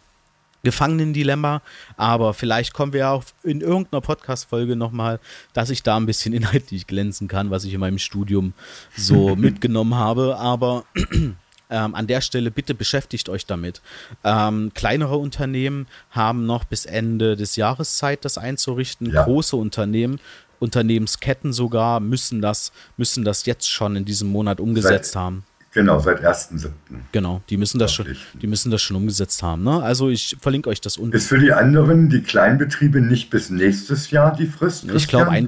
Gefangenendilemma, 0.63 1.61
aber 1.97 2.33
vielleicht 2.33 2.73
kommen 2.73 2.93
wir 2.93 3.01
ja 3.01 3.11
auch 3.11 3.25
in 3.43 3.59
irgendeiner 3.59 3.99
Podcast-Folge 3.99 4.75
nochmal, 4.77 5.19
dass 5.51 5.69
ich 5.69 5.83
da 5.83 5.97
ein 5.97 6.05
bisschen 6.05 6.33
inhaltlich 6.33 6.87
glänzen 6.87 7.27
kann, 7.27 7.51
was 7.51 7.65
ich 7.65 7.73
in 7.73 7.79
meinem 7.81 7.99
Studium 7.99 8.53
so 8.95 9.35
mitgenommen 9.35 9.95
habe. 9.95 10.37
Aber 10.37 10.85
ähm, 11.69 11.95
an 11.95 12.07
der 12.07 12.21
Stelle 12.21 12.49
bitte 12.49 12.73
beschäftigt 12.75 13.27
euch 13.27 13.45
damit. 13.45 13.81
Ähm, 14.23 14.71
kleinere 14.73 15.17
Unternehmen 15.17 15.87
haben 16.11 16.45
noch 16.45 16.63
bis 16.63 16.85
Ende 16.85 17.35
des 17.35 17.57
Jahres 17.57 17.97
Zeit, 17.97 18.23
das 18.23 18.37
einzurichten. 18.37 19.11
Ja. 19.11 19.23
Große 19.25 19.57
Unternehmen, 19.57 20.21
Unternehmensketten 20.59 21.51
sogar, 21.51 21.99
müssen 21.99 22.41
das, 22.41 22.71
müssen 22.95 23.25
das 23.25 23.45
jetzt 23.45 23.69
schon 23.69 23.97
in 23.97 24.05
diesem 24.05 24.29
Monat 24.29 24.61
umgesetzt 24.61 25.11
Seit- 25.11 25.21
haben. 25.21 25.43
Genau, 25.73 25.99
seit 25.99 26.23
1.7. 26.23 26.69
Genau, 27.11 27.41
die 27.49 27.57
müssen 27.57 27.79
das 27.79 27.91
schon, 27.93 28.05
die 28.39 28.45
müssen 28.47 28.69
das 28.69 28.81
schon 28.81 28.95
umgesetzt 28.95 29.41
haben. 29.41 29.63
Ne? 29.63 29.81
Also 29.81 30.09
ich 30.09 30.37
verlinke 30.39 30.69
euch 30.69 30.81
das 30.81 30.97
unten. 30.97 31.15
Ist 31.15 31.27
für 31.27 31.39
die 31.39 31.51
anderen, 31.51 32.09
die 32.09 32.21
Kleinbetriebe, 32.21 33.01
nicht 33.01 33.29
bis 33.31 33.49
nächstes 33.49 34.11
Jahr 34.11 34.35
die 34.35 34.45
Frist? 34.45 34.83
Ich 34.93 35.07
glaube 35.07 35.31
Christian? 35.31 35.47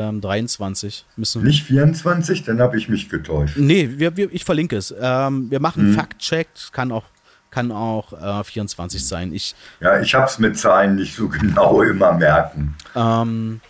31.12.23 0.00 1.02
müssen 1.16 1.42
Nicht 1.42 1.64
24? 1.64 2.44
Dann 2.44 2.60
habe 2.60 2.76
ich 2.76 2.88
mich 2.88 3.08
getäuscht. 3.08 3.56
Nee, 3.56 3.88
wir, 3.96 4.16
wir, 4.16 4.32
ich 4.32 4.44
verlinke 4.44 4.76
es. 4.76 4.94
Ähm, 5.00 5.50
wir 5.50 5.60
machen 5.60 5.90
Mhm. 5.90 5.94
Fact-Check, 5.94 6.48
kann 6.72 6.92
auch, 6.92 7.04
kann 7.50 7.72
auch 7.72 8.12
äh, 8.40 8.44
24 8.44 9.04
sein. 9.06 9.32
Ich, 9.32 9.54
Ja, 9.80 9.98
ich 10.00 10.14
habe 10.14 10.26
es 10.26 10.38
mit 10.38 10.58
Zahlen 10.58 10.96
nicht 10.96 11.14
so 11.16 11.28
genau 11.30 11.80
immer 11.82 12.12
merken. 12.12 12.74
ähm, 12.94 13.60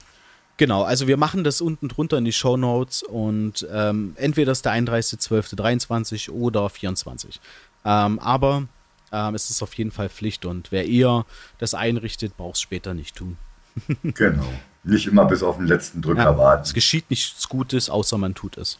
genau, 0.60 0.82
also 0.82 1.08
wir 1.08 1.16
machen 1.16 1.42
das 1.42 1.60
unten 1.62 1.88
drunter 1.88 2.18
in 2.18 2.24
die 2.26 2.32
Show 2.32 2.56
Notes 2.56 3.02
und 3.02 3.66
ähm, 3.72 4.12
entweder 4.16 4.52
ist 4.52 4.64
der 4.66 4.72
31.12.23 4.74 6.30
oder 6.30 6.68
24. 6.68 7.40
Ähm, 7.84 8.18
aber 8.18 8.68
ähm, 9.10 9.34
es 9.34 9.48
ist 9.48 9.62
auf 9.62 9.72
jeden 9.74 9.90
Fall 9.90 10.10
Pflicht 10.10 10.44
und 10.44 10.70
wer 10.70 10.86
eher 10.86 11.24
das 11.58 11.72
einrichtet, 11.74 12.36
braucht 12.36 12.56
es 12.56 12.60
später 12.60 12.94
nicht 12.94 13.16
tun. 13.16 13.36
Genau. 14.02 14.46
Nicht 14.82 15.06
immer 15.06 15.24
bis 15.26 15.42
auf 15.42 15.56
den 15.56 15.66
letzten 15.66 16.00
Drücker 16.02 16.22
Ja, 16.22 16.32
es 16.32 16.38
warten. 16.38 16.72
geschieht 16.74 17.10
nichts 17.10 17.48
Gutes, 17.48 17.90
außer 17.90 18.16
man 18.18 18.34
tut 18.34 18.56
es. 18.56 18.78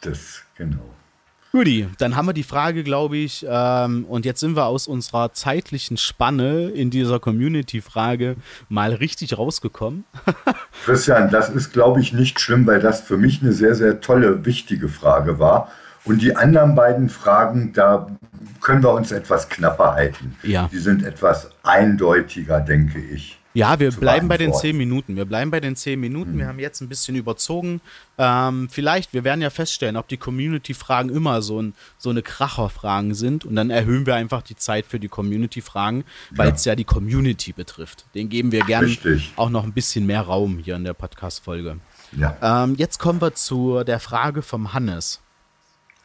Das, 0.00 0.42
genau. 0.56 0.82
Rudi, 1.52 1.88
dann 1.98 2.14
haben 2.14 2.26
wir 2.26 2.32
die 2.32 2.44
Frage, 2.44 2.84
glaube 2.84 3.16
ich, 3.16 3.44
ähm, 3.48 4.04
und 4.04 4.24
jetzt 4.24 4.38
sind 4.38 4.54
wir 4.54 4.66
aus 4.66 4.86
unserer 4.86 5.32
zeitlichen 5.32 5.96
Spanne 5.96 6.68
in 6.68 6.90
dieser 6.90 7.18
Community-Frage 7.18 8.36
mal 8.68 8.92
richtig 8.92 9.36
rausgekommen. 9.36 10.04
Christian, 10.84 11.28
das 11.28 11.50
ist, 11.50 11.72
glaube 11.72 12.00
ich, 12.00 12.12
nicht 12.12 12.38
schlimm, 12.38 12.66
weil 12.68 12.78
das 12.78 13.00
für 13.00 13.16
mich 13.16 13.42
eine 13.42 13.52
sehr, 13.52 13.74
sehr 13.74 14.00
tolle, 14.00 14.44
wichtige 14.44 14.88
Frage 14.88 15.40
war. 15.40 15.72
Und 16.04 16.22
die 16.22 16.36
anderen 16.36 16.76
beiden 16.76 17.08
Fragen, 17.08 17.72
da 17.72 18.06
können 18.60 18.82
wir 18.84 18.92
uns 18.92 19.10
etwas 19.10 19.48
knapper 19.48 19.94
halten. 19.94 20.36
Ja. 20.44 20.68
Die 20.72 20.78
sind 20.78 21.02
etwas 21.02 21.50
eindeutiger, 21.64 22.60
denke 22.60 23.00
ich. 23.00 23.39
Ja, 23.52 23.80
wir 23.80 23.90
bleiben 23.90 24.28
bei 24.28 24.36
den 24.38 24.54
zehn 24.54 24.76
Minuten. 24.76 25.16
Wir 25.16 25.24
bleiben 25.24 25.50
bei 25.50 25.58
den 25.58 25.74
zehn 25.74 25.98
Minuten. 25.98 26.38
Wir 26.38 26.46
haben 26.46 26.60
jetzt 26.60 26.80
ein 26.80 26.88
bisschen 26.88 27.16
überzogen. 27.16 27.80
Ähm, 28.16 28.68
vielleicht, 28.70 29.12
wir 29.12 29.24
werden 29.24 29.42
ja 29.42 29.50
feststellen, 29.50 29.96
ob 29.96 30.06
die 30.06 30.18
Community-Fragen 30.18 31.08
immer 31.10 31.42
so, 31.42 31.60
ein, 31.60 31.74
so 31.98 32.10
eine 32.10 32.22
Kracher-Fragen 32.22 33.12
sind. 33.14 33.44
Und 33.44 33.56
dann 33.56 33.70
erhöhen 33.70 34.06
wir 34.06 34.14
einfach 34.14 34.42
die 34.42 34.54
Zeit 34.54 34.86
für 34.86 35.00
die 35.00 35.08
Community-Fragen, 35.08 36.04
weil 36.30 36.48
Ja. 36.50 36.54
es 36.54 36.64
ja 36.64 36.76
die 36.76 36.84
Community 36.84 37.52
betrifft. 37.52 38.04
Den 38.14 38.28
geben 38.28 38.52
wir 38.52 38.64
gerne 38.64 38.96
auch 39.34 39.50
noch 39.50 39.64
ein 39.64 39.72
bisschen 39.72 40.06
mehr 40.06 40.22
Raum 40.22 40.58
hier 40.58 40.76
in 40.76 40.84
der 40.84 40.94
Podcast-Folge. 40.94 41.78
Ja, 42.12 42.36
Ähm, 42.64 42.76
jetzt 42.76 42.98
kommen 42.98 43.20
wir 43.20 43.34
zu 43.34 43.82
der 43.82 43.98
Frage 43.98 44.42
vom 44.42 44.72
Hannes. 44.74 45.20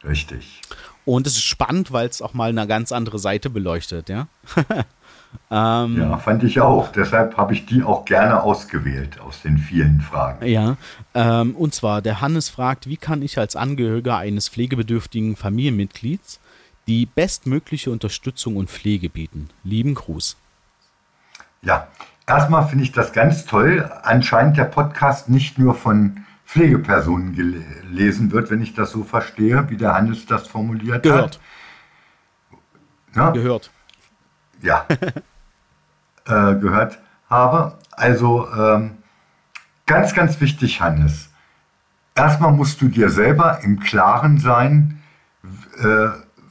richtig. 0.04 0.62
Und 1.04 1.28
es 1.28 1.34
ist 1.36 1.44
spannend, 1.44 1.92
weil 1.92 2.08
es 2.08 2.20
auch 2.20 2.34
mal 2.34 2.48
eine 2.48 2.66
ganz 2.66 2.90
andere 2.90 3.20
Seite 3.20 3.50
beleuchtet, 3.50 4.08
ja. 4.08 4.26
ähm, 5.50 5.98
Ja, 5.98 6.16
fand 6.18 6.44
ich 6.44 6.60
auch. 6.60 6.92
Deshalb 6.92 7.36
habe 7.36 7.54
ich 7.54 7.66
die 7.66 7.82
auch 7.82 8.04
gerne 8.04 8.42
ausgewählt 8.42 9.20
aus 9.20 9.42
den 9.42 9.58
vielen 9.58 10.00
Fragen. 10.00 10.46
ja. 10.46 10.76
Ähm, 11.14 11.54
und 11.54 11.74
zwar, 11.74 12.02
der 12.02 12.20
Hannes 12.20 12.48
fragt, 12.48 12.88
wie 12.88 12.96
kann 12.96 13.22
ich 13.22 13.38
als 13.38 13.56
Angehöriger 13.56 14.16
eines 14.16 14.48
pflegebedürftigen 14.48 15.36
Familienmitglieds 15.36 16.40
die 16.86 17.06
bestmögliche 17.06 17.90
Unterstützung 17.90 18.56
und 18.56 18.70
Pflege 18.70 19.08
bieten? 19.08 19.48
Lieben 19.64 19.94
Gruß. 19.94 20.36
Ja, 21.62 21.88
erstmal 22.26 22.68
finde 22.68 22.84
ich 22.84 22.92
das 22.92 23.12
ganz 23.12 23.44
toll. 23.44 23.90
Anscheinend 24.02 24.56
der 24.56 24.64
Podcast 24.64 25.28
nicht 25.28 25.58
nur 25.58 25.74
von 25.74 26.24
Pflegepersonen 26.46 27.34
gelesen 27.34 28.30
wird, 28.30 28.50
wenn 28.50 28.62
ich 28.62 28.74
das 28.74 28.92
so 28.92 29.02
verstehe, 29.02 29.68
wie 29.68 29.76
der 29.76 29.94
Hannes 29.94 30.26
das 30.26 30.46
formuliert 30.46 31.02
Gehört, 31.02 31.24
hat. 31.24 31.40
Ja, 33.16 33.30
gehört. 33.30 33.70
Ja. 34.62 34.86
äh, 36.26 36.54
gehört 36.56 36.98
habe. 37.30 37.78
Also 37.92 38.48
ähm, 38.52 38.98
ganz, 39.86 40.14
ganz 40.14 40.40
wichtig, 40.40 40.80
Hannes. 40.80 41.30
Erstmal 42.14 42.52
musst 42.52 42.80
du 42.80 42.88
dir 42.88 43.10
selber 43.10 43.60
im 43.62 43.80
Klaren 43.80 44.38
sein, 44.38 45.02
äh, 45.78 46.08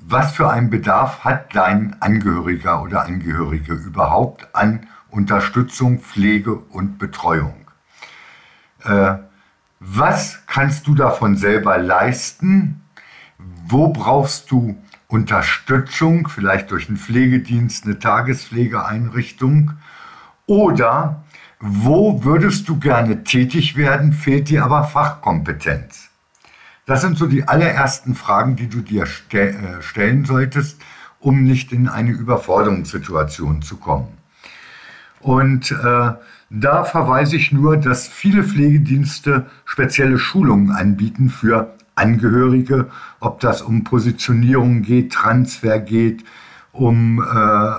was 0.07 0.33
für 0.33 0.49
einen 0.49 0.69
Bedarf 0.69 1.23
hat 1.23 1.55
dein 1.55 1.99
Angehöriger 2.01 2.83
oder 2.83 3.03
Angehörige 3.03 3.73
überhaupt 3.73 4.47
an 4.53 4.87
Unterstützung, 5.09 5.99
Pflege 5.99 6.55
und 6.55 6.99
Betreuung. 6.99 7.65
Äh, 8.83 9.15
was 9.79 10.45
kannst 10.45 10.87
du 10.87 10.95
davon 10.95 11.37
selber 11.37 11.77
leisten? 11.77 12.81
Wo 13.37 13.89
brauchst 13.89 14.51
du 14.51 14.77
Unterstützung, 15.15 16.27
vielleicht 16.27 16.71
durch 16.71 16.89
einen 16.89 16.97
Pflegedienst, 16.97 17.85
eine 17.85 17.99
Tagespflegeeinrichtung? 17.99 19.71
Oder 20.45 21.23
wo 21.61 22.25
würdest 22.25 22.67
du 22.67 22.77
gerne 22.79 23.23
tätig 23.23 23.77
werden, 23.77 24.11
fehlt 24.11 24.49
dir 24.49 24.65
aber 24.65 24.83
Fachkompetenz? 24.83 26.09
Das 26.85 26.99
sind 26.99 27.17
so 27.17 27.27
die 27.27 27.47
allerersten 27.47 28.13
Fragen, 28.13 28.57
die 28.57 28.67
du 28.67 28.81
dir 28.81 29.05
ste 29.05 29.51
äh, 29.51 29.81
stellen 29.81 30.25
solltest, 30.25 30.81
um 31.21 31.43
nicht 31.43 31.71
in 31.71 31.87
eine 31.87 32.11
Überforderungssituation 32.11 33.61
zu 33.61 33.77
kommen. 33.77 34.09
Und 35.21 35.71
äh, 35.71 36.11
da 36.49 36.83
verweise 36.83 37.37
ich 37.37 37.53
nur, 37.53 37.77
dass 37.77 38.05
viele 38.05 38.43
Pflegedienste 38.43 39.45
spezielle 39.63 40.19
Schulungen 40.19 40.71
anbieten 40.71 41.29
für 41.29 41.74
Angehörige, 41.95 42.89
ob 43.19 43.39
das 43.39 43.61
um 43.61 43.83
Positionierung 43.83 44.81
geht, 44.81 45.13
Transfer 45.13 45.79
geht, 45.79 46.23
um 46.71 47.23
äh, 47.23 47.71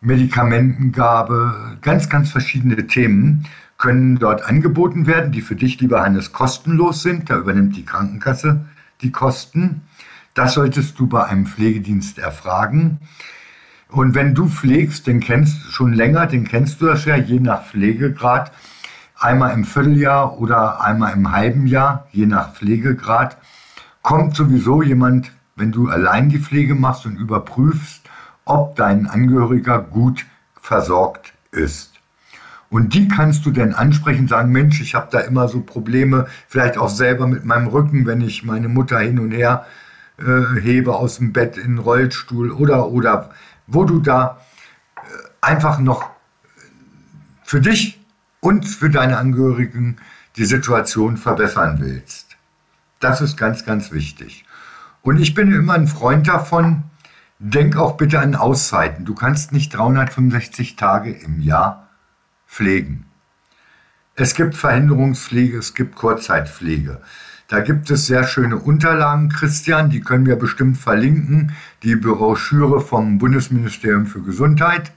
Medikamentengabe, 0.00 1.78
ganz, 1.82 2.08
ganz 2.08 2.30
verschiedene 2.30 2.86
Themen 2.86 3.46
können 3.78 4.18
dort 4.18 4.44
angeboten 4.44 5.06
werden, 5.06 5.32
die 5.32 5.40
für 5.40 5.56
dich, 5.56 5.80
lieber 5.80 6.02
Hannes, 6.02 6.32
kostenlos 6.32 7.02
sind. 7.02 7.28
Da 7.28 7.36
übernimmt 7.36 7.76
die 7.76 7.84
Krankenkasse 7.84 8.64
die 9.02 9.12
Kosten. 9.12 9.82
Das 10.34 10.54
solltest 10.54 10.98
du 10.98 11.06
bei 11.06 11.24
einem 11.24 11.46
Pflegedienst 11.46 12.18
erfragen. 12.18 12.98
Und 13.88 14.14
wenn 14.14 14.34
du 14.34 14.48
pflegst, 14.48 15.06
den 15.06 15.20
kennst 15.20 15.64
du 15.64 15.70
schon 15.70 15.92
länger, 15.92 16.26
den 16.26 16.44
kennst 16.44 16.80
du 16.80 16.86
das 16.86 17.04
ja, 17.04 17.16
je 17.16 17.38
nach 17.38 17.64
Pflegegrad, 17.64 18.50
einmal 19.24 19.54
im 19.54 19.64
Vierteljahr 19.64 20.38
oder 20.38 20.82
einmal 20.82 21.14
im 21.14 21.32
halben 21.32 21.66
Jahr, 21.66 22.06
je 22.12 22.26
nach 22.26 22.52
Pflegegrad, 22.52 23.38
kommt 24.02 24.36
sowieso 24.36 24.82
jemand, 24.82 25.32
wenn 25.56 25.72
du 25.72 25.88
allein 25.88 26.28
die 26.28 26.38
Pflege 26.38 26.74
machst 26.74 27.06
und 27.06 27.16
überprüfst, 27.16 28.02
ob 28.44 28.76
dein 28.76 29.06
Angehöriger 29.06 29.78
gut 29.78 30.26
versorgt 30.60 31.32
ist. 31.52 31.94
Und 32.68 32.92
die 32.92 33.08
kannst 33.08 33.46
du 33.46 33.50
dann 33.50 33.72
ansprechen, 33.72 34.28
sagen, 34.28 34.52
Mensch, 34.52 34.80
ich 34.80 34.94
habe 34.94 35.08
da 35.10 35.20
immer 35.20 35.48
so 35.48 35.60
Probleme, 35.60 36.26
vielleicht 36.48 36.76
auch 36.76 36.88
selber 36.88 37.26
mit 37.26 37.44
meinem 37.44 37.68
Rücken, 37.68 38.04
wenn 38.04 38.20
ich 38.20 38.44
meine 38.44 38.68
Mutter 38.68 38.98
hin 38.98 39.18
und 39.18 39.30
her 39.30 39.64
äh, 40.18 40.60
hebe 40.60 40.94
aus 40.94 41.18
dem 41.18 41.32
Bett 41.32 41.56
in 41.56 41.76
den 41.76 41.78
Rollstuhl 41.78 42.50
oder, 42.50 42.88
oder 42.88 43.30
wo 43.66 43.84
du 43.84 44.00
da 44.00 44.40
äh, 44.96 45.00
einfach 45.40 45.78
noch 45.78 46.10
für 47.42 47.60
dich 47.60 48.03
und 48.44 48.66
für 48.66 48.90
deine 48.90 49.16
Angehörigen 49.16 49.96
die 50.36 50.44
Situation 50.44 51.16
verbessern 51.16 51.78
willst. 51.80 52.36
Das 53.00 53.22
ist 53.22 53.38
ganz, 53.38 53.64
ganz 53.64 53.90
wichtig. 53.90 54.44
Und 55.00 55.18
ich 55.18 55.32
bin 55.32 55.50
immer 55.50 55.72
ein 55.72 55.86
Freund 55.86 56.28
davon, 56.28 56.82
denk 57.38 57.78
auch 57.78 57.96
bitte 57.96 58.20
an 58.20 58.34
Auszeiten. 58.34 59.06
Du 59.06 59.14
kannst 59.14 59.52
nicht 59.52 59.70
365 59.74 60.76
Tage 60.76 61.10
im 61.10 61.40
Jahr 61.40 61.88
pflegen. 62.46 63.06
Es 64.14 64.34
gibt 64.34 64.54
Verhinderungspflege, 64.56 65.56
es 65.56 65.72
gibt 65.72 65.96
Kurzzeitpflege. 65.96 67.00
Da 67.48 67.60
gibt 67.60 67.90
es 67.90 68.06
sehr 68.06 68.24
schöne 68.24 68.58
Unterlagen, 68.58 69.30
Christian, 69.30 69.88
die 69.88 70.02
können 70.02 70.26
wir 70.26 70.36
bestimmt 70.36 70.76
verlinken. 70.76 71.52
Die 71.82 71.96
Broschüre 71.96 72.82
vom 72.82 73.16
Bundesministerium 73.16 74.04
für 74.04 74.20
Gesundheit 74.20 74.92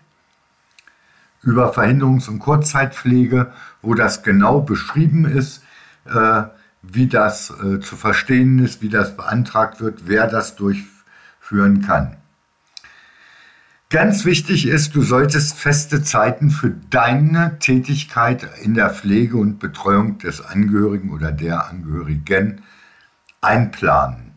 über 1.48 1.74
Verhinderungs- 1.74 2.28
und 2.28 2.40
Kurzzeitpflege, 2.40 3.54
wo 3.82 3.94
das 3.94 4.22
genau 4.22 4.60
beschrieben 4.60 5.26
ist, 5.26 5.64
äh, 6.06 6.44
wie 6.82 7.08
das 7.08 7.52
äh, 7.52 7.80
zu 7.80 7.96
verstehen 7.96 8.60
ist, 8.60 8.82
wie 8.82 8.90
das 8.90 9.16
beantragt 9.16 9.80
wird, 9.80 10.04
wer 10.08 10.28
das 10.28 10.58
durchführen 10.58 11.82
kann. 11.82 12.18
Ganz 13.90 14.26
wichtig 14.26 14.68
ist, 14.68 14.96
du 14.96 15.02
solltest 15.02 15.58
feste 15.58 16.04
Zeiten 16.04 16.50
für 16.50 16.72
deine 16.90 17.58
Tätigkeit 17.60 18.46
in 18.62 18.74
der 18.74 18.90
Pflege 18.90 19.38
und 19.38 19.60
Betreuung 19.60 20.18
des 20.18 20.42
Angehörigen 20.42 21.12
oder 21.12 21.32
der 21.32 21.70
Angehörigen 21.70 22.62
einplanen. 23.40 24.34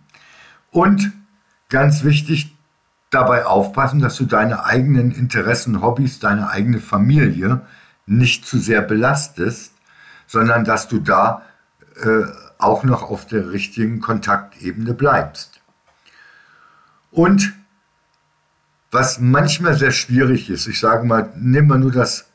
Und 0.71 1.11
ganz 1.69 2.05
wichtig, 2.05 2.57
dabei 3.11 3.45
aufpassen, 3.45 4.01
dass 4.01 4.17
du 4.17 4.25
deine 4.25 4.65
eigenen 4.65 5.11
Interessen, 5.11 5.83
Hobbys, 5.83 6.21
deine 6.21 6.49
eigene 6.49 6.79
Familie 6.79 7.63
nicht 8.07 8.47
zu 8.47 8.59
sehr 8.59 8.83
belastest, 8.83 9.73
sondern 10.27 10.65
dass 10.65 10.89
du 10.89 11.01
da 11.01 11.43
äh, 12.03 12.23
auch 12.59 12.85
noch 12.85 13.03
auf 13.03 13.27
der 13.27 13.51
richtigen 13.51 14.01
Kontaktebene 14.01 14.95
bleibst. 14.95 15.61
Und 17.11 17.53
was 18.91 19.21
manchmal 19.21 19.77
sehr 19.77 19.93
schwierig 19.93 20.51
ist. 20.51 20.67
Ich 20.67 20.81
sage 20.81 21.07
mal, 21.07 21.33
nehmen 21.37 21.69
wir 21.69 21.79
nur 21.79 21.93
das 21.93 22.29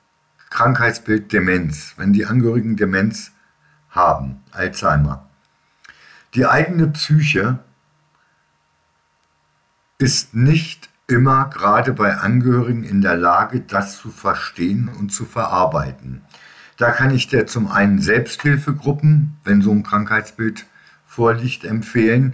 Krankheitsbild 0.49 1.31
Demenz. 1.33 1.93
Wenn 1.97 2.13
die 2.13 2.25
Angehörigen 2.25 2.77
Demenz 2.77 3.31
haben, 3.89 4.41
Alzheimer. 4.51 5.29
Die 6.33 6.45
eigene 6.45 6.87
Psyche 6.87 7.59
ist 9.97 10.33
nicht 10.33 10.89
immer 11.07 11.49
gerade 11.49 11.93
bei 11.93 12.17
Angehörigen 12.17 12.83
in 12.83 13.01
der 13.01 13.15
Lage, 13.15 13.61
das 13.61 13.97
zu 13.97 14.09
verstehen 14.09 14.89
und 14.89 15.11
zu 15.11 15.25
verarbeiten. 15.25 16.21
Da 16.77 16.91
kann 16.91 17.13
ich 17.13 17.27
dir 17.27 17.47
zum 17.47 17.71
einen 17.71 17.99
Selbsthilfegruppen, 17.99 19.37
wenn 19.43 19.61
so 19.61 19.71
ein 19.71 19.83
Krankheitsbild 19.83 20.65
vorliegt, 21.05 21.63
empfehlen 21.63 22.33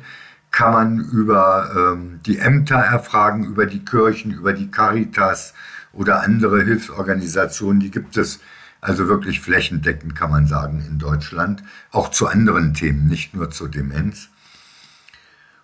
kann 0.51 0.73
man 0.73 0.99
über 0.99 1.71
ähm, 1.75 2.19
die 2.25 2.37
Ämter 2.37 2.75
erfragen, 2.75 3.45
über 3.45 3.65
die 3.65 3.83
Kirchen, 3.83 4.31
über 4.31 4.53
die 4.53 4.69
Caritas 4.69 5.53
oder 5.93 6.21
andere 6.21 6.63
Hilfsorganisationen. 6.63 7.79
Die 7.79 7.89
gibt 7.89 8.17
es 8.17 8.41
also 8.81 9.07
wirklich 9.07 9.39
flächendeckend, 9.39 10.15
kann 10.15 10.29
man 10.29 10.47
sagen, 10.47 10.85
in 10.85 10.99
Deutschland. 10.99 11.63
Auch 11.91 12.11
zu 12.11 12.27
anderen 12.27 12.73
Themen, 12.73 13.07
nicht 13.07 13.33
nur 13.33 13.49
zur 13.49 13.69
Demenz. 13.69 14.27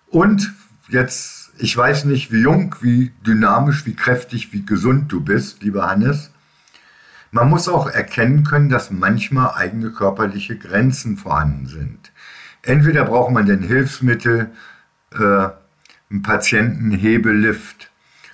Und 0.06 0.54
jetzt, 0.88 1.37
ich 1.58 1.76
weiß 1.76 2.04
nicht, 2.04 2.30
wie 2.32 2.40
jung, 2.40 2.74
wie 2.80 3.12
dynamisch, 3.26 3.84
wie 3.84 3.94
kräftig, 3.94 4.52
wie 4.52 4.64
gesund 4.64 5.10
du 5.10 5.20
bist, 5.20 5.62
lieber 5.62 5.88
Hannes. 5.88 6.30
Man 7.30 7.50
muss 7.50 7.68
auch 7.68 7.88
erkennen 7.88 8.44
können, 8.44 8.68
dass 8.68 8.90
manchmal 8.90 9.54
eigene 9.54 9.90
körperliche 9.90 10.56
Grenzen 10.56 11.16
vorhanden 11.16 11.66
sind. 11.66 12.12
Entweder 12.62 13.04
braucht 13.04 13.32
man 13.32 13.46
denn 13.46 13.62
Hilfsmittel, 13.62 14.50
äh, 15.12 15.48
einen 16.10 16.22
Patientenhebelift 16.22 17.90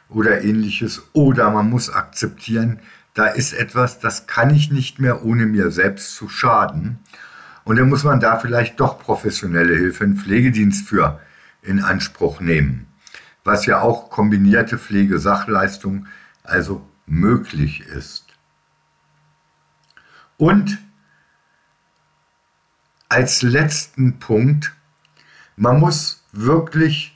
oder 0.09 0.43
ähnliches. 0.43 1.03
Oder 1.13 1.51
man 1.51 1.71
muss 1.71 1.91
akzeptieren, 1.91 2.79
da 3.15 3.27
ist 3.27 3.53
etwas, 3.53 4.01
das 4.01 4.27
kann 4.27 4.55
ich 4.55 4.71
nicht 4.71 5.01
mehr, 5.01 5.25
ohne 5.25 5.47
mir 5.47 5.71
selbst 5.71 6.15
zu 6.15 6.29
schaden. 6.29 6.99
Und 7.65 7.77
dann 7.77 7.89
muss 7.89 8.05
man 8.05 8.21
da 8.21 8.39
vielleicht 8.39 8.79
doch 8.81 8.99
professionelle 8.99 9.75
Hilfe, 9.75 10.05
einen 10.05 10.17
Pflegedienst 10.17 10.89
für 10.89 11.21
in 11.63 11.81
Anspruch 11.81 12.41
nehmen. 12.41 12.87
Was 13.45 13.67
ja 13.67 13.81
auch 13.81 14.11
kombinierte 14.11 14.79
Pflegesachleistung 14.79 16.07
also 16.43 16.87
möglich 17.07 17.81
ist. 17.81 18.25
Und 20.37 20.79
als 23.09 23.43
letzten 23.43 24.19
Punkt, 24.19 24.73
man 25.57 25.79
muss 25.79 26.25
wirklich 26.33 27.15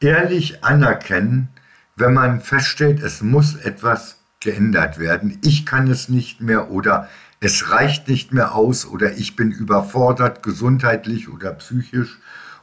ehrlich 0.00 0.64
anerkennen, 0.64 1.48
wenn 1.94 2.14
man 2.14 2.40
feststellt, 2.40 3.00
es 3.00 3.22
muss 3.22 3.54
etwas 3.54 4.20
geändert 4.40 4.98
werden. 4.98 5.38
Ich 5.42 5.64
kann 5.66 5.88
es 5.88 6.08
nicht 6.08 6.40
mehr 6.40 6.70
oder 6.70 7.08
es 7.40 7.70
reicht 7.70 8.08
nicht 8.08 8.32
mehr 8.32 8.54
aus 8.54 8.86
oder 8.86 9.12
ich 9.12 9.36
bin 9.36 9.52
überfordert 9.52 10.42
gesundheitlich 10.42 11.28
oder 11.28 11.52
psychisch 11.52 12.18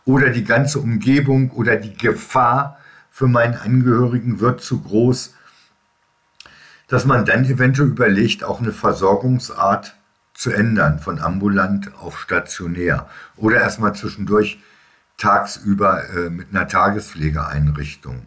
oder 0.05 0.29
die 0.29 0.43
ganze 0.43 0.79
Umgebung 0.79 1.51
oder 1.51 1.75
die 1.75 1.93
Gefahr 1.93 2.78
für 3.19 3.27
meinen 3.27 3.55
Angehörigen 3.55 4.39
wird 4.39 4.61
zu 4.61 4.79
groß, 4.79 5.33
dass 6.87 7.03
man 7.03 7.25
dann 7.25 7.43
eventuell 7.43 7.89
überlegt, 7.89 8.45
auch 8.45 8.61
eine 8.61 8.71
Versorgungsart 8.71 9.97
zu 10.33 10.51
ändern, 10.51 10.99
von 10.99 11.19
ambulant 11.19 11.93
auf 11.97 12.17
stationär 12.17 13.09
oder 13.35 13.59
erstmal 13.59 13.93
zwischendurch 13.93 14.63
tagsüber 15.17 16.07
äh, 16.11 16.29
mit 16.29 16.51
einer 16.51 16.69
Tagespflegeeinrichtung. 16.69 18.21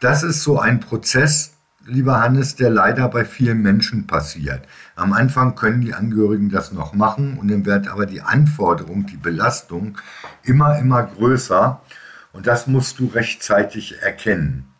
Das 0.00 0.24
ist 0.24 0.42
so 0.42 0.58
ein 0.58 0.80
Prozess, 0.80 1.52
lieber 1.86 2.20
Hannes, 2.20 2.56
der 2.56 2.70
leider 2.70 3.06
bei 3.06 3.24
vielen 3.24 3.62
Menschen 3.62 4.08
passiert. 4.08 4.66
Am 4.96 5.12
Anfang 5.12 5.54
können 5.54 5.80
die 5.80 5.94
Angehörigen 5.94 6.50
das 6.50 6.72
noch 6.72 6.92
machen 6.92 7.38
und 7.38 7.46
dann 7.46 7.64
wird 7.64 7.86
aber 7.86 8.04
die 8.04 8.22
Anforderung, 8.22 9.06
die 9.06 9.16
Belastung 9.16 9.96
immer, 10.42 10.76
immer 10.80 11.04
größer 11.04 11.80
und 12.38 12.46
das 12.46 12.68
musst 12.68 13.00
du 13.00 13.08
rechtzeitig 13.08 14.00
erkennen 14.00 14.72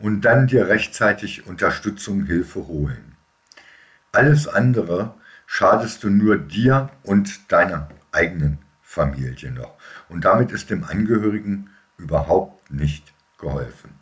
und 0.00 0.22
dann 0.22 0.48
dir 0.48 0.66
rechtzeitig 0.66 1.46
Unterstützung, 1.46 2.26
Hilfe 2.26 2.66
holen. 2.66 3.14
Alles 4.10 4.48
andere 4.48 5.14
schadest 5.46 6.02
du 6.02 6.10
nur 6.10 6.36
dir 6.36 6.90
und 7.04 7.52
deiner 7.52 7.90
eigenen 8.10 8.58
Familie 8.82 9.52
noch. 9.52 9.76
Und 10.08 10.24
damit 10.24 10.50
ist 10.50 10.68
dem 10.68 10.82
Angehörigen 10.82 11.70
überhaupt 11.96 12.72
nicht 12.72 13.14
geholfen. 13.38 13.94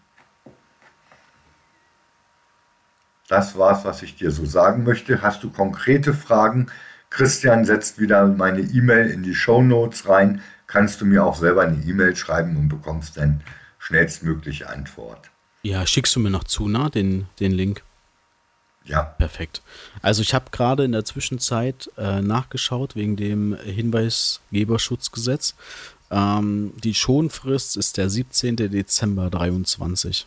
Das 3.29 3.59
war's, 3.59 3.85
was 3.85 4.01
ich 4.03 4.17
dir 4.17 4.31
so 4.31 4.47
sagen 4.47 4.83
möchte. 4.85 5.21
Hast 5.21 5.43
du 5.43 5.51
konkrete 5.51 6.15
Fragen? 6.15 6.69
Christian 7.11 7.67
setzt 7.67 8.01
wieder 8.01 8.27
meine 8.27 8.61
E-Mail 8.61 9.11
in 9.11 9.23
die 9.23 9.35
Show 9.35 9.61
Notes 9.61 10.09
rein. 10.09 10.41
Kannst 10.73 11.03
du 11.03 11.05
mir 11.05 11.23
auch 11.23 11.37
selber 11.37 11.61
eine 11.61 11.85
E-Mail 11.85 12.17
schreiben 12.17 12.57
und 12.57 12.71
bekommst 12.71 13.19
dann 13.19 13.43
schnellstmögliche 13.79 14.71
Antwort. 14.71 15.31
Ja, 15.63 15.87
schickst 15.87 16.17
du 16.17 16.21
mir 16.21 16.31
noch 16.31 16.45
zu, 16.45 16.67
na, 16.67 16.89
den, 16.89 17.27
den 17.41 17.53
Link? 17.53 17.83
Ja. 18.85 19.03
Perfekt. 19.03 19.61
Also 20.01 20.23
ich 20.23 20.33
habe 20.33 20.47
gerade 20.51 20.85
in 20.85 20.93
der 20.93 21.05
Zwischenzeit 21.05 21.91
äh, 21.99 22.23
nachgeschaut 22.23 22.97
wegen 22.97 23.17
dem 23.17 23.55
Hinweisgeberschutzgesetz. 23.63 25.57
Ähm, 26.11 26.73
die 26.83 26.95
Schonfrist 26.95 27.77
ist 27.77 27.99
der 27.99 28.09
17. 28.09 28.57
Dezember 28.57 29.29
23. 29.29 30.27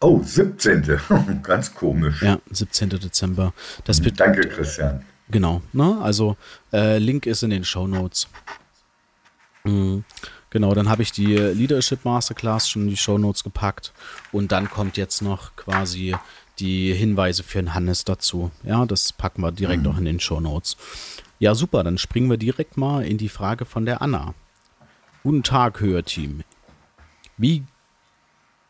Oh, 0.00 0.22
17. 0.22 1.00
Ganz 1.42 1.74
komisch. 1.74 2.22
Ja, 2.22 2.38
17. 2.52 2.90
Dezember. 2.90 3.52
Das 3.84 4.00
mhm, 4.00 4.14
Danke, 4.14 4.42
Christian. 4.42 5.04
Genau. 5.30 5.62
Ne? 5.72 5.98
Also 6.00 6.36
äh, 6.72 6.98
Link 6.98 7.26
ist 7.26 7.42
in 7.42 7.50
den 7.50 7.64
Show 7.64 7.88
Notes. 7.88 8.28
Mhm. 9.70 10.04
Genau, 10.50 10.74
dann 10.74 10.88
habe 10.88 11.02
ich 11.02 11.12
die 11.12 11.36
Leadership 11.36 12.04
Masterclass 12.04 12.68
schon 12.68 12.82
in 12.82 12.88
die 12.88 12.96
Show 12.96 13.18
Notes 13.18 13.44
gepackt 13.44 13.92
und 14.32 14.50
dann 14.50 14.68
kommt 14.68 14.96
jetzt 14.96 15.22
noch 15.22 15.54
quasi 15.54 16.16
die 16.58 16.92
Hinweise 16.92 17.42
für 17.44 17.62
den 17.62 17.72
Hannes 17.72 18.04
dazu. 18.04 18.50
Ja, 18.64 18.84
das 18.84 19.12
packen 19.12 19.42
wir 19.42 19.52
direkt 19.52 19.84
mhm. 19.84 19.90
auch 19.90 19.98
in 19.98 20.04
den 20.04 20.20
Show 20.20 20.40
Notes. 20.40 20.76
Ja, 21.38 21.54
super, 21.54 21.84
dann 21.84 21.98
springen 21.98 22.28
wir 22.28 22.36
direkt 22.36 22.76
mal 22.76 23.04
in 23.04 23.16
die 23.16 23.28
Frage 23.28 23.64
von 23.64 23.86
der 23.86 24.02
Anna. 24.02 24.34
Guten 25.22 25.42
Tag, 25.42 25.80
Hörteam. 25.80 26.42
Wie 27.36 27.62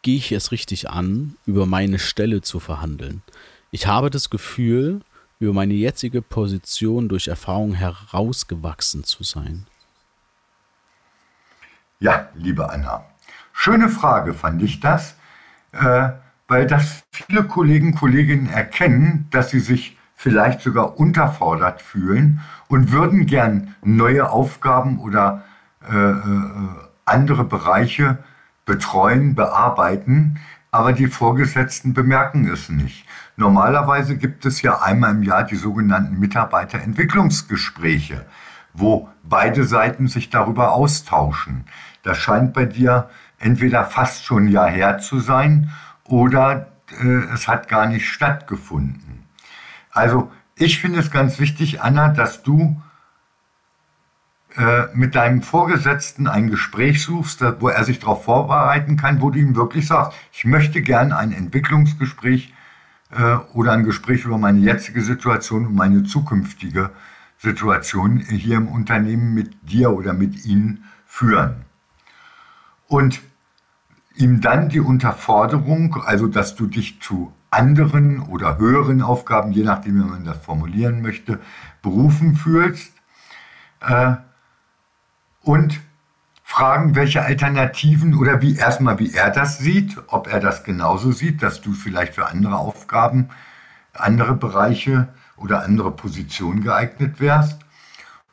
gehe 0.03 0.17
ich 0.17 0.33
es 0.33 0.53
richtig 0.53 0.91
an, 0.91 1.37
über 1.47 1.67
meine 1.67 1.99
Stelle 1.99 2.43
zu 2.43 2.61
verhandeln? 2.61 3.23
Ich 3.71 3.87
habe 3.87 4.11
das 4.11 4.31
Gefühl, 4.31 5.01
über 5.39 5.53
meine 5.53 5.75
jetzige 5.75 6.23
Position 6.23 7.09
durch 7.09 7.29
Erfahrung 7.29 7.73
herausgewachsen 7.73 9.05
zu 9.05 9.25
sein. 9.25 9.67
Ja, 12.03 12.29
liebe 12.35 12.71
Anna, 12.71 13.05
schöne 13.53 13.91
Frage 13.91 14.33
fand 14.33 14.63
ich 14.63 14.81
das. 14.81 15.17
Äh, 15.73 16.09
weil 16.49 16.67
das 16.67 17.05
viele 17.13 17.45
Kollegen, 17.45 17.95
Kolleginnen 17.95 18.49
erkennen, 18.49 19.29
dass 19.31 19.51
sie 19.51 19.61
sich 19.61 19.99
vielleicht 20.17 20.63
sogar 20.63 20.99
unterfordert 20.99 21.81
fühlen 21.81 22.41
und 22.69 22.91
würden 22.91 23.27
gern 23.27 23.77
neue 23.85 24.31
Aufgaben 24.31 24.99
oder 24.99 25.45
äh, 25.89 25.95
äh, 25.95 26.17
andere 27.05 27.45
Bereiche 27.45 28.19
betreuen, 28.65 29.35
bearbeiten, 29.35 30.41
aber 30.73 30.93
die 30.93 31.07
Vorgesetzten 31.07 31.95
bemerken 31.95 32.51
es 32.51 32.69
nicht. 32.69 33.07
Normalerweise 33.37 34.17
gibt 34.17 34.45
es 34.45 34.63
ja 34.63 34.81
einmal 34.81 35.13
im 35.13 35.23
Jahr 35.23 35.45
die 35.45 35.57
sogenannten 35.57 36.19
Mitarbeiterentwicklungsgespräche, 36.19 38.27
wo 38.73 39.09
beide 39.23 39.65
Seiten 39.65 40.09
sich 40.09 40.31
darüber 40.31 40.73
austauschen. 40.73 41.65
Das 42.03 42.19
scheint 42.19 42.53
bei 42.53 42.65
dir 42.65 43.09
entweder 43.39 43.85
fast 43.85 44.25
schon 44.25 44.45
ein 44.45 44.49
Jahr 44.49 44.71
her 44.71 44.99
zu 44.99 45.21
sein 45.21 45.71
oder 46.05 46.69
äh, 47.01 47.33
es 47.35 47.49
hat 47.49 47.69
gar 47.69 47.87
nicht 47.87 48.09
stattgefunden. 48.09 49.27
Also 49.91 50.31
ich 50.55 50.79
finde 50.79 51.01
es 51.01 51.11
ganz 51.11 51.39
wichtig, 51.39 51.81
Anna, 51.81 52.09
dass 52.09 52.43
du 52.43 52.81
äh, 54.57 54.87
mit 54.95 55.15
deinem 55.15 55.43
Vorgesetzten 55.43 56.27
ein 56.27 56.51
Gespräch 56.51 57.03
suchst, 57.03 57.43
wo 57.61 57.69
er 57.69 57.85
sich 57.85 58.01
darauf 58.01 58.25
vorbereiten 58.25 58.97
kann, 58.97 59.21
wo 59.21 59.31
du 59.31 59.39
ihm 59.39 59.55
wirklich 59.57 59.87
sagst, 59.87 60.19
ich 60.33 60.45
möchte 60.45 60.83
gern 60.83 61.13
ein 61.13 61.33
Entwicklungsgespräch 61.33 62.53
äh, 63.11 63.37
oder 63.55 63.73
ein 63.73 63.85
Gespräch 63.85 64.25
über 64.25 64.39
meine 64.39 64.59
jetzige 64.59 65.03
Situation 65.03 65.67
und 65.67 65.75
meine 65.75 66.03
zukünftige 66.03 66.91
Situation 67.41 68.19
hier 68.19 68.59
im 68.59 68.69
Unternehmen 68.69 69.33
mit 69.33 69.51
dir 69.63 69.93
oder 69.93 70.13
mit 70.13 70.45
ihnen 70.45 70.85
führen. 71.07 71.65
Und 72.87 73.23
ihm 74.15 74.43
dann 74.43 74.69
die 74.69 74.81
Unterforderung, 74.81 76.03
also 76.05 76.27
dass 76.27 76.55
du 76.55 76.67
dich 76.67 77.01
zu 77.01 77.33
anderen 77.51 78.21
oder 78.21 78.59
höheren 78.59 79.01
Aufgaben, 79.01 79.53
je 79.53 79.65
nachdem, 79.65 79.95
wie 79.95 80.11
man 80.11 80.25
das 80.25 80.37
formulieren 80.39 81.01
möchte, 81.01 81.41
berufen 81.81 82.37
fühlst 82.37 82.93
äh, 83.81 84.17
und 85.41 85.81
fragen, 86.45 86.95
welche 86.95 87.23
Alternativen 87.23 88.15
oder 88.17 88.43
wie 88.43 88.57
erstmal, 88.57 88.99
wie 88.99 89.15
er 89.15 89.31
das 89.31 89.59
sieht, 89.59 89.97
ob 90.09 90.27
er 90.31 90.41
das 90.41 90.63
genauso 90.63 91.13
sieht, 91.13 91.43
dass 91.43 91.63
du 91.63 91.73
vielleicht 91.73 92.17
für 92.17 92.27
andere 92.27 92.57
Aufgaben, 92.57 93.31
andere 93.95 94.35
Bereiche 94.35 95.09
oder 95.41 95.65
andere 95.65 95.91
Positionen 95.91 96.63
geeignet 96.63 97.21
wärst 97.21 97.59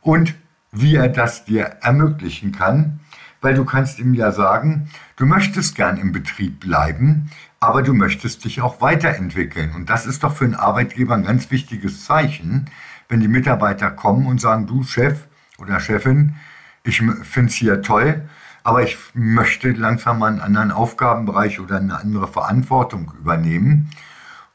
und 0.01 0.35
wie 0.71 0.95
er 0.95 1.09
das 1.09 1.45
dir 1.45 1.63
ermöglichen 1.81 2.51
kann, 2.51 2.99
weil 3.41 3.55
du 3.55 3.65
kannst 3.65 3.99
ihm 3.99 4.13
ja 4.13 4.31
sagen, 4.31 4.89
du 5.15 5.25
möchtest 5.25 5.75
gern 5.75 5.97
im 5.97 6.11
Betrieb 6.11 6.59
bleiben, 6.59 7.31
aber 7.59 7.81
du 7.81 7.93
möchtest 7.93 8.45
dich 8.45 8.61
auch 8.61 8.81
weiterentwickeln. 8.81 9.73
Und 9.73 9.89
das 9.89 10.05
ist 10.05 10.23
doch 10.23 10.35
für 10.35 10.45
einen 10.45 10.55
Arbeitgeber 10.55 11.15
ein 11.15 11.23
ganz 11.23 11.49
wichtiges 11.49 12.05
Zeichen, 12.05 12.69
wenn 13.09 13.19
die 13.19 13.27
Mitarbeiter 13.27 13.89
kommen 13.89 14.27
und 14.27 14.41
sagen, 14.41 14.67
du 14.67 14.83
Chef 14.83 15.25
oder 15.57 15.79
Chefin, 15.79 16.35
ich 16.83 16.97
finde 16.97 17.49
es 17.49 17.55
hier 17.55 17.81
toll, 17.81 18.27
aber 18.63 18.83
ich 18.83 18.97
möchte 19.13 19.71
langsam 19.71 20.19
mal 20.19 20.27
einen 20.27 20.41
anderen 20.41 20.71
Aufgabenbereich 20.71 21.59
oder 21.59 21.77
eine 21.77 21.99
andere 21.99 22.27
Verantwortung 22.27 23.13
übernehmen. 23.17 23.89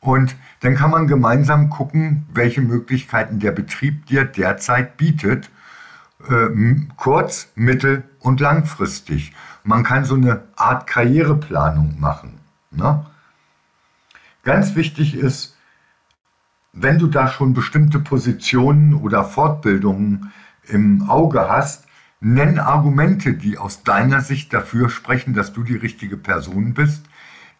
Und 0.00 0.36
dann 0.62 0.76
kann 0.76 0.90
man 0.90 1.06
gemeinsam 1.06 1.70
gucken, 1.70 2.24
welche 2.32 2.62
Möglichkeiten 2.62 3.40
der 3.40 3.50
Betrieb 3.50 4.06
dir 4.06 4.24
derzeit 4.24 4.96
bietet 4.96 5.50
äh, 6.28 6.76
kurz-, 6.96 7.52
mittel- 7.56 8.04
und 8.20 8.40
langfristig. 8.40 9.34
Man 9.64 9.82
kann 9.82 10.04
so 10.04 10.14
eine 10.14 10.44
Art 10.56 10.86
Karriereplanung 10.86 11.98
machen. 11.98 12.38
Ne? 12.70 13.04
Ganz 14.44 14.74
wichtig 14.74 15.14
ist, 15.14 15.56
wenn 16.72 16.98
du 16.98 17.08
da 17.08 17.28
schon 17.28 17.54
bestimmte 17.54 17.98
Positionen 17.98 18.94
oder 18.94 19.24
Fortbildungen 19.24 20.32
im 20.68 21.08
Auge 21.08 21.48
hast, 21.48 21.86
nenn 22.20 22.60
Argumente, 22.60 23.34
die 23.34 23.58
aus 23.58 23.82
deiner 23.82 24.20
Sicht 24.20 24.52
dafür 24.54 24.88
sprechen, 24.88 25.34
dass 25.34 25.52
du 25.52 25.64
die 25.64 25.76
richtige 25.76 26.16
Person 26.16 26.72
bist 26.72 27.04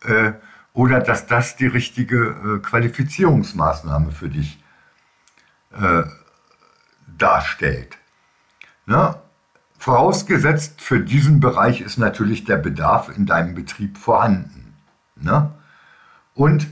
äh, 0.05 0.33
oder 0.75 1.01
dass 1.01 1.27
das 1.27 1.57
die 1.57 1.67
richtige 1.67 2.17
äh, 2.17 2.59
Qualifizierungsmaßnahme 2.61 4.13
für 4.13 4.29
dich 4.29 4.63
äh, 5.73 6.03
darstellt. 7.07 7.99
Ne? 8.87 9.17
Vorausgesetzt, 9.79 10.81
für 10.81 11.01
diesen 11.01 11.41
Bereich 11.41 11.81
ist 11.81 11.99
natürlich 11.99 12.45
der 12.45 12.57
Bedarf 12.57 13.11
in 13.15 13.27
deinem 13.27 13.55
Betrieb 13.55 13.99
vorhanden. 13.99 14.77
Ne? 15.17 15.53
Und 16.35 16.69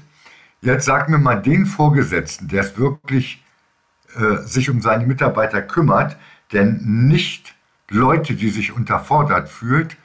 jetzt 0.62 0.86
sag 0.86 1.08
mir 1.08 1.18
mal 1.18 1.40
den 1.40 1.66
Vorgesetzten, 1.66 2.48
der 2.48 2.62
es 2.62 2.78
wirklich 2.78 3.44
äh, 4.16 4.36
sich 4.46 4.70
um 4.70 4.80
seine 4.80 5.06
Mitarbeiter 5.06 5.60
kümmert, 5.60 6.16
der 6.52 6.64
nicht 6.64 7.54
Leute, 7.88 8.34
die 8.34 8.50
sich 8.50 8.72
unterfordert 8.72 9.48
fühlt, 9.48 9.96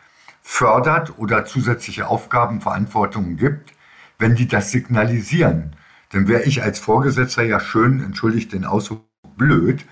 fördert 0.41 1.17
oder 1.17 1.45
zusätzliche 1.45 2.07
Aufgaben, 2.07 2.61
Verantwortungen 2.61 3.37
gibt, 3.37 3.74
wenn 4.19 4.35
die 4.35 4.47
das 4.47 4.71
signalisieren. 4.71 5.75
Dann 6.11 6.27
wäre 6.27 6.43
ich 6.43 6.63
als 6.63 6.79
Vorgesetzter 6.79 7.43
ja 7.43 7.59
schön, 7.59 8.03
entschuldigt 8.03 8.53
den 8.53 8.65
Ausdruck, 8.65 9.05
blöd, 9.35 9.85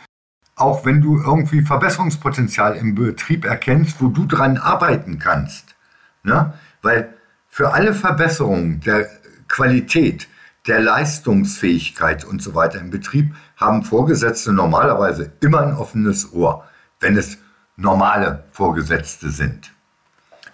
auch 0.56 0.86
wenn 0.86 1.02
du 1.02 1.18
irgendwie 1.18 1.62
Verbesserungspotenzial 1.62 2.76
im 2.76 2.96
Betrieb 2.96 3.46
erkennst, 3.46 4.02
wo 4.02 4.08
du 4.08 4.26
dran 4.26 4.58
arbeiten 4.58 5.20
kannst. 5.20 5.76
Ne? 6.24 6.54
Weil 6.82 7.14
für 7.50 7.74
alle 7.74 7.94
Verbesserungen 7.94 8.80
der 8.82 9.10
Qualität, 9.48 10.28
der 10.68 10.80
Leistungsfähigkeit 10.80 12.24
und 12.24 12.42
so 12.42 12.56
weiter 12.56 12.80
im 12.80 12.90
Betrieb 12.90 13.36
haben 13.58 13.84
Vorgesetzte 13.84 14.54
normalerweise 14.54 15.32
immer 15.42 15.62
ein 15.62 15.74
offenes 15.74 16.32
Ohr, 16.34 16.66
wenn 17.00 17.18
es 17.18 17.38
normale 17.76 18.46
Vorgesetzte 18.52 19.30
sind, 19.30 19.74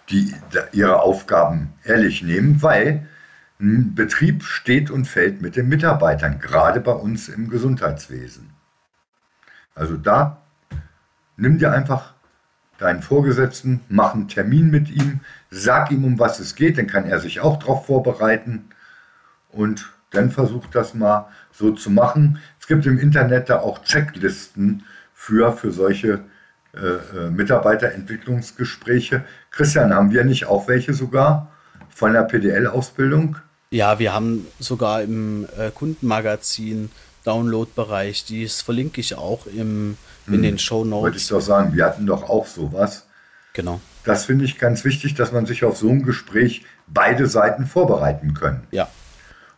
die 0.10 0.34
ihre 0.72 1.02
Aufgaben 1.02 1.74
ehrlich 1.84 2.24
nehmen, 2.24 2.62
weil 2.62 3.08
ein 3.60 3.94
Betrieb 3.94 4.44
steht 4.44 4.90
und 4.90 5.06
fällt 5.06 5.42
mit 5.42 5.56
den 5.56 5.68
Mitarbeitern, 5.68 6.40
gerade 6.40 6.80
bei 6.80 6.94
uns 6.94 7.28
im 7.28 7.50
Gesundheitswesen. 7.50 8.52
Also 9.76 9.98
da 9.98 10.42
nimm 11.36 11.58
dir 11.58 11.72
einfach 11.72 12.14
deinen 12.78 13.02
Vorgesetzten, 13.02 13.82
mach 13.90 14.14
einen 14.14 14.30
Termin 14.30 14.72
mit 14.72 14.90
ihm, 14.90 15.20
sag 15.50 15.92
ihm, 15.92 16.06
um 16.06 16.20
was 16.20 16.40
es 16.40 16.56
geht, 16.56 16.78
dann 16.78 16.88
kann 16.88 17.06
er 17.06 17.20
sich 17.20 17.42
auch 17.42 17.60
darauf 17.60 17.86
vorbereiten 17.86 18.70
und 19.52 19.92
dann 20.12 20.32
versucht 20.32 20.74
das 20.76 20.94
mal 20.94 21.28
so 21.52 21.72
zu 21.72 21.90
machen. 21.90 22.40
Es 22.60 22.68
gibt 22.68 22.86
im 22.86 22.98
Internet 22.98 23.50
da 23.50 23.60
auch 23.60 23.84
Checklisten 23.84 24.86
für, 25.14 25.52
für 25.52 25.72
solche 25.72 26.22
äh, 26.74 26.78
äh 27.18 27.30
Mitarbeiterentwicklungsgespräche. 27.30 29.26
Christian, 29.52 29.94
haben 29.94 30.12
wir 30.12 30.24
nicht 30.24 30.46
auch 30.46 30.68
welche 30.70 30.94
sogar 30.94 31.52
von 31.90 32.14
der 32.14 32.24
PDL-Ausbildung? 32.24 33.38
Ja, 33.72 34.00
wir 34.00 34.14
haben 34.14 34.48
sogar 34.58 35.04
im 35.04 35.48
äh, 35.58 35.70
Kundenmagazin 35.70 36.90
Download-Bereich, 37.24 38.26
dies 38.26 38.64
verlinke 38.64 39.00
ich 39.00 39.14
auch 39.14 39.46
im, 39.46 39.96
in 40.26 40.34
hm, 40.34 40.42
den 40.42 40.58
Show 40.58 40.84
Notes. 40.84 41.04
Wollte 41.04 41.18
ich 41.18 41.28
doch 41.28 41.42
sagen, 41.42 41.76
wir 41.76 41.86
hatten 41.86 42.08
doch 42.08 42.28
auch 42.28 42.48
sowas. 42.48 43.06
Genau. 43.54 43.80
Das 44.06 44.26
finde 44.26 44.46
ich 44.46 44.58
ganz 44.58 44.86
wichtig, 44.86 45.14
dass 45.14 45.32
man 45.32 45.46
sich 45.46 45.64
auf 45.64 45.78
so 45.78 45.88
ein 45.88 46.02
Gespräch 46.02 46.66
beide 46.88 47.28
Seiten 47.28 47.68
vorbereiten 47.68 48.34
können. 48.34 48.66
Ja. 48.72 48.90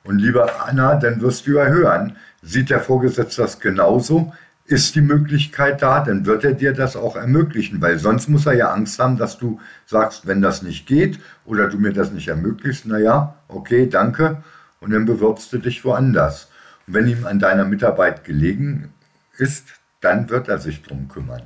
Und 0.03 0.19
liebe 0.19 0.59
Anna, 0.59 0.95
dann 0.95 1.21
wirst 1.21 1.47
du 1.47 1.53
ja 1.53 1.67
hören, 1.67 2.17
sieht 2.41 2.69
der 2.69 2.81
Vorgesetzte 2.81 3.43
das 3.43 3.61
genauso? 3.61 4.33
Ist 4.65 4.95
die 4.95 5.01
Möglichkeit 5.01 5.81
da, 5.81 6.01
dann 6.01 6.25
wird 6.25 6.43
er 6.43 6.53
dir 6.53 6.73
das 6.73 6.95
auch 6.95 7.15
ermöglichen, 7.15 7.81
weil 7.81 7.99
sonst 7.99 8.29
muss 8.29 8.45
er 8.45 8.53
ja 8.53 8.71
Angst 8.71 8.99
haben, 8.99 9.17
dass 9.17 9.37
du 9.37 9.59
sagst, 9.85 10.27
wenn 10.27 10.41
das 10.41 10.61
nicht 10.61 10.87
geht 10.87 11.19
oder 11.45 11.67
du 11.67 11.77
mir 11.77 11.93
das 11.93 12.11
nicht 12.11 12.27
ermöglicht, 12.27 12.85
naja, 12.85 13.35
okay, 13.47 13.89
danke, 13.89 14.43
und 14.79 14.91
dann 14.91 15.05
bewirbst 15.05 15.51
du 15.53 15.57
dich 15.57 15.83
woanders. 15.85 16.49
Und 16.87 16.93
wenn 16.93 17.07
ihm 17.07 17.25
an 17.25 17.39
deiner 17.39 17.65
Mitarbeit 17.65 18.23
gelegen 18.23 18.93
ist, 19.37 19.67
dann 20.01 20.29
wird 20.29 20.47
er 20.47 20.57
sich 20.57 20.81
drum 20.81 21.07
kümmern. 21.07 21.43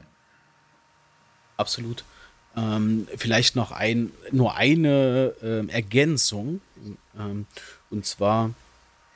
Absolut. 1.57 2.03
Ähm, 2.55 3.07
vielleicht 3.18 3.55
noch 3.55 3.72
ein, 3.72 4.11
nur 4.32 4.55
eine 4.55 5.34
äh, 5.41 5.68
Ergänzung. 5.68 6.61
Ähm, 7.20 7.45
und 7.89 8.05
zwar, 8.05 8.51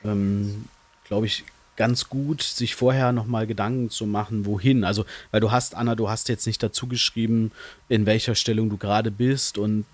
ähm, 0.04 0.66
glaube 1.04 1.26
ich, 1.26 1.44
ganz 1.80 2.10
gut, 2.10 2.42
sich 2.42 2.74
vorher 2.74 3.10
nochmal 3.10 3.46
Gedanken 3.46 3.88
zu 3.88 4.04
machen, 4.04 4.44
wohin. 4.44 4.84
Also, 4.84 5.06
weil 5.30 5.40
du 5.40 5.50
hast, 5.50 5.74
Anna, 5.74 5.94
du 5.94 6.10
hast 6.10 6.28
jetzt 6.28 6.46
nicht 6.46 6.62
dazu 6.62 6.86
geschrieben, 6.86 7.52
in 7.88 8.04
welcher 8.04 8.34
Stellung 8.34 8.68
du 8.68 8.76
gerade 8.76 9.10
bist 9.10 9.56
und 9.56 9.86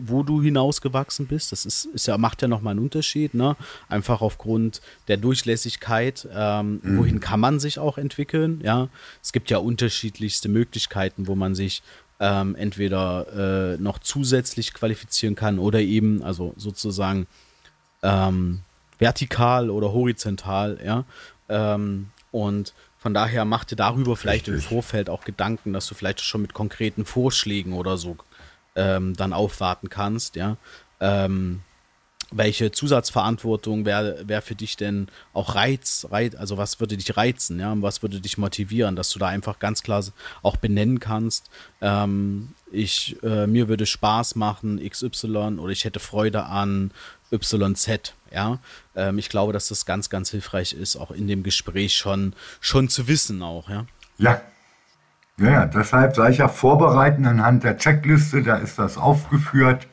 wo 0.00 0.22
du 0.22 0.40
hinausgewachsen 0.40 1.26
bist. 1.26 1.52
Das 1.52 1.66
ist, 1.66 1.84
ist 1.84 2.06
ja, 2.06 2.16
macht 2.16 2.40
ja 2.40 2.48
nochmal 2.48 2.70
einen 2.70 2.80
Unterschied, 2.80 3.34
ne? 3.34 3.56
Einfach 3.90 4.22
aufgrund 4.22 4.80
der 5.06 5.18
Durchlässigkeit, 5.18 6.26
ähm, 6.34 6.80
mhm. 6.82 6.96
wohin 6.96 7.20
kann 7.20 7.40
man 7.40 7.60
sich 7.60 7.78
auch 7.78 7.98
entwickeln, 7.98 8.62
ja. 8.64 8.88
Es 9.22 9.32
gibt 9.32 9.50
ja 9.50 9.58
unterschiedlichste 9.58 10.48
Möglichkeiten, 10.48 11.26
wo 11.26 11.34
man 11.34 11.54
sich 11.54 11.82
ähm, 12.20 12.54
entweder 12.54 13.74
äh, 13.74 13.76
noch 13.76 13.98
zusätzlich 13.98 14.72
qualifizieren 14.72 15.34
kann 15.34 15.58
oder 15.58 15.80
eben, 15.80 16.22
also 16.22 16.54
sozusagen 16.56 17.26
ähm, 18.02 18.62
vertikal 19.02 19.68
oder 19.70 19.92
horizontal, 19.92 20.78
ja. 20.84 21.04
Ähm, 21.48 22.10
und 22.30 22.72
von 22.98 23.12
daher 23.12 23.44
mach 23.44 23.64
dir 23.64 23.76
darüber 23.76 24.16
vielleicht 24.16 24.48
Richtig. 24.48 24.64
im 24.64 24.68
Vorfeld 24.68 25.10
auch 25.10 25.24
Gedanken, 25.24 25.72
dass 25.72 25.86
du 25.86 25.94
vielleicht 25.94 26.20
schon 26.20 26.40
mit 26.40 26.54
konkreten 26.54 27.04
Vorschlägen 27.04 27.72
oder 27.72 27.96
so 27.96 28.16
ähm, 28.76 29.14
dann 29.14 29.32
aufwarten 29.32 29.88
kannst, 29.90 30.36
ja. 30.36 30.56
Ähm, 31.00 31.62
welche 32.34 32.72
Zusatzverantwortung 32.72 33.84
wäre 33.84 34.26
wär 34.26 34.40
für 34.40 34.54
dich 34.54 34.76
denn 34.76 35.08
auch 35.34 35.54
Reiz, 35.54 36.06
Reiz, 36.10 36.34
also 36.34 36.56
was 36.56 36.80
würde 36.80 36.96
dich 36.96 37.16
reizen, 37.16 37.60
ja, 37.60 37.72
und 37.72 37.82
was 37.82 38.02
würde 38.02 38.20
dich 38.20 38.38
motivieren, 38.38 38.96
dass 38.96 39.10
du 39.10 39.18
da 39.18 39.26
einfach 39.26 39.58
ganz 39.58 39.82
klar 39.82 40.02
auch 40.42 40.56
benennen 40.56 40.98
kannst, 40.98 41.50
ähm, 41.80 42.54
ich, 42.70 43.16
äh, 43.22 43.46
mir 43.46 43.68
würde 43.68 43.84
Spaß 43.84 44.36
machen, 44.36 44.80
XY, 44.82 45.58
oder 45.58 45.72
ich 45.72 45.84
hätte 45.84 46.00
Freude 46.00 46.44
an 46.44 46.92
YZ, 47.32 48.14
ja. 48.32 48.58
Ähm, 48.94 49.18
ich 49.18 49.28
glaube, 49.28 49.52
dass 49.52 49.68
das 49.68 49.86
ganz, 49.86 50.10
ganz 50.10 50.30
hilfreich 50.30 50.74
ist, 50.74 50.96
auch 50.96 51.10
in 51.10 51.26
dem 51.26 51.42
Gespräch 51.42 51.96
schon, 51.96 52.34
schon 52.60 52.88
zu 52.88 53.08
wissen 53.08 53.42
auch, 53.42 53.68
ja. 53.68 53.86
Ja. 54.18 54.40
Ja, 55.38 55.66
deshalb 55.66 56.14
sage 56.14 56.32
ich 56.32 56.38
ja 56.38 56.48
vorbereiten 56.48 57.26
anhand 57.26 57.64
der 57.64 57.78
Checkliste, 57.78 58.42
da 58.42 58.56
ist 58.56 58.78
das 58.78 58.98
aufgeführt 58.98 59.88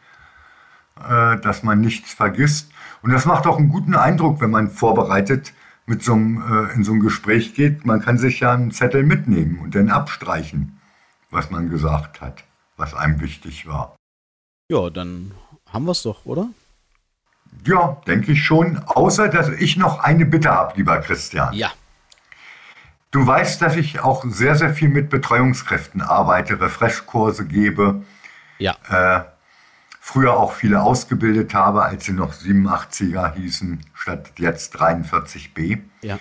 äh, 1.07 1.39
dass 1.39 1.63
man 1.63 1.81
nichts 1.81 2.13
vergisst. 2.13 2.71
Und 3.01 3.11
das 3.11 3.25
macht 3.25 3.47
auch 3.47 3.57
einen 3.57 3.69
guten 3.69 3.95
Eindruck, 3.95 4.41
wenn 4.41 4.51
man 4.51 4.69
vorbereitet 4.69 5.53
mit 5.85 6.03
so 6.03 6.13
einem, 6.13 6.41
äh, 6.41 6.73
in 6.73 6.83
so 6.83 6.91
ein 6.91 6.99
Gespräch 6.99 7.53
geht. 7.53 7.85
Man 7.85 8.01
kann 8.01 8.17
sich 8.17 8.41
ja 8.41 8.53
einen 8.53 8.71
Zettel 8.71 9.03
mitnehmen 9.03 9.59
und 9.59 9.75
dann 9.75 9.89
abstreichen, 9.89 10.79
was 11.29 11.49
man 11.51 11.69
gesagt 11.69 12.21
hat, 12.21 12.43
was 12.75 12.93
einem 12.93 13.21
wichtig 13.21 13.65
war. 13.65 13.95
Ja, 14.69 14.89
dann 14.89 15.31
haben 15.71 15.85
wir 15.85 15.91
es 15.91 16.03
doch, 16.03 16.25
oder? 16.25 16.49
Ja, 17.65 18.01
denke 18.07 18.31
ich 18.31 18.43
schon. 18.43 18.79
Außer, 18.85 19.27
dass 19.27 19.49
ich 19.49 19.77
noch 19.77 19.99
eine 19.99 20.25
Bitte 20.25 20.49
habe, 20.49 20.73
lieber 20.77 20.99
Christian. 20.99 21.53
Ja. 21.53 21.71
Du 23.11 23.25
weißt, 23.25 23.61
dass 23.61 23.75
ich 23.75 24.01
auch 24.01 24.23
sehr, 24.27 24.55
sehr 24.55 24.73
viel 24.73 24.89
mit 24.89 25.09
Betreuungskräften 25.09 26.01
arbeite, 26.01 26.61
Refreshkurse 26.61 27.45
gebe. 27.45 28.03
Ja. 28.59 28.75
Äh, 28.89 29.23
früher 29.99 30.37
auch 30.37 30.53
viele 30.53 30.81
ausgebildet 30.81 31.53
habe, 31.53 31.83
als 31.83 32.05
sie 32.05 32.13
noch 32.13 32.33
87er 32.33 33.33
hießen, 33.33 33.79
statt 33.93 34.31
jetzt 34.37 34.75
43b. 34.75 35.79
Ja. 36.01 36.19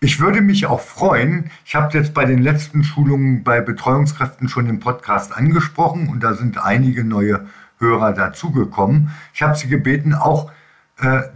Ich 0.00 0.20
würde 0.20 0.40
mich 0.40 0.66
auch 0.66 0.80
freuen, 0.80 1.50
ich 1.64 1.74
habe 1.74 1.96
jetzt 1.98 2.14
bei 2.14 2.24
den 2.24 2.40
letzten 2.40 2.84
Schulungen 2.84 3.42
bei 3.42 3.60
Betreuungskräften 3.60 4.48
schon 4.48 4.68
im 4.68 4.80
Podcast 4.80 5.36
angesprochen 5.36 6.08
und 6.08 6.22
da 6.22 6.34
sind 6.34 6.62
einige 6.64 7.04
neue 7.04 7.46
Hörer 7.78 8.12
dazugekommen. 8.12 9.10
Ich 9.34 9.42
habe 9.42 9.56
sie 9.56 9.68
gebeten, 9.68 10.14
auch 10.14 10.50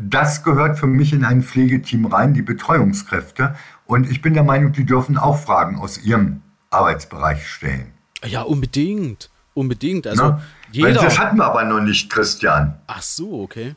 das 0.00 0.42
gehört 0.42 0.78
für 0.78 0.88
mich 0.88 1.12
in 1.12 1.24
ein 1.24 1.42
Pflegeteam 1.42 2.06
rein, 2.06 2.34
die 2.34 2.42
Betreuungskräfte. 2.42 3.54
Und 3.86 4.10
ich 4.10 4.20
bin 4.20 4.34
der 4.34 4.42
Meinung, 4.42 4.72
die 4.72 4.84
dürfen 4.84 5.16
auch 5.16 5.38
Fragen 5.38 5.78
aus 5.78 5.98
ihrem 6.02 6.42
Arbeitsbereich 6.70 7.46
stellen. 7.46 7.92
Ja, 8.24 8.42
unbedingt. 8.42 9.30
Unbedingt. 9.54 10.06
Also 10.06 10.22
Na? 10.22 10.42
Jeder. 10.70 11.02
Das 11.02 11.18
hatten 11.18 11.36
wir 11.36 11.44
aber 11.44 11.64
noch 11.64 11.80
nicht, 11.80 12.10
Christian. 12.10 12.78
Ach 12.86 13.02
so, 13.02 13.42
okay. 13.42 13.76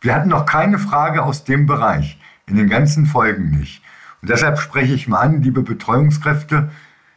Wir 0.00 0.14
hatten 0.14 0.28
noch 0.28 0.44
keine 0.44 0.78
Frage 0.78 1.22
aus 1.22 1.44
dem 1.44 1.66
Bereich. 1.66 2.18
In 2.46 2.56
den 2.56 2.68
ganzen 2.68 3.06
Folgen 3.06 3.50
nicht. 3.58 3.82
Und 4.20 4.30
deshalb 4.30 4.58
spreche 4.58 4.92
ich 4.92 5.08
mal 5.08 5.20
an, 5.20 5.42
liebe 5.42 5.62
Betreuungskräfte, 5.62 6.70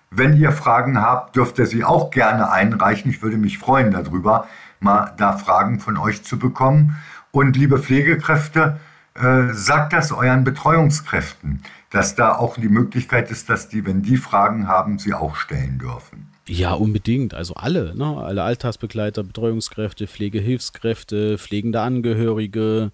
wenn 0.09 0.38
ihr 0.38 0.53
Fragen 0.53 1.01
habt, 1.01 1.36
dürft 1.36 1.59
ihr 1.59 1.65
sie 1.65 1.84
auch 1.84 2.11
gerne 2.11 2.49
einreichen. 2.49 3.11
Ich 3.11 3.22
würde 3.22 3.38
mich 3.38 3.57
freuen 3.57 3.91
darüber, 3.91 4.47
mal 4.80 5.13
da 5.18 5.38
Fragen 5.38 5.82
von 5.82 5.97
euch 5.97 6.24
zu 6.24 6.39
bekommen. 6.39 6.95
Und 7.38 7.55
liebe 7.55 7.77
Pflegekräfte, 7.77 8.79
äh, 9.13 9.53
sagt 9.53 9.93
das 9.93 10.11
euren 10.11 10.43
Betreuungskräften, 10.43 11.61
dass 11.91 12.15
da 12.15 12.35
auch 12.35 12.55
die 12.57 12.67
Möglichkeit 12.67 13.29
ist, 13.29 13.47
dass 13.47 13.69
die, 13.69 13.85
wenn 13.85 14.01
die 14.01 14.17
Fragen 14.17 14.67
haben, 14.67 14.97
sie 14.97 15.13
auch 15.13 15.35
stellen 15.35 15.77
dürfen. 15.77 16.31
Ja, 16.47 16.73
unbedingt. 16.73 17.35
Also 17.35 17.53
alle, 17.53 17.95
ne? 17.95 18.17
Alle 18.17 18.41
Alltagsbegleiter, 18.41 19.23
Betreuungskräfte, 19.23 20.07
Pflegehilfskräfte, 20.07 21.38
pflegende 21.38 21.81
Angehörige, 21.81 22.91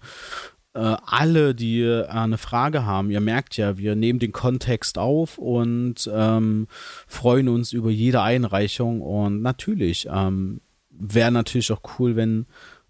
äh, 0.74 0.94
alle, 1.06 1.54
die 1.54 1.80
äh, 1.80 2.06
eine 2.08 2.36
Frage 2.36 2.84
haben. 2.84 3.10
Ihr 3.10 3.22
merkt 3.22 3.56
ja, 3.56 3.78
wir 3.78 3.96
nehmen 3.96 4.18
den 4.18 4.32
Kontext 4.32 4.98
auf 4.98 5.38
und 5.38 6.10
ähm, 6.12 6.66
freuen 7.06 7.48
uns 7.48 7.72
über 7.72 7.88
jede 7.88 8.20
Einreichung. 8.20 9.00
Und 9.00 9.40
natürlich 9.40 10.06
ähm, 10.12 10.60
wäre 10.90 11.32
natürlich 11.32 11.72
auch 11.72 11.80
cool, 11.98 12.14
wenn 12.14 12.44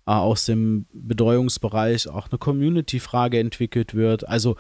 aus 0.05 0.47
dem 0.47 0.87
Betreuungsbereich 0.93 2.09
auch 2.09 2.29
eine 2.31 2.39
Community-Frage 2.39 3.39
entwickelt 3.39 3.95
wird. 3.95 4.29
Also 4.29 4.57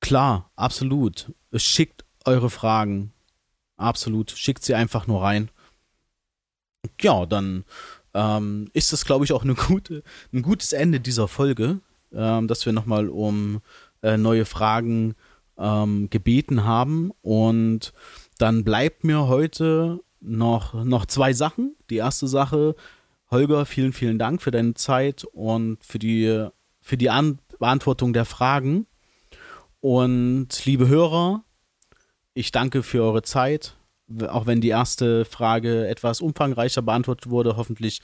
klar, 0.00 0.50
absolut. 0.56 1.32
Schickt 1.54 2.04
eure 2.24 2.50
Fragen 2.50 3.12
Absolut. 3.80 4.30
Schickt 4.30 4.62
sie 4.62 4.74
einfach 4.74 5.06
nur 5.06 5.22
rein. 5.22 5.50
Ja, 7.00 7.24
dann 7.24 7.64
ähm, 8.12 8.68
ist 8.74 8.92
das, 8.92 9.04
glaube 9.04 9.24
ich, 9.24 9.32
auch 9.32 9.42
eine 9.42 9.54
gute, 9.54 10.02
ein 10.32 10.42
gutes 10.42 10.72
Ende 10.72 11.00
dieser 11.00 11.28
Folge, 11.28 11.80
ähm, 12.12 12.46
dass 12.46 12.66
wir 12.66 12.74
nochmal 12.74 13.08
um 13.08 13.62
äh, 14.02 14.18
neue 14.18 14.44
Fragen 14.44 15.14
ähm, 15.56 16.10
gebeten 16.10 16.64
haben. 16.64 17.10
Und 17.22 17.94
dann 18.38 18.64
bleibt 18.64 19.02
mir 19.02 19.28
heute 19.28 20.00
noch, 20.20 20.84
noch 20.84 21.06
zwei 21.06 21.32
Sachen. 21.32 21.74
Die 21.88 21.96
erste 21.96 22.28
Sache, 22.28 22.76
Holger, 23.30 23.64
vielen, 23.64 23.92
vielen 23.92 24.18
Dank 24.18 24.42
für 24.42 24.50
deine 24.50 24.74
Zeit 24.74 25.24
und 25.24 25.84
für 25.84 25.98
die, 25.98 26.48
für 26.80 26.96
die 26.96 27.10
An 27.10 27.38
Beantwortung 27.58 28.12
der 28.12 28.24
Fragen. 28.24 28.86
Und 29.80 30.48
liebe 30.64 30.88
Hörer, 30.88 31.44
ich 32.34 32.50
danke 32.50 32.82
für 32.82 33.02
eure 33.02 33.22
Zeit, 33.22 33.76
auch 34.26 34.46
wenn 34.46 34.60
die 34.60 34.68
erste 34.68 35.24
Frage 35.24 35.86
etwas 35.86 36.20
umfangreicher 36.20 36.82
beantwortet 36.82 37.30
wurde. 37.30 37.56
Hoffentlich 37.56 38.00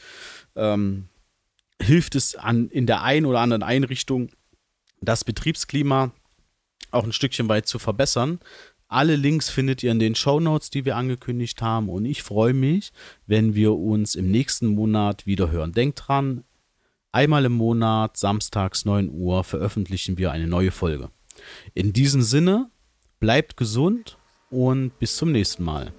ähm, 0.55 1.09
hilft 1.83 2.15
es 2.15 2.37
an, 2.37 2.69
in 2.69 2.87
der 2.87 3.03
einen 3.03 3.27
oder 3.27 3.41
anderen 3.41 3.65
Einrichtung, 3.65 4.31
das 5.01 5.25
Betriebsklima 5.25 6.13
auch 6.93 7.05
ein 7.05 7.13
Stückchen 7.13 7.49
weit 7.49 7.67
zu 7.67 7.79
verbessern. 7.79 8.39
Alle 8.89 9.17
Links 9.17 9.51
findet 9.51 9.83
ihr 9.83 9.91
in 9.91 9.99
den 9.99 10.15
Show 10.15 10.39
Notes, 10.39 10.71
die 10.71 10.85
wir 10.85 10.97
angekündigt 10.97 11.61
haben. 11.61 11.89
Und 11.89 12.05
ich 12.05 12.23
freue 12.23 12.55
mich, 12.55 12.93
wenn 13.27 13.55
wir 13.55 13.75
uns 13.75 14.15
im 14.15 14.31
nächsten 14.31 14.69
Monat 14.69 15.27
wieder 15.27 15.51
hören. 15.51 15.73
Denkt 15.73 16.05
dran, 16.07 16.45
einmal 17.11 17.45
im 17.47 17.53
Monat, 17.53 18.17
samstags 18.17 18.85
9 18.85 19.11
Uhr, 19.11 19.43
veröffentlichen 19.43 20.19
wir 20.19 20.31
eine 20.31 20.47
neue 20.47 20.71
Folge. 20.71 21.11
In 21.75 21.93
diesem 21.93 22.23
Sinne, 22.23 22.71
bleibt 23.19 23.57
gesund 23.57 24.19
und 24.51 24.97
bis 25.01 25.17
zum 25.17 25.33
nächsten 25.33 25.65
Mal. 25.65 25.93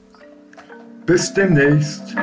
Bis 1.06 1.34
demnächst. 1.34 2.16